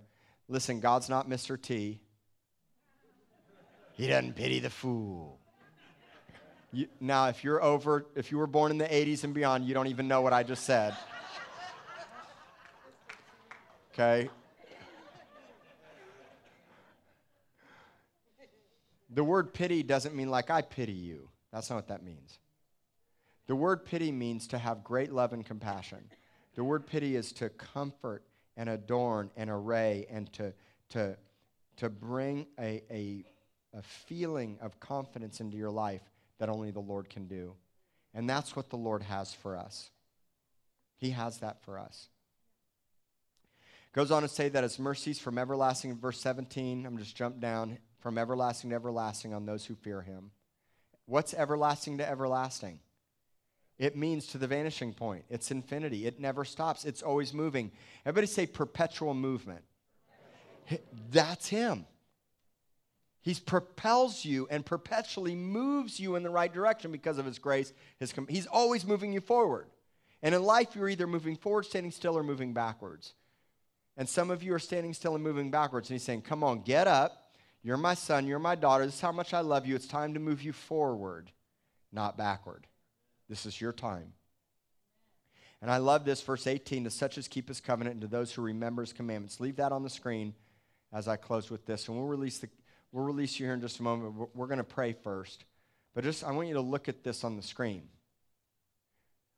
Listen, 0.48 0.80
God's 0.80 1.08
not 1.08 1.28
Mr. 1.28 1.60
T. 1.60 2.00
He 3.94 4.06
doesn't 4.06 4.34
pity 4.34 4.60
the 4.60 4.70
fool. 4.70 5.38
You, 6.72 6.86
now, 7.00 7.28
if 7.28 7.44
you're 7.44 7.62
over, 7.62 8.06
if 8.16 8.30
you 8.30 8.38
were 8.38 8.46
born 8.46 8.70
in 8.70 8.78
the 8.78 8.86
80s 8.86 9.24
and 9.24 9.34
beyond, 9.34 9.66
you 9.66 9.74
don't 9.74 9.88
even 9.88 10.08
know 10.08 10.22
what 10.22 10.32
I 10.32 10.42
just 10.42 10.64
said. 10.64 10.96
Okay? 13.92 14.30
The 19.14 19.24
word 19.24 19.52
pity 19.52 19.82
doesn't 19.82 20.14
mean 20.14 20.30
like 20.30 20.50
I 20.50 20.62
pity 20.62 20.92
you. 20.92 21.28
That's 21.52 21.68
not 21.68 21.76
what 21.76 21.88
that 21.88 22.02
means. 22.02 22.38
The 23.46 23.56
word 23.56 23.84
pity 23.84 24.10
means 24.10 24.46
to 24.48 24.58
have 24.58 24.82
great 24.82 25.12
love 25.12 25.32
and 25.32 25.44
compassion. 25.44 26.04
The 26.54 26.64
word 26.64 26.86
pity 26.86 27.16
is 27.16 27.32
to 27.34 27.50
comfort 27.50 28.24
and 28.56 28.68
adorn 28.68 29.30
and 29.36 29.50
array 29.50 30.06
and 30.10 30.32
to, 30.34 30.54
to, 30.90 31.16
to 31.76 31.90
bring 31.90 32.46
a, 32.58 32.82
a, 32.90 33.24
a 33.74 33.82
feeling 33.82 34.58
of 34.62 34.80
confidence 34.80 35.40
into 35.40 35.56
your 35.56 35.70
life 35.70 36.02
that 36.38 36.48
only 36.48 36.70
the 36.70 36.80
Lord 36.80 37.10
can 37.10 37.26
do. 37.26 37.54
And 38.14 38.28
that's 38.28 38.56
what 38.56 38.70
the 38.70 38.76
Lord 38.76 39.02
has 39.02 39.34
for 39.34 39.56
us. 39.56 39.90
He 40.96 41.10
has 41.10 41.38
that 41.38 41.62
for 41.62 41.78
us. 41.78 42.08
Goes 43.92 44.10
on 44.10 44.22
to 44.22 44.28
say 44.28 44.48
that 44.48 44.62
his 44.62 44.78
mercies 44.78 45.18
from 45.18 45.36
everlasting, 45.36 45.98
verse 45.98 46.20
17, 46.20 46.86
I'm 46.86 46.96
just 46.96 47.14
jump 47.14 47.40
down, 47.40 47.78
from 48.02 48.18
everlasting 48.18 48.70
to 48.70 48.76
everlasting 48.76 49.32
on 49.32 49.46
those 49.46 49.64
who 49.64 49.74
fear 49.74 50.02
him. 50.02 50.32
What's 51.06 51.34
everlasting 51.34 51.98
to 51.98 52.08
everlasting? 52.08 52.80
It 53.78 53.96
means 53.96 54.26
to 54.28 54.38
the 54.38 54.46
vanishing 54.46 54.92
point. 54.92 55.24
It's 55.30 55.50
infinity. 55.50 56.06
It 56.06 56.20
never 56.20 56.44
stops. 56.44 56.84
It's 56.84 57.02
always 57.02 57.32
moving. 57.32 57.72
Everybody 58.04 58.26
say 58.26 58.46
perpetual 58.46 59.14
movement. 59.14 59.62
That's 61.10 61.48
him. 61.48 61.86
He 63.22 63.34
propels 63.34 64.24
you 64.24 64.48
and 64.50 64.66
perpetually 64.66 65.36
moves 65.36 66.00
you 66.00 66.16
in 66.16 66.24
the 66.24 66.30
right 66.30 66.52
direction 66.52 66.90
because 66.90 67.18
of 67.18 67.24
his 67.24 67.38
grace. 67.38 67.72
His 67.98 68.12
com- 68.12 68.26
he's 68.28 68.46
always 68.46 68.84
moving 68.84 69.12
you 69.12 69.20
forward. 69.20 69.66
And 70.22 70.34
in 70.34 70.42
life, 70.42 70.74
you're 70.74 70.88
either 70.88 71.06
moving 71.06 71.36
forward, 71.36 71.66
standing 71.66 71.92
still, 71.92 72.16
or 72.16 72.22
moving 72.22 72.52
backwards. 72.52 73.14
And 73.96 74.08
some 74.08 74.30
of 74.30 74.42
you 74.42 74.54
are 74.54 74.58
standing 74.58 74.94
still 74.94 75.14
and 75.14 75.22
moving 75.22 75.50
backwards. 75.50 75.88
And 75.88 75.94
he's 75.94 76.04
saying, 76.04 76.22
Come 76.22 76.42
on, 76.42 76.62
get 76.62 76.86
up. 76.86 77.21
You're 77.62 77.76
my 77.76 77.94
son. 77.94 78.26
You're 78.26 78.38
my 78.38 78.54
daughter. 78.54 78.84
This 78.84 78.96
is 78.96 79.00
how 79.00 79.12
much 79.12 79.32
I 79.32 79.40
love 79.40 79.66
you. 79.66 79.76
It's 79.76 79.86
time 79.86 80.14
to 80.14 80.20
move 80.20 80.42
you 80.42 80.52
forward, 80.52 81.30
not 81.92 82.16
backward. 82.16 82.66
This 83.28 83.46
is 83.46 83.60
your 83.60 83.72
time. 83.72 84.12
And 85.60 85.70
I 85.70 85.76
love 85.76 86.04
this, 86.04 86.20
verse 86.20 86.48
18 86.48 86.84
to 86.84 86.90
such 86.90 87.16
as 87.16 87.28
keep 87.28 87.46
his 87.46 87.60
covenant 87.60 87.94
and 87.94 88.02
to 88.02 88.08
those 88.08 88.32
who 88.32 88.42
remember 88.42 88.82
his 88.82 88.92
commandments. 88.92 89.38
Leave 89.38 89.56
that 89.56 89.70
on 89.70 89.84
the 89.84 89.90
screen 89.90 90.34
as 90.92 91.06
I 91.06 91.16
close 91.16 91.50
with 91.50 91.64
this. 91.64 91.86
And 91.86 91.96
we'll 91.96 92.06
release, 92.06 92.38
the, 92.38 92.48
we'll 92.90 93.04
release 93.04 93.38
you 93.38 93.46
here 93.46 93.54
in 93.54 93.60
just 93.60 93.78
a 93.78 93.82
moment. 93.84 94.14
We're, 94.14 94.26
we're 94.34 94.46
going 94.48 94.58
to 94.58 94.64
pray 94.64 94.92
first. 94.92 95.44
But 95.94 96.02
just, 96.02 96.24
I 96.24 96.32
want 96.32 96.48
you 96.48 96.54
to 96.54 96.60
look 96.60 96.88
at 96.88 97.04
this 97.04 97.22
on 97.22 97.36
the 97.36 97.42
screen. 97.42 97.82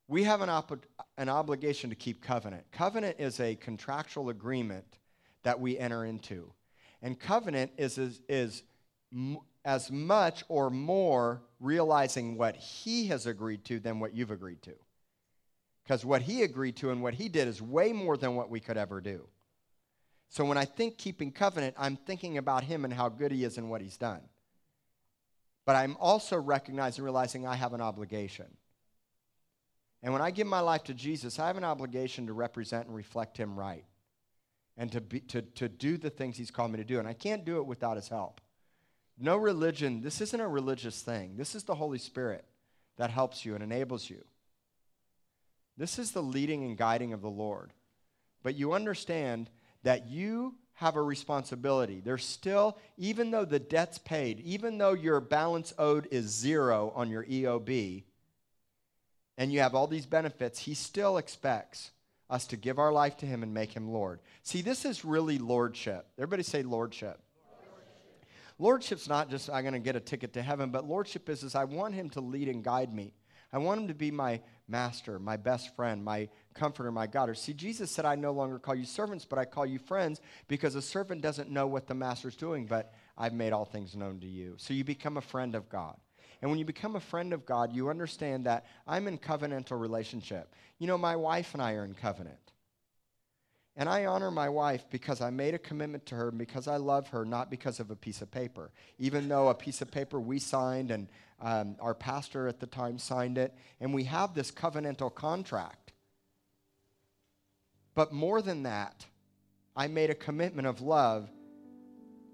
We 0.09 0.25
have 0.25 0.41
an, 0.41 0.49
op- 0.49 0.87
an 1.19 1.29
obligation 1.29 1.91
to 1.91 1.97
keep 1.97 2.23
covenant. 2.23 2.65
Covenant 2.73 3.17
is 3.19 3.39
a 3.39 3.55
contractual 3.57 4.31
agreement 4.31 4.99
that 5.43 5.61
we 5.61 5.79
enter 5.79 6.07
into. 6.07 6.53
And 7.05 7.21
covenant 7.21 7.73
is, 7.79 7.99
is, 7.99 8.21
is 8.29 8.65
m- 9.13 9.39
as 9.65 9.93
much 9.93 10.45
or 10.49 10.71
more 10.71 11.43
realizing 11.61 12.39
what 12.39 12.57
he 12.57 13.07
has 13.09 13.27
agreed 13.27 13.65
to 13.67 13.79
than 13.81 14.01
what 14.01 14.15
you've 14.15 14.33
agreed 14.33 14.63
to. 14.63 14.75
Because 15.85 16.05
what 16.05 16.23
he 16.23 16.43
agreed 16.43 16.77
to 16.79 16.91
and 16.91 17.03
what 17.03 17.15
he 17.15 17.29
did 17.29 17.49
is 17.49 17.63
way 17.63 17.93
more 17.93 18.17
than 18.17 18.37
what 18.37 18.51
we 18.51 18.61
could 18.61 18.79
ever 18.79 19.01
do. 19.01 19.29
So 20.31 20.45
when 20.45 20.59
I 20.59 20.65
think 20.65 20.99
keeping 20.99 21.31
covenant, 21.31 21.77
I'm 21.79 21.97
thinking 21.97 22.39
about 22.39 22.65
him 22.65 22.85
and 22.85 22.95
how 22.95 23.11
good 23.11 23.33
he 23.33 23.45
is 23.45 23.59
and 23.59 23.71
what 23.71 23.83
he's 23.83 23.99
done. 23.99 24.23
but 25.67 25.77
I'm 25.77 25.97
also 25.99 26.37
recognizing, 26.39 27.05
realizing 27.05 27.47
I 27.47 27.55
have 27.57 27.73
an 27.75 27.81
obligation. 27.81 28.47
And 30.03 30.13
when 30.13 30.23
I 30.23 30.31
give 30.31 30.47
my 30.47 30.61
life 30.61 30.85
to 30.85 30.95
Jesus, 30.95 31.39
I 31.39 31.47
have 31.47 31.57
an 31.57 31.65
obligation 31.65 32.27
to 32.27 32.33
represent 32.35 32.87
and 32.87 32.97
reflect 32.97 33.37
Him 33.37 33.59
right 33.59 33.85
and 34.77 34.91
to, 34.93 35.01
be, 35.01 35.21
to, 35.21 35.43
to 35.43 35.69
do 35.69 35.97
the 35.97 36.11
things 36.11 36.37
He's 36.37 36.51
called 36.51 36.73
me 36.73 36.79
to 36.79 36.85
do. 36.85 36.99
And 36.99 37.09
I 37.09 37.13
can't 37.13 37.45
do 37.45 37.59
it 37.59 37.67
without 37.67 37.97
His 37.97 38.09
help. 38.09 38.41
No 39.19 39.37
religion, 39.37 40.01
this 40.01 40.21
isn't 40.21 40.41
a 40.41 40.49
religious 40.49 41.01
thing. 41.03 41.37
This 41.37 41.55
is 41.55 41.65
the 41.65 41.77
Holy 41.77 41.99
Spirit 41.99 42.45
that 42.97 43.11
helps 43.11 43.45
you 43.45 43.55
and 43.55 43.63
enables 43.63 44.11
you. 44.11 44.25
This 45.77 45.99
is 45.99 46.13
the 46.13 46.23
leading 46.23 46.65
and 46.65 46.77
guiding 46.77 47.13
of 47.13 47.23
the 47.23 47.31
Lord. 47.31 47.73
But 48.43 48.57
you 48.57 48.73
understand 48.73 49.51
that 49.83 50.09
you 50.09 50.55
have 50.75 50.97
a 50.97 51.03
responsibility. 51.03 52.01
There's 52.05 52.25
still, 52.25 52.79
even 52.97 53.31
though 53.31 53.45
the 53.45 53.61
debt's 53.61 53.99
paid, 53.99 54.41
even 54.41 54.79
though 54.79 54.93
your 54.93 55.21
balance 55.21 55.73
owed 55.79 56.09
is 56.11 56.27
zero 56.27 56.93
on 56.97 57.11
your 57.11 57.25
EOB, 57.25 58.03
and 59.37 59.53
you 59.53 59.61
have 59.61 59.75
all 59.75 59.87
these 59.87 60.07
benefits, 60.07 60.61
He 60.61 60.75
still 60.75 61.17
expects 61.17 61.91
us 62.35 62.47
to 62.49 62.57
give 62.57 62.79
our 62.81 62.93
life 62.93 63.17
to 63.19 63.27
Him 63.27 63.43
and 63.43 63.55
make 63.55 63.73
Him 63.73 63.89
Lord. 63.89 64.21
See, 64.43 64.61
this 64.61 64.85
is 64.85 65.05
really 65.05 65.39
lordship. 65.39 66.07
Everybody 66.19 66.43
say 66.43 66.63
lordship. 66.63 67.21
Lordship's 68.59 69.09
not 69.09 69.31
just 69.31 69.51
I'm 69.51 69.63
going 69.63 69.75
to 69.75 69.81
get 69.81 69.97
a 69.97 70.01
ticket 70.01 70.33
to 70.35 70.43
heaven, 70.43 70.71
but 70.71 70.87
lordship 70.87 71.29
is, 71.29 71.43
is 71.43 71.55
I 71.55 71.65
want 71.65 71.95
him 71.95 72.11
to 72.11 72.21
lead 72.21 72.49
and 72.49 72.63
guide 72.63 72.95
me. 72.95 73.13
I 73.53 73.59
want 73.59 73.81
him 73.81 73.89
to 73.89 73.95
be 73.95 74.11
my 74.11 74.41
master, 74.69 75.19
my 75.19 75.37
best 75.37 75.75
friend, 75.77 76.05
my 76.05 76.29
comforter, 76.55 76.91
my 76.91 77.07
God. 77.07 77.29
Or 77.29 77.35
see, 77.35 77.53
Jesus 77.53 77.91
said, 77.91 78.05
I 78.05 78.15
no 78.17 78.33
longer 78.33 78.59
call 78.59 78.75
you 78.75 78.85
servants, 78.85 79.25
but 79.25 79.39
I 79.39 79.45
call 79.45 79.67
you 79.67 79.79
friends 79.79 80.21
because 80.49 80.75
a 80.75 80.83
servant 80.83 81.21
doesn't 81.21 81.51
know 81.51 81.67
what 81.67 81.87
the 81.87 81.95
master's 81.95 82.37
doing, 82.37 82.67
but 82.67 82.93
I've 83.17 83.33
made 83.33 83.53
all 83.53 83.65
things 83.65 83.95
known 83.95 84.21
to 84.21 84.27
you. 84.27 84.55
So 84.57 84.75
you 84.75 84.85
become 84.85 85.17
a 85.17 85.21
friend 85.21 85.55
of 85.55 85.69
God. 85.69 85.97
And 86.41 86.51
when 86.51 86.59
you 86.59 86.65
become 86.65 86.97
a 86.97 87.01
friend 87.01 87.33
of 87.33 87.47
God, 87.47 87.73
you 87.73 87.89
understand 87.89 88.47
that 88.47 88.67
I'm 88.87 89.07
in 89.07 89.19
covenantal 89.19 89.81
relationship. 89.81 90.55
You 90.79 90.87
know, 90.87 90.99
my 90.99 91.17
wife 91.17 91.55
and 91.55 91.63
I 91.63 91.75
are 91.75 91.85
in 91.85 91.95
covenant. 91.95 92.39
And 93.77 93.89
I 93.89 94.07
honor 94.07 94.31
my 94.31 94.49
wife 94.49 94.85
because 94.91 95.21
I 95.21 95.31
made 95.31 95.55
a 95.55 95.59
commitment 95.59 96.07
to 96.07 96.15
her 96.15 96.31
because 96.31 96.69
I 96.69 96.77
love 96.77 97.09
her, 97.09 97.25
not 97.25 97.51
because 97.51 97.81
of 97.81 97.91
a 97.91 97.97
piece 97.97 98.23
of 98.23 98.31
paper. 98.31 98.71
Even 98.99 99.29
though 99.29 99.49
a 99.49 99.55
piece 99.55 99.83
of 99.83 99.91
paper 99.91 100.21
we 100.21 100.39
signed 100.39 100.93
and 100.93 101.09
um, 101.41 101.77
our 101.81 101.95
pastor 101.95 102.47
at 102.47 102.61
the 102.61 102.67
time 102.67 102.99
signed 102.99 103.37
it, 103.37 103.53
and 103.81 103.93
we 103.93 104.05
have 104.05 104.33
this 104.35 104.53
covenantal 104.53 105.13
contract. 105.13 105.93
But 107.95 108.13
more 108.13 108.41
than 108.41 108.63
that, 108.63 109.07
I 109.77 109.89
made 109.89 110.11
a 110.11 110.15
commitment 110.15 110.69
of 110.69 110.81
love, 110.81 111.29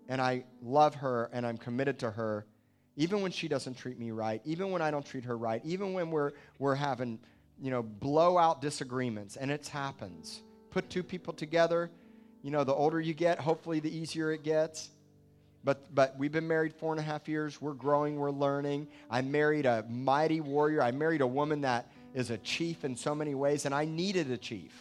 and 0.09 0.21
I 0.21 0.45
love 0.61 0.97
her 0.97 1.31
and 1.33 1.47
I'm 1.47 1.57
committed 1.57 2.01
to 2.01 2.11
her, 2.11 2.45
even 2.97 3.22
when 3.22 3.32
she 3.32 3.49
doesn't 3.49 3.74
treat 3.74 3.99
me 3.99 4.11
right, 4.11 4.41
even 4.45 4.70
when 4.70 4.82
I 4.82 4.91
don't 4.91 5.05
treat 5.05 5.24
her 5.24 5.36
right, 5.36 5.61
even 5.64 5.93
when 5.93 6.11
we're, 6.11 6.32
we're 6.59 6.74
having, 6.74 7.18
you 7.61 7.70
know, 7.70 7.82
blowout 7.82 8.61
disagreements, 8.61 9.36
and 9.36 9.51
it 9.51 9.66
happens 9.68 10.43
put 10.70 10.88
two 10.88 11.03
people 11.03 11.32
together. 11.32 11.91
You 12.43 12.51
know, 12.51 12.64
the 12.64 12.74
older 12.74 13.01
you 13.01 13.12
get, 13.12 13.38
hopefully 13.38 13.80
the 13.80 13.95
easier 13.95 14.32
it 14.32 14.43
gets. 14.43 14.88
But, 15.62 15.95
but 15.95 16.16
we've 16.16 16.32
been 16.32 16.49
married 16.49 16.72
four 16.72 16.93
and 16.93 17.01
a 17.01 17.03
half 17.03 17.28
years. 17.28 17.61
We're 17.61 17.74
growing, 17.74 18.16
we're 18.16 18.30
learning. 18.30 18.88
I 19.11 19.20
married 19.20 19.66
a 19.66 19.84
mighty 19.88 20.41
warrior. 20.41 20.80
I 20.82 20.91
married 20.91 21.20
a 21.20 21.26
woman 21.26 21.61
that 21.62 21.91
is 22.14 22.30
a 22.30 22.38
chief 22.38 22.84
in 22.84 22.97
so 22.97 23.14
many 23.14 23.34
ways, 23.34 23.66
and 23.66 23.74
I 23.74 23.84
needed 23.84 24.30
a 24.30 24.38
chief. 24.38 24.72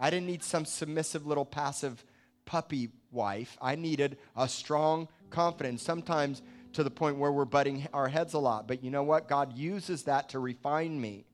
I 0.00 0.10
didn't 0.10 0.26
need 0.26 0.42
some 0.42 0.64
submissive 0.64 1.24
little 1.24 1.44
passive 1.44 2.04
puppy 2.44 2.90
wife. 3.12 3.56
I 3.62 3.76
needed 3.76 4.18
a 4.36 4.48
strong, 4.48 5.06
confident, 5.30 5.78
sometimes 5.80 6.42
to 6.72 6.82
the 6.82 6.90
point 6.90 7.18
where 7.18 7.32
we're 7.32 7.44
butting 7.44 7.86
our 7.92 8.08
heads 8.08 8.34
a 8.34 8.38
lot. 8.38 8.66
But 8.66 8.82
you 8.82 8.90
know 8.90 9.02
what? 9.02 9.28
God 9.28 9.56
uses 9.56 10.04
that 10.04 10.30
to 10.30 10.38
refine 10.38 11.00
me. 11.00 11.26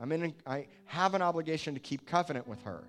I'm 0.00 0.10
in, 0.12 0.34
I 0.46 0.66
have 0.86 1.14
an 1.14 1.22
obligation 1.22 1.74
to 1.74 1.80
keep 1.80 2.06
covenant 2.06 2.48
with 2.48 2.62
her. 2.62 2.84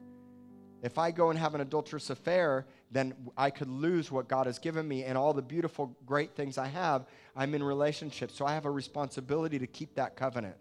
If 0.81 0.97
I 0.97 1.11
go 1.11 1.29
and 1.29 1.39
have 1.39 1.55
an 1.55 1.61
adulterous 1.61 2.09
affair, 2.09 2.65
then 2.91 3.13
I 3.37 3.51
could 3.51 3.69
lose 3.69 4.11
what 4.11 4.27
God 4.27 4.47
has 4.47 4.59
given 4.59 4.85
me 4.85 5.05
and 5.05 5.17
all 5.17 5.33
the 5.33 5.41
beautiful, 5.41 5.95
great 6.05 6.35
things 6.35 6.57
I 6.57 6.67
have. 6.67 7.05
I'm 7.35 7.55
in 7.55 7.63
relationship, 7.63 8.31
so 8.31 8.45
I 8.45 8.53
have 8.53 8.65
a 8.65 8.71
responsibility 8.71 9.59
to 9.59 9.67
keep 9.67 9.95
that 9.95 10.17
covenant. 10.17 10.57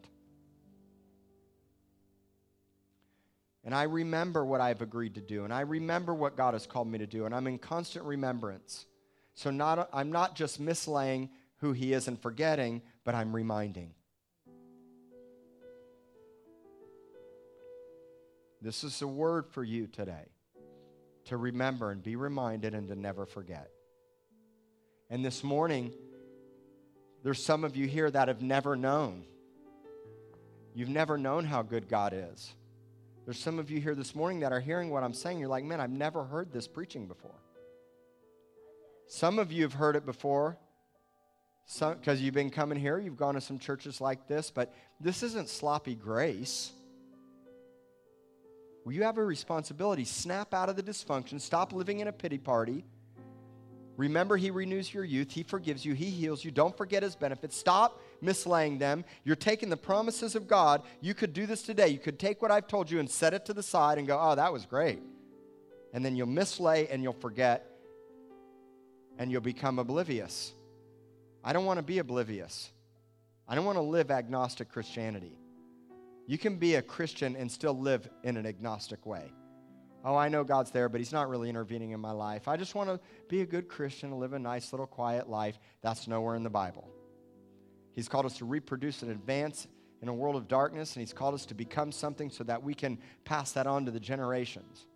And 3.65 3.75
I 3.75 3.85
remember 3.85 4.45
what 4.45 4.61
I've 4.61 4.83
agreed 4.83 5.15
to 5.17 5.21
do, 5.21 5.45
and 5.45 5.53
I 5.53 5.61
remember 5.63 6.15
what 6.15 6.37
God 6.37 6.55
has 6.55 6.67
called 6.67 6.89
me 6.89 6.99
to 6.99 7.07
do, 7.07 7.27
and 7.27 7.35
I'm 7.35 7.47
in 7.47 7.59
constant 7.59 8.05
remembrance. 8.05 8.87
So 9.35 9.51
not, 9.51 9.89
I'm 9.93 10.13
not 10.13 10.35
just 10.37 10.61
mislaying 10.61 11.31
who 11.59 11.73
He 11.73 11.93
is 11.93 12.09
and 12.09 12.21
forgetting, 12.21 12.83
but 13.05 13.15
I'm 13.15 13.35
reminding. 13.35 13.95
This 18.61 18.85
is 18.85 19.03
a 19.03 19.09
word 19.09 19.47
for 19.49 19.65
you 19.65 19.87
today 19.87 20.29
to 21.25 21.37
remember 21.37 21.91
and 21.91 22.03
be 22.03 22.17
reminded 22.17 22.75
and 22.75 22.89
to 22.89 22.97
never 22.97 23.27
forget. 23.27 23.71
And 25.11 25.25
this 25.25 25.43
morning, 25.43 25.93
there's 27.23 27.43
some 27.43 27.65
of 27.65 27.77
you 27.77 27.87
here 27.87 28.11
that 28.11 28.29
have 28.29 28.43
never 28.43 28.77
known. 28.77 29.25
You've 30.75 30.89
never 30.89 31.19
known 31.19 31.45
how 31.45 31.63
good 31.63 31.89
God 31.89 32.13
is. 32.15 32.55
There's 33.25 33.39
some 33.39 33.59
of 33.59 33.71
you 33.71 33.81
here 33.81 33.95
this 33.95 34.15
morning 34.15 34.41
that 34.41 34.53
are 34.53 34.61
hearing 34.61 34.91
what 34.91 35.03
I'm 35.03 35.13
saying. 35.13 35.39
You're 35.39 35.49
like, 35.49 35.65
man, 35.65 35.81
I've 35.81 35.91
never 35.91 36.25
heard 36.25 36.53
this 36.53 36.67
preaching 36.67 37.07
before. 37.07 37.35
Some 39.13 39.39
of 39.39 39.53
you 39.53 39.65
have 39.65 39.75
heard 39.75 39.95
it 39.95 40.07
before 40.07 40.57
because 41.79 42.23
you've 42.23 42.33
been 42.33 42.49
coming 42.49 42.79
here, 42.79 42.99
you've 42.99 43.19
gone 43.19 43.35
to 43.35 43.43
some 43.43 43.59
churches 43.59 44.01
like 44.01 44.27
this, 44.27 44.51
but 44.51 44.73
this 45.01 45.23
isn't 45.23 45.51
sloppy 45.51 45.95
grace. 45.95 46.73
Well, 48.87 48.95
you 48.95 49.03
have 49.03 49.19
a 49.19 49.25
responsibility. 49.25 50.07
Snap 50.07 50.55
out 50.55 50.71
of 50.71 50.77
the 50.77 50.83
dysfunction. 50.83 51.43
Stop 51.43 51.75
living 51.75 52.01
in 52.01 52.09
a 52.09 52.13
pity 52.13 52.39
party. 52.39 52.87
Remember, 53.99 54.39
He 54.39 54.51
renews 54.51 54.95
your 54.95 55.05
youth. 55.05 55.31
He 55.31 55.43
forgives 55.43 55.85
you. 55.85 55.93
He 55.93 56.07
heals 56.07 56.43
you. 56.43 56.51
Don't 56.51 56.75
forget 56.75 57.03
His 57.03 57.15
benefits. 57.15 57.55
Stop 57.55 58.01
mislaying 58.25 58.79
them. 58.79 59.05
You're 59.25 59.37
taking 59.37 59.69
the 59.69 59.77
promises 59.77 60.35
of 60.35 60.49
God. 60.49 60.81
You 61.03 61.13
could 61.13 61.35
do 61.35 61.45
this 61.45 61.61
today. 61.61 61.89
You 61.89 61.99
could 61.99 62.19
take 62.19 62.41
what 62.41 62.51
I've 62.51 62.67
told 62.67 62.91
you 62.91 62.99
and 62.99 63.11
set 63.11 63.35
it 63.35 63.45
to 63.45 63.53
the 63.53 63.63
side 63.63 63.99
and 63.99 64.07
go, 64.07 64.19
oh, 64.19 64.37
that 64.37 64.55
was 64.55 64.65
great. 64.65 65.03
And 65.93 66.03
then 66.03 66.17
you'll 66.17 66.29
mislay 66.29 66.89
and 66.91 67.03
you'll 67.03 67.13
forget 67.13 67.72
and 69.23 69.31
you'll 69.31 69.41
become 69.41 69.79
oblivious. 69.79 70.53
I 71.45 71.53
don't 71.53 71.65
want 71.65 71.79
to 71.79 71.83
be 71.85 71.99
oblivious. 71.99 72.73
I 73.47 73.55
don't 73.55 73.65
want 73.65 73.79
to 73.79 73.83
live 73.83 74.11
agnostic 74.11 74.69
Christianity. 74.69 75.39
You 76.27 76.39
can 76.39 76.57
be 76.57 76.75
a 76.75 76.83
Christian 76.83 77.37
and 77.37 77.49
still 77.49 77.79
live 77.79 78.09
in 78.25 78.37
an 78.37 78.47
agnostic 78.47 79.07
way. 79.07 79.33
Oh, 80.05 80.17
I 80.17 80.29
know 80.29 80.43
God's 80.43 80.73
there, 80.73 80.89
but 80.89 81.01
He's 81.01 81.13
not 81.13 81.29
really 81.29 81.49
intervening 81.49 81.93
in 81.93 82.01
my 82.01 82.11
life. 82.11 82.49
I 82.49 82.57
just 82.57 82.75
want 82.75 82.89
to 82.89 82.99
be 83.29 83.43
a 83.43 83.47
good 83.47 83.69
Christian 83.69 84.11
and 84.11 84.19
live 84.19 84.33
a 84.33 84.41
nice 84.41 84.73
little 84.73 84.89
quiet 84.89 85.31
life. 85.31 85.57
That's 85.83 86.09
nowhere 86.09 86.35
in 86.35 86.43
the 86.43 86.51
Bible. 86.51 86.89
He's 87.93 88.09
called 88.09 88.27
us 88.27 88.39
to 88.39 88.45
reproduce 88.45 89.03
and 89.03 89.13
advance 89.13 89.69
in 90.01 90.09
a 90.09 90.15
world 90.15 90.35
of 90.35 90.49
darkness, 90.49 90.97
and 90.97 91.01
He's 91.01 91.13
called 91.13 91.35
us 91.35 91.47
to 91.47 91.55
become 91.55 91.93
something 91.93 92.29
so 92.29 92.43
that 92.43 92.61
we 92.61 92.75
can 92.75 92.99
pass 93.25 93.53
that 93.53 93.69
on 93.69 93.85
to 93.85 93.93
the 93.93 94.01
generations. 94.01 94.89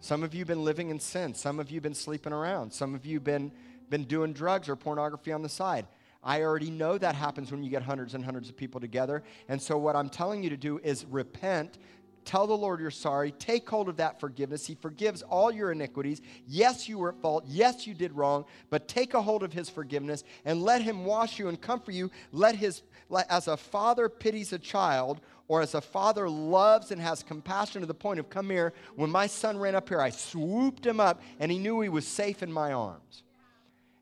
Some 0.00 0.22
of 0.22 0.34
you 0.34 0.40
have 0.40 0.48
been 0.48 0.64
living 0.64 0.88
in 0.90 0.98
sin. 0.98 1.34
Some 1.34 1.60
of 1.60 1.70
you 1.70 1.76
have 1.76 1.82
been 1.82 1.94
sleeping 1.94 2.32
around. 2.32 2.72
Some 2.72 2.94
of 2.94 3.04
you 3.04 3.16
have 3.16 3.24
been, 3.24 3.52
been 3.90 4.04
doing 4.04 4.32
drugs 4.32 4.68
or 4.68 4.76
pornography 4.76 5.32
on 5.32 5.42
the 5.42 5.48
side. 5.48 5.86
I 6.22 6.42
already 6.42 6.70
know 6.70 6.98
that 6.98 7.14
happens 7.14 7.50
when 7.50 7.62
you 7.62 7.70
get 7.70 7.82
hundreds 7.82 8.14
and 8.14 8.24
hundreds 8.24 8.48
of 8.48 8.56
people 8.56 8.80
together. 8.80 9.22
And 9.48 9.60
so, 9.60 9.78
what 9.78 9.96
I'm 9.96 10.08
telling 10.08 10.42
you 10.42 10.50
to 10.50 10.56
do 10.56 10.78
is 10.82 11.04
repent. 11.06 11.78
Tell 12.24 12.46
the 12.46 12.56
Lord 12.56 12.80
you're 12.80 12.90
sorry. 12.90 13.32
Take 13.32 13.68
hold 13.68 13.88
of 13.88 13.96
that 13.96 14.20
forgiveness. 14.20 14.66
He 14.66 14.74
forgives 14.74 15.22
all 15.22 15.50
your 15.52 15.72
iniquities. 15.72 16.20
Yes, 16.46 16.88
you 16.88 16.98
were 16.98 17.10
at 17.10 17.20
fault. 17.20 17.44
Yes, 17.46 17.86
you 17.86 17.94
did 17.94 18.12
wrong. 18.12 18.44
But 18.68 18.88
take 18.88 19.14
a 19.14 19.22
hold 19.22 19.42
of 19.42 19.52
His 19.52 19.68
forgiveness 19.68 20.24
and 20.44 20.62
let 20.62 20.82
Him 20.82 21.04
wash 21.04 21.38
you 21.38 21.48
and 21.48 21.60
comfort 21.60 21.92
you. 21.92 22.10
Let 22.32 22.56
His, 22.56 22.82
as 23.28 23.48
a 23.48 23.56
father 23.56 24.08
pities 24.08 24.52
a 24.52 24.58
child, 24.58 25.20
or 25.50 25.60
as 25.60 25.74
a 25.74 25.80
father 25.80 26.30
loves 26.30 26.92
and 26.92 27.00
has 27.00 27.24
compassion 27.24 27.80
to 27.80 27.86
the 27.86 27.92
point 27.92 28.20
of, 28.20 28.30
come 28.30 28.48
here, 28.48 28.72
when 28.94 29.10
my 29.10 29.26
son 29.26 29.58
ran 29.58 29.74
up 29.74 29.88
here, 29.88 30.00
I 30.00 30.10
swooped 30.10 30.86
him 30.86 31.00
up 31.00 31.20
and 31.40 31.50
he 31.50 31.58
knew 31.58 31.80
he 31.80 31.88
was 31.88 32.06
safe 32.06 32.44
in 32.44 32.52
my 32.52 32.72
arms. 32.72 33.24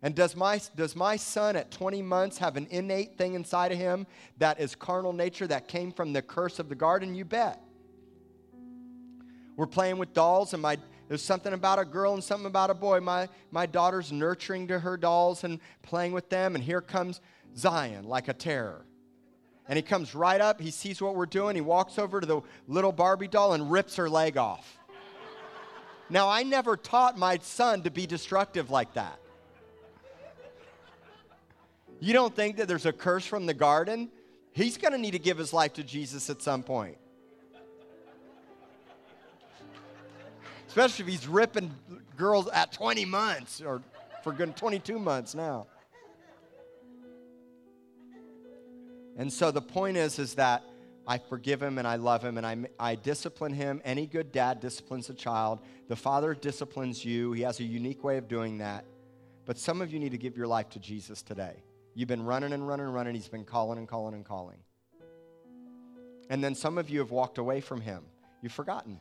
And 0.03 0.15
does 0.15 0.37
my, 0.37 0.61
does 0.77 0.95
my 0.95 1.17
son 1.17 1.57
at 1.57 1.71
20 1.71 2.03
months 2.03 2.37
have 2.37 2.59
an 2.59 2.67
innate 2.71 3.17
thing 3.17 3.33
inside 3.33 3.73
of 3.73 3.79
him 3.79 4.07
that 4.37 4.61
is 4.61 4.75
carnal 4.75 5.15
nature 5.15 5.47
that 5.47 5.69
came 5.69 5.91
from 5.91 6.13
the 6.13 6.21
curse 6.21 6.59
of 6.59 6.69
the 6.69 6.75
garden? 6.75 7.15
You 7.15 7.25
bet. 7.25 7.63
We're 9.59 9.67
playing 9.67 9.99
with 9.99 10.15
dolls, 10.15 10.53
and 10.53 10.63
my, 10.63 10.79
there's 11.09 11.21
something 11.21 11.53
about 11.53 11.81
a 11.81 11.85
girl 11.85 12.15
and 12.15 12.23
something 12.23 12.47
about 12.47 12.71
a 12.71 12.75
boy. 12.75 13.01
My, 13.01 13.29
my 13.51 13.67
daughter's 13.67 14.13
nurturing 14.13 14.69
to 14.69 14.79
her 14.79 14.97
dolls 14.97 15.43
and 15.43 15.59
playing 15.83 16.13
with 16.13 16.29
them, 16.31 16.55
and 16.55 16.63
here 16.63 16.81
comes 16.81 17.21
Zion 17.57 18.05
like 18.05 18.29
a 18.29 18.33
terror. 18.33 18.87
And 19.69 19.77
he 19.77 19.83
comes 19.83 20.15
right 20.15 20.41
up, 20.41 20.61
he 20.61 20.71
sees 20.71 21.03
what 21.03 21.17
we're 21.17 21.27
doing, 21.27 21.57
he 21.57 21.61
walks 21.61 21.99
over 21.99 22.21
to 22.21 22.27
the 22.27 22.41
little 22.69 22.93
Barbie 22.93 23.27
doll 23.27 23.55
and 23.55 23.69
rips 23.69 23.97
her 23.97 24.09
leg 24.09 24.37
off. 24.37 24.79
now, 26.09 26.29
I 26.29 26.45
never 26.45 26.77
taught 26.77 27.19
my 27.19 27.39
son 27.39 27.83
to 27.83 27.91
be 27.91 28.07
destructive 28.07 28.71
like 28.71 28.95
that. 28.95 29.19
You 31.99 32.13
don't 32.13 32.35
think 32.35 32.59
that 32.59 32.69
there's 32.69 32.87
a 32.87 32.93
curse 32.93 33.27
from 33.27 33.47
the 33.47 33.55
garden? 33.55 34.09
He's 34.53 34.79
going 34.79 34.93
to 34.93 34.99
need 34.99 35.11
to 35.11 35.19
give 35.19 35.37
his 35.37 35.53
life 35.53 35.73
to 35.73 35.83
Jesus 35.83 36.31
at 36.31 36.43
some 36.43 36.63
point. 36.63 36.97
Especially 40.69 41.05
if 41.05 41.09
he's 41.11 41.27
ripping 41.27 41.75
girls 42.17 42.47
at 42.49 42.73
20 42.73 43.05
months 43.07 43.61
or 43.61 43.83
for 44.23 44.33
good 44.33 44.55
22 44.55 44.99
months 44.99 45.35
now. 45.35 45.67
And 49.17 49.33
so 49.33 49.51
the 49.51 49.63
point 49.63 49.97
is 49.97 50.19
is 50.19 50.35
that 50.35 50.63
I 51.07 51.17
forgive 51.17 51.63
him 51.63 51.79
and 51.79 51.89
I 51.89 51.97
love 51.97 52.23
him 52.23 52.37
and 52.37 52.47
I, 52.47 52.57
I 52.79 52.95
discipline 52.95 53.55
him. 53.55 53.81
Any 53.83 54.07
good 54.07 54.31
dad 54.31 54.61
disciplines 54.61 55.09
a 55.09 55.15
child. 55.15 55.61
The 55.89 55.97
father 55.97 56.35
disciplines 56.35 57.03
you. 57.03 57.33
He 57.33 57.43
has 57.43 57.61
a 57.61 57.65
unique 57.65 58.05
way 58.05 58.19
of 58.19 58.29
doing 58.29 58.59
that. 58.59 58.85
But 59.47 59.57
some 59.57 59.81
of 59.81 59.91
you 59.91 59.99
need 59.99 60.13
to 60.13 60.19
give 60.19 60.37
your 60.37 60.47
life 60.47 60.69
to 60.71 60.79
Jesus 60.79 61.23
today. 61.23 61.63
You've 61.95 62.09
been 62.09 62.25
running 62.25 62.53
and 62.53 62.69
running 62.69 62.87
and 62.87 62.95
running. 62.95 63.15
He's 63.15 63.27
been 63.27 63.47
calling 63.47 63.79
and 63.79 63.89
calling 63.89 64.15
and 64.15 64.25
calling. 64.25 64.59
And 66.29 66.45
then 66.45 66.55
some 66.55 66.77
of 66.77 66.91
you 66.91 66.99
have 66.99 67.11
walked 67.11 67.39
away 67.39 67.63
from 67.63 67.81
him. 67.81 68.03
You've 68.43 68.53
forgotten. 68.53 69.01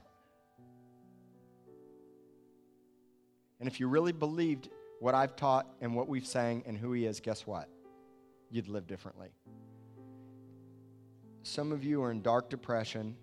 And 3.60 3.68
if 3.68 3.80
you 3.80 3.88
really 3.88 4.12
believed 4.12 4.70
what 4.99 5.16
I've 5.16 5.36
taught 5.36 5.68
and 5.82 5.95
what 5.95 6.08
we've 6.08 6.26
sang 6.26 6.64
and 6.66 6.78
who 6.78 6.93
he 6.93 7.05
is, 7.05 7.20
guess 7.20 7.45
what? 7.45 7.70
You'd 8.49 8.68
live 8.68 8.88
differently. 8.88 9.30
Some 11.43 11.72
of 11.72 11.84
you 11.84 12.03
are 12.03 12.12
in 12.12 12.22
dark 12.22 12.49
depression. 12.49 13.16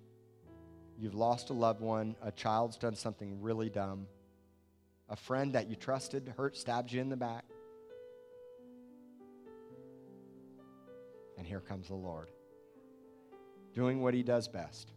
You've 0.99 1.14
lost 1.14 1.51
a 1.51 1.53
loved 1.53 1.80
one. 1.80 2.16
A 2.22 2.30
child's 2.32 2.76
done 2.76 2.95
something 2.95 3.41
really 3.43 3.68
dumb. 3.68 4.07
A 5.09 5.16
friend 5.16 5.53
that 5.53 5.68
you 5.68 5.76
trusted 5.76 6.32
hurt, 6.37 6.57
stabbed 6.57 6.93
you 6.93 7.01
in 7.01 7.09
the 7.09 7.16
back. 7.16 7.45
And 11.37 11.47
here 11.47 11.61
comes 11.61 11.89
the 11.89 11.95
Lord, 11.95 12.30
doing 13.74 14.01
what 14.01 14.14
he 14.14 14.22
does 14.22 14.49
best 14.49 14.93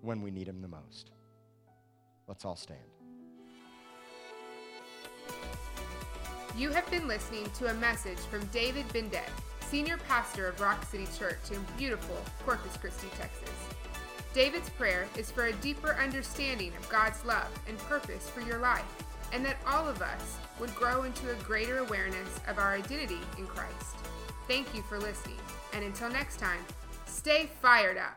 when 0.00 0.22
we 0.22 0.30
need 0.30 0.48
him 0.48 0.60
the 0.60 0.68
most. 0.68 1.12
Let's 2.26 2.44
all 2.44 2.56
stand. 2.56 2.97
You 6.56 6.70
have 6.70 6.90
been 6.90 7.06
listening 7.06 7.48
to 7.58 7.70
a 7.70 7.74
message 7.74 8.18
from 8.18 8.44
David 8.46 8.88
Bindet, 8.88 9.28
Senior 9.60 9.98
Pastor 10.08 10.48
of 10.48 10.60
Rock 10.60 10.84
City 10.84 11.06
Church 11.18 11.50
in 11.52 11.64
beautiful 11.76 12.16
Corpus 12.44 12.76
Christi, 12.76 13.08
Texas. 13.18 13.50
David's 14.34 14.70
prayer 14.70 15.06
is 15.16 15.30
for 15.30 15.46
a 15.46 15.52
deeper 15.54 15.94
understanding 15.94 16.72
of 16.76 16.88
God's 16.88 17.24
love 17.24 17.48
and 17.68 17.76
purpose 17.78 18.28
for 18.30 18.40
your 18.40 18.58
life, 18.58 18.84
and 19.32 19.44
that 19.44 19.58
all 19.66 19.86
of 19.86 20.00
us 20.00 20.38
would 20.58 20.74
grow 20.74 21.02
into 21.02 21.30
a 21.30 21.42
greater 21.42 21.78
awareness 21.78 22.40
of 22.46 22.58
our 22.58 22.74
identity 22.74 23.18
in 23.36 23.46
Christ. 23.46 23.96
Thank 24.46 24.74
you 24.74 24.82
for 24.82 24.98
listening, 24.98 25.38
and 25.74 25.84
until 25.84 26.08
next 26.08 26.38
time, 26.38 26.60
stay 27.06 27.50
fired 27.60 27.98
up. 27.98 28.16